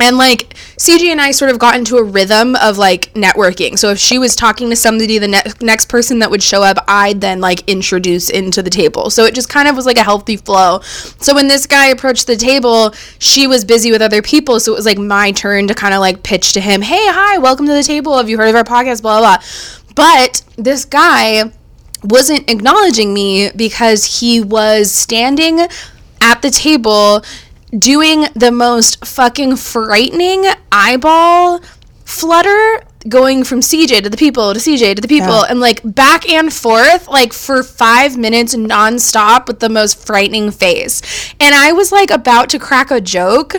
and 0.00 0.18
like 0.18 0.54
CJ 0.76 1.04
and 1.04 1.20
I 1.20 1.30
sort 1.30 1.50
of 1.50 1.58
got 1.58 1.76
into 1.76 1.96
a 1.96 2.02
rhythm 2.02 2.56
of 2.56 2.78
like 2.78 3.12
networking. 3.14 3.78
So 3.78 3.90
if 3.90 3.98
she 3.98 4.18
was 4.18 4.34
talking 4.34 4.68
to 4.70 4.76
somebody, 4.76 5.18
the 5.18 5.28
ne- 5.28 5.42
next 5.60 5.88
person 5.88 6.18
that 6.18 6.30
would 6.30 6.42
show 6.42 6.62
up, 6.62 6.78
I'd 6.88 7.20
then 7.20 7.40
like 7.40 7.68
introduce 7.68 8.28
into 8.28 8.62
the 8.62 8.70
table. 8.70 9.08
So 9.10 9.24
it 9.24 9.34
just 9.34 9.48
kind 9.48 9.68
of 9.68 9.76
was 9.76 9.86
like 9.86 9.96
a 9.96 10.02
healthy 10.02 10.36
flow. 10.36 10.80
So 10.82 11.34
when 11.34 11.48
this 11.48 11.66
guy 11.66 11.86
approached 11.86 12.26
the 12.26 12.36
table, 12.36 12.92
she 13.18 13.46
was 13.46 13.64
busy 13.64 13.92
with 13.92 14.02
other 14.02 14.20
people. 14.20 14.58
So 14.58 14.72
it 14.72 14.76
was 14.76 14.86
like 14.86 14.98
my 14.98 15.30
turn 15.32 15.68
to 15.68 15.74
kind 15.74 15.94
of 15.94 16.00
like 16.00 16.22
pitch 16.22 16.52
to 16.54 16.60
him, 16.60 16.82
hey, 16.82 17.06
hi, 17.08 17.38
welcome 17.38 17.66
to 17.66 17.72
the 17.72 17.82
table. 17.84 18.16
Have 18.16 18.28
you 18.28 18.36
heard 18.36 18.48
of 18.48 18.56
our 18.56 18.64
podcast? 18.64 19.02
Blah, 19.02 19.20
blah, 19.20 19.38
blah. 19.38 19.44
But 19.94 20.42
this 20.56 20.84
guy 20.84 21.52
wasn't 22.02 22.50
acknowledging 22.50 23.14
me 23.14 23.50
because 23.54 24.20
he 24.20 24.40
was 24.40 24.92
standing 24.92 25.66
at 26.24 26.40
the 26.40 26.50
table 26.50 27.22
doing 27.78 28.26
the 28.34 28.50
most 28.50 29.04
fucking 29.04 29.56
frightening 29.56 30.44
eyeball 30.72 31.60
flutter 32.04 32.82
going 33.06 33.44
from 33.44 33.60
CJ 33.60 34.02
to 34.02 34.08
the 34.08 34.16
people 34.16 34.54
to 34.54 34.58
CJ 34.60 34.96
to 34.96 35.02
the 35.02 35.08
people 35.08 35.40
yeah. 35.40 35.50
and 35.50 35.60
like 35.60 35.80
back 35.84 36.26
and 36.30 36.50
forth 36.50 37.06
like 37.08 37.34
for 37.34 37.62
5 37.62 38.16
minutes 38.16 38.54
nonstop 38.54 39.46
with 39.46 39.60
the 39.60 39.68
most 39.68 40.06
frightening 40.06 40.50
face. 40.50 41.02
And 41.38 41.54
I 41.54 41.72
was 41.72 41.92
like 41.92 42.10
about 42.10 42.48
to 42.50 42.58
crack 42.58 42.90
a 42.90 43.02
joke 43.02 43.56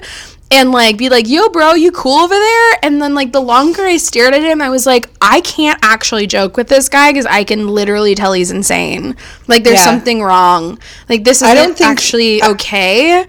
and 0.56 0.72
like 0.72 0.98
be 0.98 1.10
like, 1.10 1.28
"Yo, 1.28 1.50
bro, 1.50 1.74
you 1.74 1.92
cool 1.92 2.20
over 2.20 2.34
there?" 2.34 2.80
And 2.82 3.02
then 3.02 3.14
like 3.14 3.32
the 3.32 3.42
longer 3.42 3.84
I 3.84 3.98
stared 3.98 4.34
at 4.34 4.42
him, 4.42 4.62
I 4.62 4.70
was 4.70 4.86
like, 4.86 5.10
"I 5.22 5.42
can't 5.42 5.78
actually 5.84 6.28
joke 6.28 6.58
with 6.58 6.68
this 6.68 6.90
guy 6.90 7.12
because 7.12 7.26
I 7.26 7.44
can 7.44 7.68
literally 7.68 8.16
tell 8.16 8.34
he's 8.34 8.52
insane. 8.52 9.16
Like 9.48 9.64
there's 9.64 9.80
yeah. 9.80 9.86
something 9.86 10.24
wrong. 10.24 10.80
Like 11.10 11.24
this 11.24 11.38
is 11.38 11.44
I 11.44 11.54
don't 11.54 11.78
think, 11.78 11.90
actually 11.90 12.42
okay." 12.44 13.26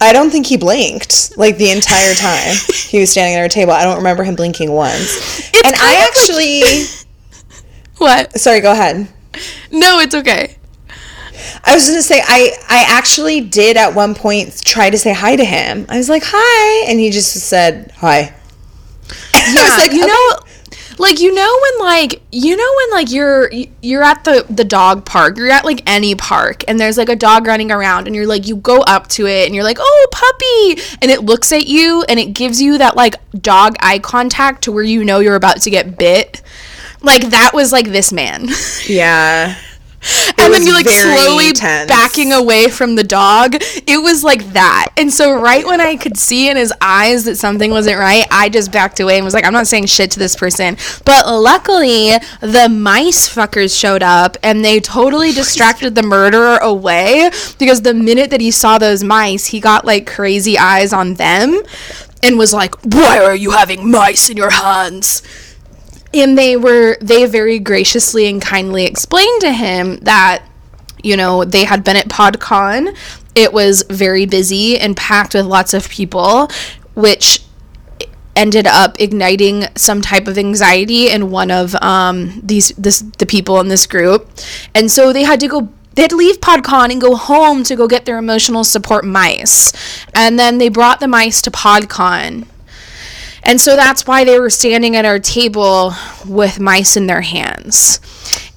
I 0.00 0.12
don't 0.12 0.30
think 0.30 0.46
he 0.46 0.56
blinked 0.56 1.36
like 1.38 1.56
the 1.56 1.70
entire 1.70 2.14
time 2.14 2.54
he 2.88 3.00
was 3.00 3.10
standing 3.10 3.36
at 3.36 3.40
our 3.40 3.48
table. 3.48 3.72
I 3.72 3.84
don't 3.84 3.98
remember 3.98 4.24
him 4.24 4.34
blinking 4.34 4.70
once. 4.72 5.50
It's 5.54 5.64
and 5.64 5.74
I 5.76 6.06
actually 6.08 6.62
like... 6.62 7.04
What? 7.98 8.38
Sorry, 8.38 8.60
go 8.60 8.72
ahead. 8.72 9.08
No, 9.70 10.00
it's 10.00 10.14
okay. 10.14 10.56
I 11.64 11.74
was 11.74 11.88
gonna 11.88 12.02
say 12.02 12.20
I 12.22 12.52
I 12.68 12.84
actually 12.88 13.40
did 13.40 13.76
at 13.76 13.94
one 13.94 14.14
point 14.14 14.62
try 14.64 14.90
to 14.90 14.98
say 14.98 15.12
hi 15.12 15.36
to 15.36 15.44
him. 15.44 15.86
I 15.88 15.96
was 15.96 16.08
like 16.08 16.22
hi, 16.26 16.90
and 16.90 16.98
he 16.98 17.10
just 17.10 17.32
said 17.32 17.92
hi. 17.96 18.34
Yeah, 19.34 19.60
I 19.60 19.64
was 19.64 19.78
like, 19.78 19.92
you 19.92 20.04
okay. 20.04 20.08
know, 20.08 20.38
like 20.98 21.20
you 21.20 21.34
know 21.34 21.60
when 21.62 21.86
like 21.86 22.22
you 22.32 22.56
know 22.56 22.74
when 22.76 22.90
like 22.98 23.10
you're 23.10 23.50
you're 23.82 24.02
at 24.02 24.24
the 24.24 24.46
the 24.48 24.64
dog 24.64 25.04
park, 25.04 25.36
you're 25.36 25.50
at 25.50 25.64
like 25.64 25.82
any 25.86 26.14
park, 26.14 26.64
and 26.68 26.78
there's 26.78 26.96
like 26.96 27.08
a 27.08 27.16
dog 27.16 27.46
running 27.46 27.70
around, 27.70 28.06
and 28.06 28.16
you're 28.16 28.26
like 28.26 28.46
you 28.46 28.56
go 28.56 28.80
up 28.82 29.08
to 29.08 29.26
it, 29.26 29.46
and 29.46 29.54
you're 29.54 29.64
like 29.64 29.78
oh 29.80 30.06
puppy, 30.10 30.96
and 31.02 31.10
it 31.10 31.22
looks 31.22 31.52
at 31.52 31.66
you, 31.66 32.04
and 32.08 32.18
it 32.18 32.32
gives 32.34 32.60
you 32.60 32.78
that 32.78 32.96
like 32.96 33.16
dog 33.40 33.76
eye 33.80 33.98
contact 33.98 34.64
to 34.64 34.72
where 34.72 34.84
you 34.84 35.04
know 35.04 35.20
you're 35.20 35.36
about 35.36 35.60
to 35.62 35.70
get 35.70 35.98
bit. 35.98 36.42
Like 37.02 37.30
that 37.30 37.52
was 37.52 37.72
like 37.72 37.86
this 37.86 38.12
man. 38.12 38.48
Yeah 38.86 39.56
and 40.38 40.52
then 40.52 40.66
you 40.66 40.72
like 40.72 40.88
slowly 40.88 41.52
tense. 41.52 41.88
backing 41.88 42.32
away 42.32 42.68
from 42.68 42.96
the 42.96 43.04
dog. 43.04 43.54
It 43.54 44.02
was 44.02 44.24
like 44.24 44.52
that. 44.52 44.88
And 44.96 45.12
so 45.12 45.32
right 45.38 45.66
when 45.66 45.80
I 45.80 45.96
could 45.96 46.16
see 46.16 46.48
in 46.48 46.56
his 46.56 46.72
eyes 46.80 47.24
that 47.24 47.36
something 47.36 47.70
wasn't 47.70 47.98
right, 47.98 48.26
I 48.30 48.48
just 48.48 48.72
backed 48.72 49.00
away 49.00 49.16
and 49.16 49.24
was 49.24 49.34
like, 49.34 49.44
I'm 49.44 49.52
not 49.52 49.66
saying 49.66 49.86
shit 49.86 50.10
to 50.12 50.18
this 50.18 50.36
person. 50.36 50.76
But 51.04 51.26
luckily, 51.26 52.12
the 52.40 52.68
mice 52.68 53.32
fuckers 53.32 53.78
showed 53.78 54.02
up 54.02 54.36
and 54.42 54.64
they 54.64 54.80
totally 54.80 55.32
distracted 55.32 55.94
the 55.94 56.02
murderer 56.02 56.58
away 56.58 57.30
because 57.58 57.82
the 57.82 57.94
minute 57.94 58.30
that 58.30 58.40
he 58.40 58.50
saw 58.50 58.78
those 58.78 59.02
mice, 59.02 59.46
he 59.46 59.60
got 59.60 59.84
like 59.84 60.06
crazy 60.06 60.58
eyes 60.58 60.92
on 60.92 61.14
them 61.14 61.60
and 62.22 62.38
was 62.38 62.52
like, 62.52 62.74
"Why 62.84 63.18
are 63.18 63.34
you 63.34 63.50
having 63.52 63.90
mice 63.90 64.30
in 64.30 64.36
your 64.36 64.50
hands?" 64.50 65.22
And 66.14 66.38
they 66.38 66.56
were 66.56 66.96
they 67.00 67.26
very 67.26 67.58
graciously 67.58 68.26
and 68.26 68.40
kindly 68.40 68.84
explained 68.84 69.40
to 69.40 69.52
him 69.52 69.98
that 69.98 70.42
you 71.02 71.16
know 71.16 71.44
they 71.44 71.64
had 71.64 71.84
been 71.84 71.96
at 71.96 72.08
podcon 72.08 72.96
it 73.34 73.52
was 73.52 73.82
very 73.90 74.26
busy 74.26 74.78
and 74.78 74.96
packed 74.96 75.34
with 75.34 75.44
lots 75.44 75.74
of 75.74 75.88
people 75.88 76.48
which 76.94 77.40
ended 78.36 78.66
up 78.66 79.00
igniting 79.00 79.64
some 79.76 80.00
type 80.00 80.26
of 80.26 80.38
anxiety 80.38 81.08
in 81.08 81.30
one 81.30 81.50
of 81.50 81.74
um, 81.76 82.40
these 82.42 82.70
this 82.70 83.00
the 83.18 83.26
people 83.26 83.60
in 83.60 83.68
this 83.68 83.86
group 83.86 84.28
and 84.74 84.90
so 84.90 85.12
they 85.12 85.22
had 85.22 85.40
to 85.40 85.48
go 85.48 85.68
they 85.94 86.02
had 86.02 86.10
to 86.10 86.16
leave 86.16 86.40
PodCon 86.40 86.90
and 86.90 87.00
go 87.00 87.14
home 87.14 87.62
to 87.64 87.76
go 87.76 87.86
get 87.86 88.04
their 88.04 88.18
emotional 88.18 88.64
support 88.64 89.04
mice. 89.04 89.72
And 90.12 90.36
then 90.38 90.58
they 90.58 90.68
brought 90.68 90.98
the 90.98 91.06
mice 91.06 91.40
to 91.42 91.52
PodCon. 91.52 92.48
And 93.46 93.60
so 93.60 93.76
that's 93.76 94.06
why 94.06 94.24
they 94.24 94.38
were 94.38 94.50
standing 94.50 94.96
at 94.96 95.04
our 95.04 95.18
table 95.18 95.92
with 96.26 96.58
mice 96.58 96.96
in 96.96 97.06
their 97.06 97.20
hands. 97.20 98.00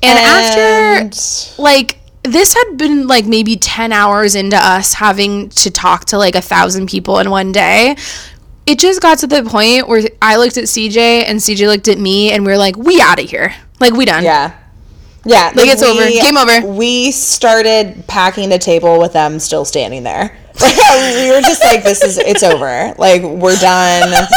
And, 0.01 0.17
and 0.17 1.09
after 1.09 1.61
like 1.61 1.99
this 2.23 2.53
had 2.53 2.77
been 2.77 3.07
like 3.07 3.25
maybe 3.25 3.55
10 3.55 3.91
hours 3.91 4.35
into 4.35 4.57
us 4.57 4.93
having 4.93 5.49
to 5.49 5.71
talk 5.71 6.05
to 6.05 6.17
like 6.17 6.35
a 6.35 6.41
thousand 6.41 6.87
people 6.87 7.19
in 7.19 7.29
one 7.29 7.51
day 7.51 7.95
it 8.65 8.79
just 8.79 9.01
got 9.01 9.17
to 9.19 9.27
the 9.27 9.43
point 9.43 9.87
where 9.87 10.03
i 10.21 10.35
looked 10.35 10.57
at 10.57 10.65
cj 10.65 10.97
and 10.97 11.39
cj 11.39 11.65
looked 11.67 11.87
at 11.87 11.97
me 11.97 12.31
and 12.31 12.45
we 12.45 12.51
are 12.51 12.57
like 12.57 12.75
we 12.75 13.01
out 13.01 13.19
of 13.19 13.29
here. 13.29 13.55
Like 13.79 13.93
we 13.93 14.05
done. 14.05 14.23
Yeah. 14.23 14.57
Yeah 15.25 15.51
like 15.55 15.69
it's 15.69 15.81
we, 15.81 15.87
over. 15.87 16.09
Game 16.09 16.37
over. 16.37 16.67
We 16.67 17.11
started 17.11 18.05
packing 18.07 18.49
the 18.49 18.59
table 18.59 18.99
with 18.99 19.13
them 19.13 19.39
still 19.39 19.65
standing 19.65 20.03
there. 20.03 20.37
We 20.59 21.31
were 21.31 21.41
just 21.41 21.63
like 21.63 21.83
this 21.83 22.03
is 22.03 22.17
it's 22.17 22.43
over. 22.43 22.93
Like 22.97 23.21
we're 23.21 23.55
done 23.57 24.11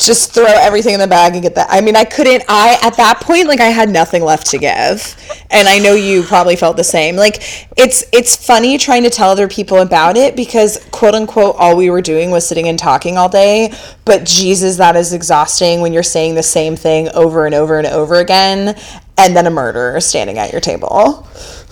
just 0.00 0.32
throw 0.32 0.46
everything 0.46 0.94
in 0.94 1.00
the 1.00 1.06
bag 1.06 1.34
and 1.34 1.42
get 1.42 1.54
that. 1.54 1.68
I 1.70 1.80
mean, 1.80 1.96
I 1.96 2.04
couldn't. 2.04 2.44
I 2.48 2.78
at 2.82 2.96
that 2.96 3.20
point, 3.20 3.46
like, 3.46 3.60
I 3.60 3.66
had 3.66 3.90
nothing 3.90 4.22
left 4.22 4.46
to 4.48 4.58
give, 4.58 5.16
and 5.50 5.68
I 5.68 5.78
know 5.78 5.94
you 5.94 6.22
probably 6.22 6.56
felt 6.56 6.76
the 6.76 6.84
same. 6.84 7.16
Like, 7.16 7.68
it's 7.76 8.04
it's 8.12 8.34
funny 8.34 8.78
trying 8.78 9.02
to 9.04 9.10
tell 9.10 9.30
other 9.30 9.48
people 9.48 9.78
about 9.78 10.16
it 10.16 10.36
because 10.36 10.84
quote 10.90 11.14
unquote 11.14 11.56
all 11.58 11.76
we 11.76 11.90
were 11.90 12.02
doing 12.02 12.30
was 12.30 12.46
sitting 12.46 12.68
and 12.68 12.78
talking 12.78 13.18
all 13.18 13.28
day. 13.28 13.72
But 14.04 14.24
Jesus, 14.24 14.76
that 14.76 14.96
is 14.96 15.12
exhausting 15.12 15.80
when 15.80 15.92
you're 15.92 16.02
saying 16.02 16.34
the 16.34 16.42
same 16.42 16.76
thing 16.76 17.08
over 17.10 17.46
and 17.46 17.54
over 17.54 17.78
and 17.78 17.86
over 17.86 18.16
again, 18.16 18.76
and 19.18 19.36
then 19.36 19.46
a 19.46 19.50
murderer 19.50 20.00
standing 20.00 20.38
at 20.38 20.52
your 20.52 20.60
table. 20.60 21.26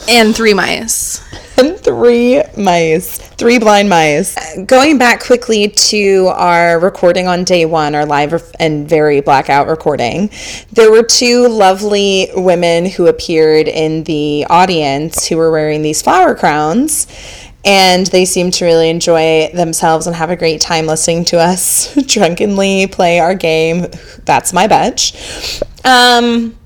And 0.08 0.34
three 0.36 0.54
mice. 0.54 1.22
And 1.58 1.76
three 1.78 2.42
mice. 2.56 3.18
Three 3.18 3.58
blind 3.58 3.88
mice. 3.88 4.36
Going 4.64 4.98
back 4.98 5.22
quickly 5.22 5.68
to 5.68 6.30
our 6.34 6.78
recording 6.78 7.26
on 7.26 7.44
day 7.44 7.66
one, 7.66 7.94
our 7.94 8.06
live 8.06 8.42
and 8.58 8.88
very 8.88 9.20
blackout 9.20 9.66
recording, 9.66 10.30
there 10.72 10.90
were 10.90 11.02
two 11.02 11.48
lovely 11.48 12.28
women 12.34 12.86
who 12.86 13.06
appeared 13.06 13.68
in 13.68 14.04
the 14.04 14.46
audience 14.48 15.26
who 15.26 15.36
were 15.36 15.50
wearing 15.50 15.82
these 15.82 16.02
flower 16.02 16.34
crowns 16.34 17.06
and 17.64 18.06
they 18.06 18.24
seem 18.24 18.50
to 18.50 18.64
really 18.64 18.88
enjoy 18.88 19.50
themselves 19.52 20.06
and 20.06 20.16
have 20.16 20.30
a 20.30 20.36
great 20.36 20.60
time 20.60 20.86
listening 20.86 21.24
to 21.26 21.38
us 21.38 21.94
drunkenly 22.06 22.86
play 22.86 23.18
our 23.18 23.34
game. 23.34 23.86
That's 24.24 24.52
my 24.52 24.68
bitch. 24.68 25.62
Um, 25.84 26.57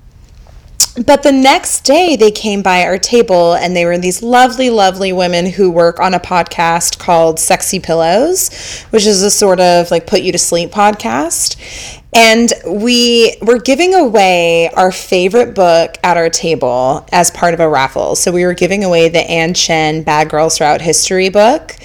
but 1.05 1.23
the 1.23 1.31
next 1.31 1.81
day 1.81 2.15
they 2.15 2.31
came 2.31 2.61
by 2.61 2.83
our 2.83 2.97
table 2.97 3.53
and 3.53 3.75
they 3.75 3.85
were 3.85 3.97
these 3.97 4.21
lovely 4.21 4.69
lovely 4.69 5.11
women 5.11 5.45
who 5.45 5.69
work 5.69 5.99
on 5.99 6.13
a 6.13 6.19
podcast 6.19 6.99
called 6.99 7.39
sexy 7.39 7.79
pillows 7.79 8.83
which 8.91 9.05
is 9.05 9.21
a 9.21 9.31
sort 9.31 9.59
of 9.59 9.89
like 9.91 10.07
put 10.07 10.21
you 10.21 10.31
to 10.31 10.37
sleep 10.37 10.71
podcast 10.71 12.01
and 12.15 12.53
we 12.67 13.35
were 13.41 13.59
giving 13.59 13.93
away 13.95 14.69
our 14.69 14.91
favorite 14.91 15.55
book 15.55 15.97
at 16.03 16.17
our 16.17 16.29
table 16.29 17.05
as 17.11 17.31
part 17.31 17.53
of 17.53 17.59
a 17.59 17.67
raffle. 17.67 18.15
So 18.15 18.31
we 18.31 18.45
were 18.45 18.53
giving 18.53 18.83
away 18.83 19.09
the 19.09 19.19
Ann 19.19 19.53
Shen 19.53 20.03
Bad 20.03 20.29
Girls 20.29 20.57
Throughout 20.57 20.81
History 20.81 21.29
book. 21.29 21.75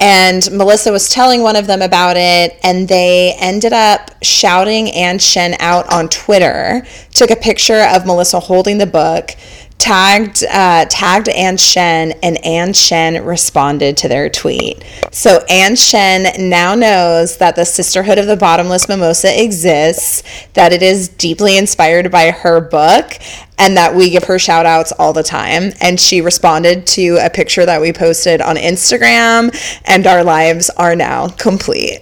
And 0.00 0.48
Melissa 0.52 0.92
was 0.92 1.08
telling 1.08 1.42
one 1.42 1.56
of 1.56 1.66
them 1.66 1.82
about 1.82 2.16
it, 2.16 2.58
and 2.62 2.88
they 2.88 3.34
ended 3.38 3.72
up 3.72 4.10
shouting 4.22 4.90
Ann 4.90 5.18
Shen 5.18 5.56
out 5.58 5.92
on 5.92 6.08
Twitter, 6.08 6.86
took 7.12 7.30
a 7.30 7.36
picture 7.36 7.82
of 7.92 8.06
Melissa 8.06 8.38
holding 8.38 8.78
the 8.78 8.86
book 8.86 9.30
tagged 9.78 10.44
uh, 10.44 10.84
tagged 10.86 11.28
Ann 11.28 11.56
Shen, 11.56 12.12
and 12.22 12.44
Ann 12.44 12.72
Shen 12.72 13.24
responded 13.24 13.96
to 13.98 14.08
their 14.08 14.28
tweet. 14.28 14.84
So 15.12 15.44
Ann 15.48 15.76
Shen 15.76 16.50
now 16.50 16.74
knows 16.74 17.38
that 17.38 17.56
the 17.56 17.64
Sisterhood 17.64 18.18
of 18.18 18.26
the 18.26 18.36
Bottomless 18.36 18.88
Mimosa 18.88 19.42
exists, 19.42 20.22
that 20.54 20.72
it 20.72 20.82
is 20.82 21.08
deeply 21.08 21.56
inspired 21.56 22.10
by 22.10 22.30
her 22.30 22.60
book, 22.60 23.18
and 23.56 23.76
that 23.76 23.94
we 23.94 24.10
give 24.10 24.24
her 24.24 24.38
shout 24.38 24.66
outs 24.66 24.92
all 24.92 25.12
the 25.12 25.22
time. 25.22 25.72
And 25.80 25.98
she 25.98 26.20
responded 26.20 26.86
to 26.88 27.18
a 27.24 27.30
picture 27.30 27.64
that 27.64 27.80
we 27.80 27.92
posted 27.92 28.40
on 28.40 28.56
Instagram, 28.56 29.54
and 29.84 30.06
our 30.06 30.24
lives 30.24 30.70
are 30.70 30.96
now 30.96 31.28
complete. 31.28 32.00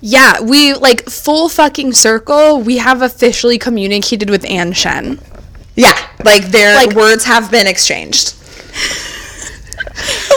Yeah, 0.00 0.40
we 0.40 0.74
like 0.74 1.10
full 1.10 1.48
fucking 1.48 1.92
circle. 1.94 2.60
We 2.62 2.76
have 2.78 3.02
officially 3.02 3.58
communicated 3.58 4.30
with 4.30 4.48
Ann 4.48 4.72
Shen. 4.72 5.18
Yeah, 5.78 5.96
like 6.24 6.46
their 6.46 6.74
like, 6.74 6.96
words 6.96 7.24
have 7.24 7.52
been 7.52 7.68
exchanged. 7.68 8.34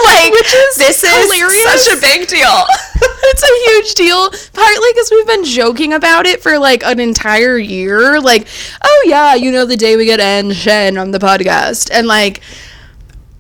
like 0.05 0.31
which 0.31 0.53
is 0.53 0.75
this 0.75 1.01
hilarious. 1.01 1.51
is 1.51 1.83
such 1.83 1.97
a 1.97 2.01
big 2.01 2.27
deal. 2.27 2.65
it's 3.01 3.41
a 3.41 3.71
huge 3.71 3.95
deal. 3.95 4.29
Partly 4.53 4.89
because 4.93 5.09
we've 5.09 5.25
been 5.25 5.43
joking 5.43 5.93
about 5.93 6.27
it 6.27 6.43
for 6.43 6.59
like 6.59 6.83
an 6.83 6.99
entire 6.99 7.57
year. 7.57 8.21
Like, 8.21 8.47
oh 8.83 9.03
yeah, 9.07 9.33
you 9.33 9.51
know 9.51 9.65
the 9.65 9.77
day 9.77 9.95
we 9.95 10.05
get 10.05 10.19
Ann 10.19 10.51
Shen 10.51 10.95
on 10.95 11.09
the 11.09 11.17
podcast, 11.17 11.89
and 11.91 12.05
like, 12.05 12.41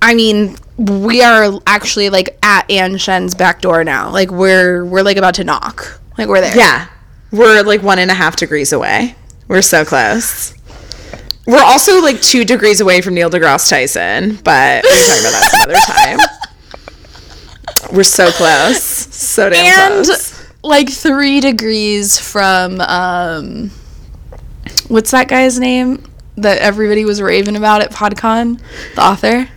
I 0.01 0.15
mean, 0.15 0.55
we 0.77 1.21
are 1.21 1.59
actually 1.67 2.09
like 2.09 2.35
at 2.41 2.67
Ann 2.71 2.97
Shen's 2.97 3.35
back 3.35 3.61
door 3.61 3.83
now. 3.83 4.09
Like 4.09 4.31
we're 4.31 4.83
we're 4.85 5.03
like 5.03 5.17
about 5.17 5.35
to 5.35 5.43
knock. 5.43 6.01
Like 6.17 6.29
we're 6.29 6.41
there. 6.41 6.57
Yeah, 6.57 6.87
we're 7.31 7.61
like 7.61 7.83
one 7.83 7.99
and 7.99 8.09
a 8.09 8.15
half 8.15 8.37
degrees 8.37 8.73
away. 8.73 9.15
We're 9.47 9.61
so 9.61 9.85
close. 9.85 10.55
We're 11.47 11.63
also 11.63 12.01
like 12.01 12.21
two 12.21 12.45
degrees 12.45 12.81
away 12.81 13.01
from 13.01 13.15
Neil 13.15 13.29
deGrasse 13.29 13.69
Tyson, 13.69 14.37
but 14.43 14.83
we 14.83 14.89
can 14.89 15.07
talk 15.07 15.19
about 15.19 15.31
that 15.31 15.49
some 15.51 15.61
other 15.69 15.79
time. 15.87 16.19
We're 17.95 18.03
so 18.03 18.31
close, 18.31 18.83
so 18.83 19.49
damn 19.49 19.91
and, 19.91 20.05
close. 20.05 20.51
Like 20.63 20.89
three 20.89 21.39
degrees 21.39 22.19
from 22.19 22.79
um, 22.81 23.71
what's 24.87 25.11
that 25.11 25.27
guy's 25.27 25.59
name 25.59 26.03
that 26.37 26.59
everybody 26.59 27.05
was 27.05 27.21
raving 27.21 27.55
about 27.55 27.81
at 27.81 27.91
PodCon? 27.91 28.61
The 28.95 29.01
author. 29.01 29.47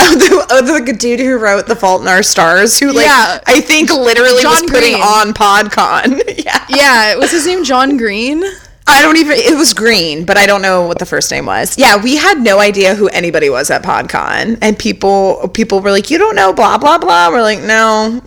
Oh, 0.00 0.14
the, 0.14 0.46
oh, 0.50 0.84
the 0.84 0.92
dude 0.92 1.20
who 1.20 1.38
wrote 1.38 1.66
The 1.66 1.76
Fault 1.76 2.02
in 2.02 2.08
Our 2.08 2.22
Stars, 2.22 2.78
who 2.78 2.92
like 2.92 3.04
yeah. 3.04 3.40
I 3.46 3.60
think 3.60 3.90
literally 3.90 4.42
John 4.42 4.62
was 4.62 4.70
putting 4.70 4.92
Green. 4.92 5.02
on 5.02 5.34
PodCon. 5.34 6.22
yeah, 6.44 6.64
yeah. 6.68 7.16
Was 7.16 7.30
his 7.30 7.46
name 7.46 7.64
John 7.64 7.96
Green? 7.96 8.42
I 8.88 9.02
don't 9.02 9.16
even. 9.16 9.36
It 9.36 9.56
was 9.56 9.74
Green, 9.74 10.24
but 10.24 10.36
I 10.36 10.46
don't 10.46 10.62
know 10.62 10.86
what 10.86 10.98
the 10.98 11.06
first 11.06 11.30
name 11.30 11.46
was. 11.46 11.76
Yeah, 11.76 12.02
we 12.02 12.16
had 12.16 12.38
no 12.38 12.58
idea 12.58 12.94
who 12.94 13.08
anybody 13.08 13.50
was 13.50 13.70
at 13.70 13.82
PodCon, 13.82 14.58
and 14.62 14.78
people 14.78 15.48
people 15.52 15.80
were 15.80 15.90
like, 15.90 16.10
"You 16.10 16.18
don't 16.18 16.34
know 16.34 16.52
blah 16.52 16.78
blah 16.78 16.98
blah." 16.98 17.28
We're 17.28 17.42
like, 17.42 17.60
"No, 17.60 18.22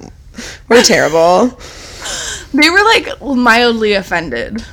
we're 0.69 0.83
terrible." 0.83 1.57
They 2.53 2.69
were 2.69 2.83
like 2.83 3.21
mildly 3.21 3.93
offended. 3.93 4.65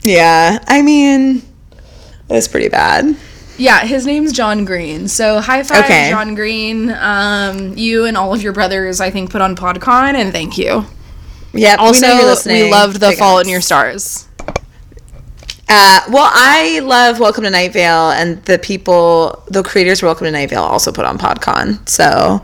Yeah, 0.00 0.58
I 0.66 0.80
mean, 0.82 1.42
it 2.28 2.32
was 2.32 2.48
pretty 2.48 2.68
bad. 2.68 3.16
Yeah, 3.58 3.80
his 3.80 4.06
name's 4.06 4.32
John 4.32 4.64
Green. 4.64 5.08
So 5.08 5.40
high 5.40 5.62
five, 5.62 5.84
okay. 5.84 6.10
John 6.10 6.34
Green. 6.34 6.90
Um, 6.90 7.76
you 7.76 8.04
and 8.04 8.16
all 8.16 8.34
of 8.34 8.42
your 8.42 8.52
brothers, 8.52 9.00
I 9.00 9.10
think, 9.10 9.30
put 9.30 9.40
on 9.40 9.56
PodCon, 9.56 10.14
and 10.14 10.32
thank 10.32 10.56
you. 10.58 10.86
Yeah. 11.52 11.76
Also, 11.78 12.06
we, 12.46 12.64
we 12.64 12.70
loved 12.70 13.00
the 13.00 13.12
Fault 13.12 13.44
in 13.44 13.50
Your 13.50 13.60
Stars. 13.60 14.25
Uh, 15.68 16.00
well, 16.10 16.30
I 16.32 16.78
love 16.80 17.18
Welcome 17.18 17.42
to 17.42 17.50
Night 17.50 17.72
Vale, 17.72 18.10
and 18.12 18.40
the 18.44 18.58
people, 18.58 19.42
the 19.48 19.64
creators 19.64 19.98
of 20.00 20.06
Welcome 20.06 20.26
to 20.26 20.30
Night 20.30 20.50
Vale 20.50 20.62
also 20.62 20.92
put 20.92 21.04
on 21.04 21.18
PodCon. 21.18 21.88
So, 21.88 22.40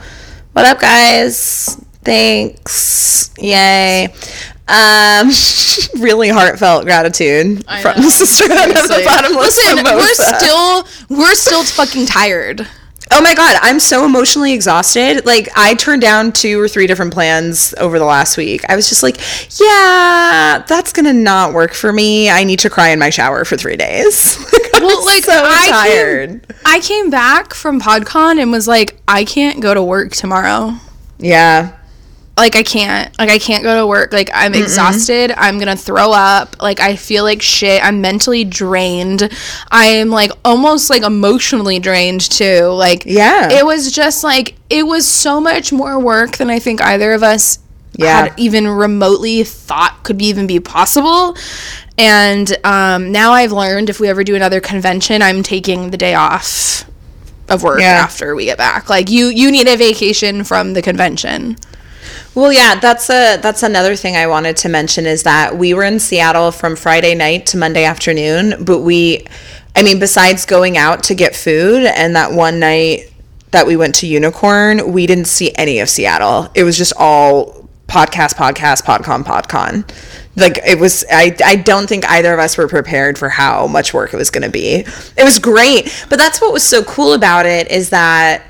what 0.55 0.65
up, 0.65 0.81
guys? 0.81 1.77
Thanks. 2.03 3.33
Yay. 3.39 4.07
Um, 4.67 5.31
really 6.01 6.31
heartfelt 6.31 6.85
gratitude 6.85 7.65
I 7.69 7.81
from 7.81 7.97
know. 7.97 8.03
the 8.03 8.11
sisterhood 8.11 8.77
of 8.77 8.89
the 8.89 9.03
bottomless 9.05 9.57
Listen, 9.57 9.85
we're 9.85 10.15
still 10.15 10.87
we're 11.09 11.35
still 11.35 11.63
fucking 11.65 12.07
tired. 12.07 12.67
Oh 13.15 13.21
my 13.21 13.35
god, 13.35 13.59
I'm 13.61 13.79
so 13.79 14.05
emotionally 14.05 14.53
exhausted. 14.53 15.27
Like 15.27 15.49
I 15.55 15.75
turned 15.75 16.03
down 16.03 16.33
two 16.33 16.59
or 16.59 16.69
three 16.69 16.87
different 16.87 17.13
plans 17.13 17.75
over 17.79 17.99
the 17.99 18.05
last 18.05 18.37
week. 18.37 18.63
I 18.69 18.77
was 18.77 18.89
just 18.89 19.03
like, 19.03 19.19
yeah, 19.61 20.65
that's 20.67 20.93
gonna 20.93 21.13
not 21.13 21.53
work 21.53 21.75
for 21.75 21.93
me. 21.93 22.31
I 22.31 22.45
need 22.45 22.61
to 22.61 22.71
cry 22.71 22.89
in 22.89 22.99
my 22.99 23.11
shower 23.11 23.45
for 23.45 23.57
three 23.57 23.77
days. 23.77 24.39
well, 24.75 25.05
like 25.05 25.25
so 25.25 25.33
I 25.35 25.69
tired. 25.71 26.49
Came, 26.49 26.59
I 26.65 26.81
came 26.81 27.11
back 27.11 27.55
from 27.55 27.81
PodCon 27.81 28.41
and 28.41 28.51
was 28.51 28.67
like, 28.67 29.01
I 29.07 29.25
can't 29.25 29.61
go 29.61 29.75
to 29.75 29.83
work 29.83 30.13
tomorrow. 30.13 30.75
Yeah 31.19 31.77
like 32.43 32.57
I 32.57 32.65
can't 32.65 33.17
like 33.21 33.31
I 33.31 33.39
can't 33.39 33.63
go 33.63 33.77
to 33.77 33.87
work. 33.87 34.13
Like 34.13 34.29
I'm 34.35 34.53
Mm-mm. 34.53 34.63
exhausted. 34.63 35.33
I'm 35.37 35.61
gonna 35.61 35.77
throw 35.77 36.11
up. 36.11 36.61
Like 36.61 36.81
I 36.81 36.97
feel 36.97 37.23
like 37.23 37.41
shit. 37.41 37.83
I'm 37.85 38.01
mentally 38.01 38.45
drained. 38.45 39.31
I'm 39.71 40.11
like 40.11 40.33
almost 40.45 40.91
like 40.91 41.05
emotionally 41.05 41.79
drained 41.79 42.21
too. 42.21 42.67
Like 42.67 43.05
yeah. 43.07 43.49
it 43.53 43.65
was 43.65 43.93
just 43.93 44.25
like 44.25 44.57
it 44.69 44.85
was 44.85 45.07
so 45.07 45.41
much 45.41 45.73
more 45.73 46.01
work 46.01 46.37
than 46.39 46.51
I 46.51 46.59
think 46.59 46.83
either 46.83 47.13
of 47.13 47.23
us 47.23 47.61
yeah. 47.95 48.25
had 48.25 48.35
even 48.39 48.67
remotely 48.67 49.45
thought 49.45 50.01
could 50.03 50.21
even 50.21 50.49
be 50.49 50.59
possible. 50.59 51.37
And 51.97 52.53
um, 52.65 53.13
now 53.13 53.33
I've 53.33 53.53
learned 53.53 53.89
if 53.89 54.01
we 54.01 54.09
ever 54.09 54.25
do 54.25 54.35
another 54.35 54.61
convention 54.61 55.23
I'm 55.23 55.45
taking 55.45 55.91
the 55.91 55.97
day 55.97 56.15
off 56.15 56.91
of 57.49 57.63
work 57.63 57.79
yeah. 57.81 58.01
after 58.03 58.35
we 58.35 58.47
get 58.47 58.59
back. 58.59 58.91
Like 58.91 59.11
you 59.11 59.27
you 59.27 59.53
need 59.53 59.69
a 59.69 59.77
vacation 59.77 60.43
from 60.43 60.73
the 60.73 60.83
convention 60.83 61.57
well, 62.35 62.53
yeah, 62.53 62.79
that's 62.79 63.11
a 63.11 63.37
that's 63.39 63.63
another 63.63 63.97
thing 63.97 64.17
I 64.17 64.27
wanted 64.27 64.57
to 64.59 64.69
mention 64.69 65.07
is 65.07 65.23
that 65.25 65.57
we 65.57 65.75
were 65.75 65.85
in 65.85 65.99
Seattle 65.99 66.51
from 66.51 66.77
Friday 66.77 67.15
night 67.15 67.47
to 67.47 67.57
Monday 67.57 67.85
afternoon, 67.85 68.65
but 68.65 68.81
we 68.81 69.27
I 69.77 69.83
mean 69.83 69.99
besides 69.99 70.47
going 70.47 70.77
out 70.77 71.05
to 71.05 71.15
get 71.15 71.37
food 71.37 71.85
and 71.85 72.17
that 72.17 72.33
one 72.33 72.59
night 72.59 73.13
that 73.51 73.67
we 73.67 73.77
went 73.77 73.95
to 73.97 74.07
Unicorn, 74.07 74.93
we 74.93 75.07
didn't 75.07 75.27
see 75.27 75.53
any 75.57 75.79
of 75.81 75.91
Seattle. 75.91 76.49
It 76.55 76.65
was 76.65 76.77
just 76.79 76.95
all 76.97 77.69
podcast, 77.87 78.35
podcast, 78.35 78.85
podcon, 78.85 79.23
podcon. 79.23 79.87
Like 80.35 80.59
it 80.67 80.79
was 80.79 81.05
I 81.11 81.37
I 81.45 81.57
don't 81.57 81.87
think 81.87 82.09
either 82.09 82.33
of 82.33 82.41
us 82.41 82.57
were 82.57 82.67
prepared 82.67 83.19
for 83.19 83.29
how 83.29 83.67
much 83.67 83.93
work 83.93 84.15
it 84.15 84.17
was 84.17 84.31
going 84.31 84.45
to 84.45 84.51
be. 84.51 84.77
It 84.77 85.25
was 85.25 85.39
great, 85.39 86.07
but 86.09 86.19
that's 86.19 86.41
what 86.41 86.53
was 86.53 86.65
so 86.65 86.83
cool 86.83 87.13
about 87.13 87.45
it 87.45 87.71
is 87.71 87.91
that 87.91 88.43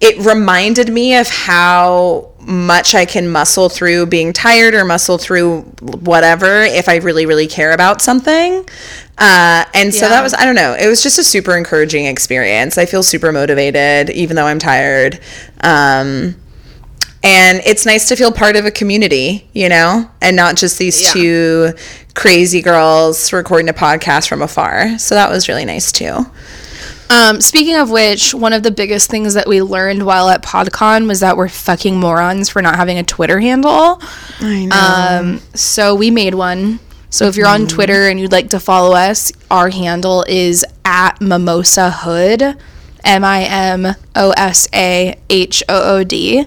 it 0.00 0.18
reminded 0.24 0.90
me 0.92 1.16
of 1.16 1.28
how 1.28 2.32
much 2.40 2.94
I 2.94 3.06
can 3.06 3.28
muscle 3.28 3.68
through 3.68 4.06
being 4.06 4.32
tired 4.32 4.74
or 4.74 4.84
muscle 4.84 5.18
through 5.18 5.62
whatever 5.80 6.62
if 6.62 6.88
I 6.88 6.96
really, 6.96 7.26
really 7.26 7.46
care 7.46 7.72
about 7.72 8.02
something. 8.02 8.68
Uh, 9.18 9.64
and 9.74 9.94
so 9.94 10.04
yeah. 10.04 10.10
that 10.10 10.22
was, 10.22 10.34
I 10.34 10.44
don't 10.44 10.54
know, 10.54 10.76
it 10.78 10.86
was 10.86 11.02
just 11.02 11.18
a 11.18 11.24
super 11.24 11.56
encouraging 11.56 12.04
experience. 12.04 12.78
I 12.78 12.86
feel 12.86 13.02
super 13.02 13.32
motivated, 13.32 14.10
even 14.10 14.36
though 14.36 14.46
I'm 14.46 14.58
tired. 14.58 15.18
Um, 15.62 16.36
and 17.22 17.60
it's 17.64 17.86
nice 17.86 18.08
to 18.08 18.16
feel 18.16 18.30
part 18.30 18.54
of 18.54 18.66
a 18.66 18.70
community, 18.70 19.48
you 19.52 19.68
know, 19.68 20.08
and 20.20 20.36
not 20.36 20.56
just 20.56 20.78
these 20.78 21.02
yeah. 21.02 21.12
two 21.12 21.72
crazy 22.14 22.62
girls 22.62 23.32
recording 23.32 23.68
a 23.68 23.72
podcast 23.72 24.28
from 24.28 24.42
afar. 24.42 24.98
So 24.98 25.14
that 25.14 25.30
was 25.30 25.48
really 25.48 25.64
nice 25.64 25.90
too. 25.90 26.26
Um, 27.08 27.40
speaking 27.40 27.76
of 27.76 27.90
which, 27.90 28.34
one 28.34 28.52
of 28.52 28.62
the 28.62 28.70
biggest 28.70 29.08
things 29.10 29.34
that 29.34 29.46
we 29.46 29.62
learned 29.62 30.04
while 30.04 30.28
at 30.28 30.42
PodCon 30.42 31.06
was 31.06 31.20
that 31.20 31.36
we're 31.36 31.48
fucking 31.48 31.98
morons 31.98 32.48
for 32.48 32.60
not 32.62 32.76
having 32.76 32.98
a 32.98 33.04
Twitter 33.04 33.38
handle. 33.40 34.00
I 34.40 34.66
know. 34.66 34.76
Um, 34.76 35.40
so 35.54 35.94
we 35.94 36.10
made 36.10 36.34
one. 36.34 36.80
So 37.10 37.26
if 37.26 37.36
you're 37.36 37.46
on 37.46 37.60
mm-hmm. 37.62 37.74
Twitter 37.74 38.08
and 38.08 38.18
you'd 38.18 38.32
like 38.32 38.50
to 38.50 38.60
follow 38.60 38.94
us, 38.94 39.32
our 39.50 39.70
handle 39.70 40.24
is 40.28 40.64
at 40.84 41.20
Mimosa 41.20 41.90
Hood, 41.90 42.42
M 43.04 43.24
I 43.24 43.44
M 43.44 43.86
O 44.16 44.30
S 44.36 44.68
A 44.74 45.16
H 45.30 45.62
O 45.68 45.98
O 45.98 46.04
D. 46.04 46.44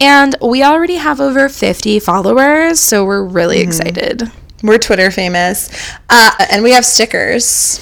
And 0.00 0.34
we 0.42 0.62
already 0.64 0.96
have 0.96 1.20
over 1.20 1.48
50 1.48 2.00
followers, 2.00 2.80
so 2.80 3.04
we're 3.04 3.22
really 3.22 3.58
Mm-hmm. 3.58 3.68
excited. 3.68 4.32
We're 4.62 4.78
Twitter 4.78 5.10
famous. 5.10 5.70
Uh, 6.10 6.32
and 6.50 6.62
we 6.62 6.72
have 6.72 6.84
stickers. 6.84 7.78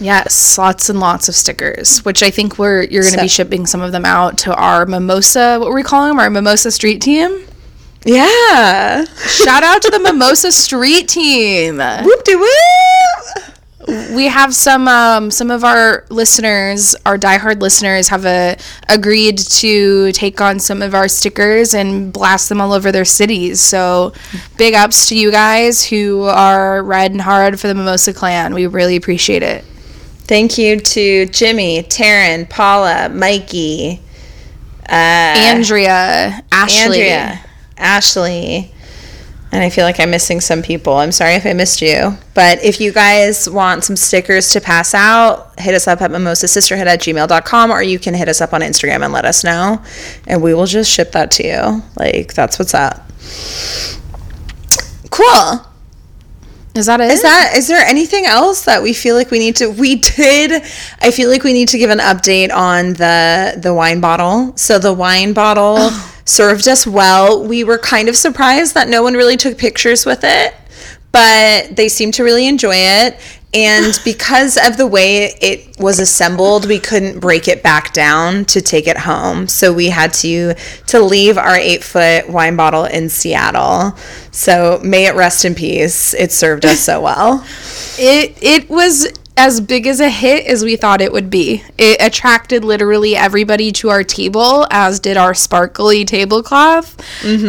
Yes, 0.00 0.58
lots 0.58 0.88
and 0.90 0.98
lots 1.00 1.28
of 1.28 1.34
stickers, 1.34 2.00
which 2.04 2.22
I 2.22 2.30
think 2.30 2.58
we're 2.58 2.82
you're 2.82 3.02
going 3.02 3.14
to 3.14 3.20
be 3.20 3.28
shipping 3.28 3.66
some 3.66 3.80
of 3.80 3.92
them 3.92 4.04
out 4.04 4.38
to 4.38 4.54
our 4.54 4.86
Mimosa, 4.86 5.58
what 5.60 5.68
were 5.68 5.74
we 5.74 5.82
calling 5.82 6.08
them? 6.08 6.18
Our 6.18 6.30
Mimosa 6.30 6.70
Street 6.70 7.00
team? 7.00 7.46
Yeah. 8.04 9.04
Shout 9.04 9.62
out 9.62 9.82
to 9.82 9.90
the 9.90 9.98
Mimosa 10.02 10.52
Street 10.52 11.08
team. 11.08 11.78
Whoop 11.78 12.24
de 12.24 12.36
whoop. 12.36 14.10
we 14.14 14.26
have 14.26 14.54
some 14.54 14.88
um, 14.88 15.30
some 15.30 15.50
of 15.50 15.62
our 15.64 16.04
listeners, 16.10 16.96
our 17.06 17.16
diehard 17.16 17.60
listeners, 17.60 18.08
have 18.08 18.26
uh 18.26 18.56
agreed 18.88 19.38
to 19.38 20.10
take 20.12 20.40
on 20.40 20.58
some 20.58 20.82
of 20.82 20.94
our 20.94 21.06
stickers 21.08 21.72
and 21.74 22.12
blast 22.12 22.48
them 22.48 22.60
all 22.60 22.72
over 22.72 22.90
their 22.92 23.04
cities. 23.04 23.60
So, 23.60 24.12
big 24.58 24.74
ups 24.74 25.08
to 25.08 25.16
you 25.16 25.30
guys 25.30 25.84
who 25.84 26.24
are 26.24 26.82
riding 26.82 27.20
hard 27.20 27.60
for 27.60 27.68
the 27.68 27.74
Mimosa 27.74 28.12
Clan. 28.12 28.54
We 28.54 28.66
really 28.66 28.96
appreciate 28.96 29.42
it. 29.42 29.64
Thank 30.26 30.56
you 30.56 30.80
to 30.80 31.26
Jimmy, 31.26 31.82
Taryn, 31.82 32.48
Paula, 32.48 33.10
Mikey, 33.10 34.00
uh, 34.88 34.92
Andrea, 34.92 36.42
Ashley, 36.50 36.82
Andrea, 36.82 37.40
Ashley. 37.76 38.74
And 39.52 39.62
I 39.62 39.70
feel 39.70 39.84
like 39.84 40.00
I'm 40.00 40.10
missing 40.10 40.40
some 40.40 40.62
people. 40.62 40.94
I'm 40.94 41.12
sorry 41.12 41.34
if 41.34 41.46
I 41.46 41.52
missed 41.52 41.80
you. 41.80 42.16
But 42.34 42.64
if 42.64 42.80
you 42.80 42.90
guys 42.90 43.48
want 43.48 43.84
some 43.84 43.96
stickers 43.96 44.50
to 44.50 44.60
pass 44.60 44.94
out, 44.94 45.60
hit 45.60 45.74
us 45.74 45.86
up 45.86 46.00
at 46.00 46.10
mimosasisterhood 46.10 46.86
at 46.86 47.00
gmail.com 47.00 47.70
or 47.70 47.82
you 47.82 47.98
can 47.98 48.14
hit 48.14 48.28
us 48.28 48.40
up 48.40 48.52
on 48.52 48.62
Instagram 48.62 49.04
and 49.04 49.12
let 49.12 49.24
us 49.24 49.44
know. 49.44 49.80
And 50.26 50.42
we 50.42 50.54
will 50.54 50.66
just 50.66 50.90
ship 50.90 51.12
that 51.12 51.30
to 51.32 51.46
you. 51.46 51.82
Like, 51.96 52.34
that's 52.34 52.58
what's 52.58 52.74
up. 52.74 53.08
Cool. 55.10 55.73
Is 56.74 56.86
that 56.86 57.00
it? 57.00 57.10
Is 57.12 57.22
that 57.22 57.52
is 57.56 57.68
there 57.68 57.84
anything 57.86 58.26
else 58.26 58.64
that 58.64 58.82
we 58.82 58.92
feel 58.92 59.14
like 59.14 59.30
we 59.30 59.38
need 59.38 59.56
to 59.56 59.68
we 59.68 59.94
did 59.96 60.62
I 61.00 61.12
feel 61.12 61.30
like 61.30 61.44
we 61.44 61.52
need 61.52 61.68
to 61.68 61.78
give 61.78 61.90
an 61.90 62.00
update 62.00 62.52
on 62.52 62.94
the 62.94 63.54
the 63.56 63.72
wine 63.72 64.00
bottle. 64.00 64.56
So 64.56 64.78
the 64.80 64.92
wine 64.92 65.34
bottle 65.34 65.76
oh. 65.78 66.14
served 66.24 66.66
us 66.66 66.84
well. 66.84 67.44
We 67.46 67.62
were 67.62 67.78
kind 67.78 68.08
of 68.08 68.16
surprised 68.16 68.74
that 68.74 68.88
no 68.88 69.04
one 69.04 69.14
really 69.14 69.36
took 69.36 69.56
pictures 69.56 70.04
with 70.04 70.24
it, 70.24 70.54
but 71.12 71.76
they 71.76 71.88
seemed 71.88 72.14
to 72.14 72.24
really 72.24 72.48
enjoy 72.48 72.74
it. 72.74 73.20
And 73.54 73.98
because 74.04 74.56
of 74.56 74.76
the 74.76 74.86
way 74.86 75.34
it 75.40 75.78
was 75.78 76.00
assembled, 76.00 76.66
we 76.66 76.78
couldn't 76.78 77.20
break 77.20 77.48
it 77.48 77.62
back 77.62 77.92
down 77.92 78.44
to 78.46 78.60
take 78.60 78.86
it 78.86 78.98
home. 78.98 79.48
So 79.48 79.72
we 79.72 79.88
had 79.88 80.12
to 80.14 80.54
to 80.88 81.00
leave 81.00 81.38
our 81.38 81.56
eight 81.56 81.84
foot 81.84 82.28
wine 82.28 82.56
bottle 82.56 82.84
in 82.84 83.08
Seattle. 83.08 83.96
So 84.30 84.80
may 84.84 85.06
it 85.06 85.14
rest 85.14 85.44
in 85.44 85.54
peace. 85.54 86.14
It 86.14 86.32
served 86.32 86.64
us 86.64 86.80
so 86.80 87.00
well. 87.00 87.46
It 87.98 88.36
it 88.42 88.68
was 88.68 89.06
as 89.36 89.60
big 89.60 89.86
as 89.86 89.98
a 89.98 90.08
hit 90.08 90.46
as 90.46 90.62
we 90.64 90.76
thought 90.76 91.00
it 91.00 91.12
would 91.12 91.28
be. 91.28 91.62
It 91.76 91.96
attracted 92.00 92.64
literally 92.64 93.16
everybody 93.16 93.72
to 93.72 93.90
our 93.90 94.04
table, 94.04 94.66
as 94.70 95.00
did 95.00 95.16
our 95.16 95.34
sparkly 95.34 96.04
tablecloth, 96.04 96.96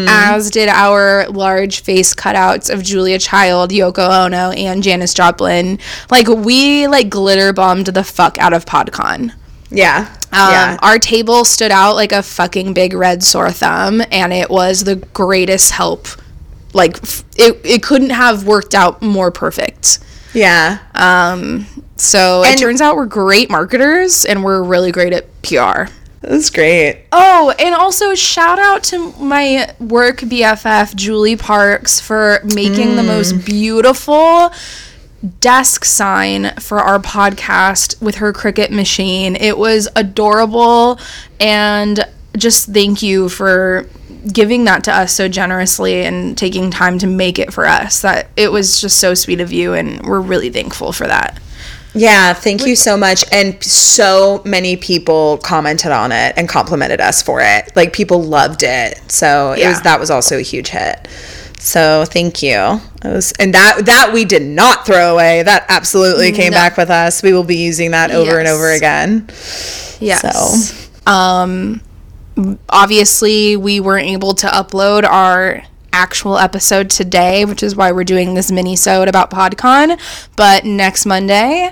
as 0.10 0.50
did 0.50 0.68
our 0.68 1.28
large 1.30 1.82
face 1.82 2.16
cutouts 2.16 2.74
of 2.74 2.84
Julia 2.84 3.20
Child, 3.20 3.70
Yoko 3.72 4.26
Ono, 4.26 4.50
and 4.52 4.82
Janis 4.82 5.14
Joplin. 5.14 5.78
Like 6.10 6.28
we 6.28 6.88
like 6.88 7.10
glitter 7.10 7.54
bombed 7.54 7.88
the 7.88 8.04
fuck 8.04 8.38
out 8.40 8.54
of 8.54 8.66
PodCon. 8.66 9.34
Yeah. 9.70 10.12
Um, 10.32 10.52
yeah. 10.52 10.78
Our 10.82 10.98
table 11.00 11.46
stood 11.46 11.72
out 11.72 11.96
like 11.96 12.12
a 12.12 12.24
fucking 12.24 12.74
big 12.74 12.94
red 12.94 13.24
sore 13.24 13.52
thumb, 13.52 14.02
and 14.12 14.34
it 14.34 14.50
was 14.50 14.84
the 14.84 14.96
greatest 14.96 15.72
help. 15.72 16.08
Like 16.74 16.98
f- 17.04 17.24
it, 17.38 17.62
it 17.64 17.84
couldn't 17.84 18.10
have 18.10 18.46
worked 18.46 18.74
out 18.74 19.02
more 19.02 19.32
perfect. 19.32 20.00
Yeah. 20.36 20.80
Um, 20.94 21.66
so 21.96 22.44
it 22.44 22.58
turns 22.58 22.82
out 22.82 22.96
we're 22.96 23.06
great 23.06 23.50
marketers 23.50 24.26
and 24.26 24.44
we're 24.44 24.62
really 24.62 24.92
great 24.92 25.14
at 25.14 25.42
PR. 25.42 25.92
That's 26.22 26.50
great. 26.50 27.06
Oh, 27.12 27.54
and 27.60 27.76
also 27.76 28.16
shout 28.16 28.60
out 28.60 28.84
to 28.86 29.12
my 29.14 29.74
work 29.80 30.18
BFF 30.18 30.96
Julie 30.96 31.36
Parks 31.38 32.00
for 32.00 32.42
making 32.44 32.96
the 32.96 33.04
most 33.04 33.46
beautiful 33.46 34.52
desk 35.40 35.86
sign 35.86 36.54
for 36.56 36.80
our 36.80 37.00
podcast 37.00 38.02
with 38.02 38.16
her 38.16 38.34
Cricut 38.34 38.72
machine. 38.72 39.36
It 39.36 39.58
was 39.58 39.88
adorable 39.96 41.00
and 41.40 42.04
just 42.38 42.68
thank 42.68 43.02
you 43.02 43.30
for 43.30 43.88
giving 44.32 44.64
that 44.66 44.84
to 44.86 44.94
us 44.94 45.14
so 45.14 45.28
generously 45.28 46.04
and 46.04 46.38
taking 46.38 46.72
time 46.72 46.98
to 47.00 47.08
make 47.08 47.38
it 47.40 47.54
for 47.54 47.66
us. 47.66 48.02
That 48.02 48.30
it 48.36 48.52
was 48.52 48.82
just 48.82 49.00
so 49.00 49.14
sweet 49.14 49.40
of 49.42 49.52
you 49.52 49.74
and 49.74 50.02
we're 50.06 50.20
really 50.22 50.50
thankful 50.50 50.92
for 50.92 51.08
that. 51.08 51.40
Yeah, 51.98 52.34
thank 52.34 52.66
you 52.66 52.76
so 52.76 52.98
much. 52.98 53.24
And 53.32 53.64
so 53.64 54.42
many 54.44 54.76
people 54.76 55.38
commented 55.38 55.92
on 55.92 56.12
it 56.12 56.34
and 56.36 56.50
complimented 56.50 57.00
us 57.00 57.22
for 57.22 57.40
it. 57.42 57.72
Like 57.76 57.94
people 57.94 58.22
loved 58.22 58.64
it. 58.64 59.00
So 59.12 59.54
it 59.54 59.60
Yeah. 59.60 59.70
was 59.70 59.82
that 59.82 60.00
was 60.00 60.12
also 60.12 60.38
a 60.38 60.42
huge 60.42 60.68
hit. 60.70 61.08
So 61.58 62.04
thank 62.06 62.44
you. 62.44 62.82
Was, 63.04 63.32
and 63.40 63.54
that 63.54 63.86
that 63.86 64.12
we 64.14 64.26
did 64.26 64.42
not 64.44 64.86
throw 64.86 65.14
away. 65.14 65.44
That 65.44 65.66
absolutely 65.70 66.32
came 66.34 66.52
No. 66.52 66.58
back 66.58 66.76
with 66.76 66.90
us. 66.90 67.24
We 67.24 67.32
will 67.32 67.44
be 67.46 67.56
using 67.58 67.92
that 67.92 68.12
over 68.12 68.40
and 68.40 68.48
over 68.48 68.72
again. 68.72 69.30
Yes. 70.02 70.90
Um 71.08 71.80
obviously 72.70 73.56
we 73.58 73.80
weren't 73.80 74.08
able 74.08 74.34
to 74.36 74.48
upload 74.48 75.04
our 75.04 75.64
actual 75.94 76.38
episode 76.38 76.90
today, 76.90 77.46
which 77.46 77.64
is 77.64 77.76
why 77.76 77.92
we're 77.92 78.04
doing 78.04 78.34
this 78.34 78.52
mini-sode 78.52 79.08
about 79.08 79.32
PodCon, 79.32 80.00
but 80.36 80.66
next 80.66 81.06
Monday 81.06 81.72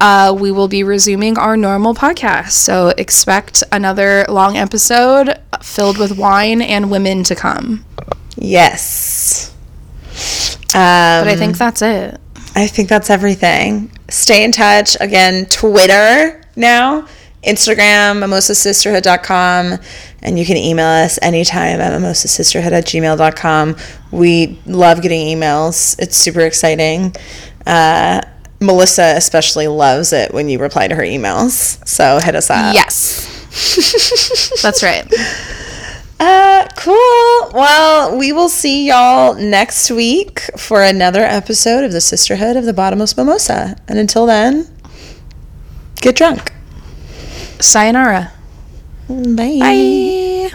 uh, 0.00 0.34
we 0.38 0.50
will 0.50 0.68
be 0.68 0.82
resuming 0.82 1.38
our 1.38 1.56
normal 1.56 1.94
podcast. 1.94 2.52
So 2.52 2.88
expect 2.96 3.62
another 3.70 4.24
long 4.28 4.56
episode 4.56 5.38
filled 5.62 5.98
with 5.98 6.16
wine 6.16 6.62
and 6.62 6.90
women 6.90 7.22
to 7.24 7.34
come. 7.34 7.84
Yes. 8.36 9.54
Um, 10.74 11.24
But 11.24 11.28
I 11.28 11.36
think 11.36 11.58
that's 11.58 11.82
it. 11.82 12.18
I 12.54 12.66
think 12.66 12.88
that's 12.88 13.10
everything. 13.10 13.92
Stay 14.08 14.42
in 14.42 14.52
touch. 14.52 14.96
Again, 15.00 15.46
Twitter 15.46 16.40
now, 16.56 17.06
Instagram, 17.42 18.22
mimosasisterhood.com, 18.22 19.78
and 20.22 20.38
you 20.38 20.44
can 20.44 20.56
email 20.56 20.86
us 20.86 21.18
anytime 21.22 21.80
at 21.80 21.98
mimosasisterhood 21.98 22.72
at 22.72 22.84
gmail.com. 22.84 23.76
We 24.10 24.58
love 24.66 25.00
getting 25.00 25.26
emails, 25.26 25.98
it's 25.98 26.16
super 26.16 26.40
exciting. 26.40 27.14
Uh, 27.66 28.20
Melissa 28.60 29.14
especially 29.16 29.68
loves 29.68 30.12
it 30.12 30.34
when 30.34 30.48
you 30.50 30.58
reply 30.58 30.86
to 30.88 30.94
her 30.94 31.02
emails. 31.02 31.86
So 31.88 32.18
hit 32.18 32.34
us 32.34 32.50
up. 32.50 32.74
Yes. 32.74 33.26
that's 34.62 34.82
right. 34.82 35.06
Uh, 36.20 36.68
cool. 36.76 37.50
Well, 37.58 38.18
we 38.18 38.32
will 38.32 38.50
see 38.50 38.88
y'all 38.88 39.34
next 39.34 39.90
week 39.90 40.40
for 40.58 40.82
another 40.82 41.22
episode 41.22 41.84
of 41.84 41.92
the 41.92 42.02
Sisterhood 42.02 42.56
of 42.56 42.66
the 42.66 42.74
Bottomless 42.74 43.16
Mimosa. 43.16 43.76
And 43.88 43.98
until 43.98 44.26
then, 44.26 44.68
get 46.02 46.16
drunk 46.16 46.52
sayonara. 47.60 48.32
Bye. 49.08 49.58
Bye. 49.58 50.50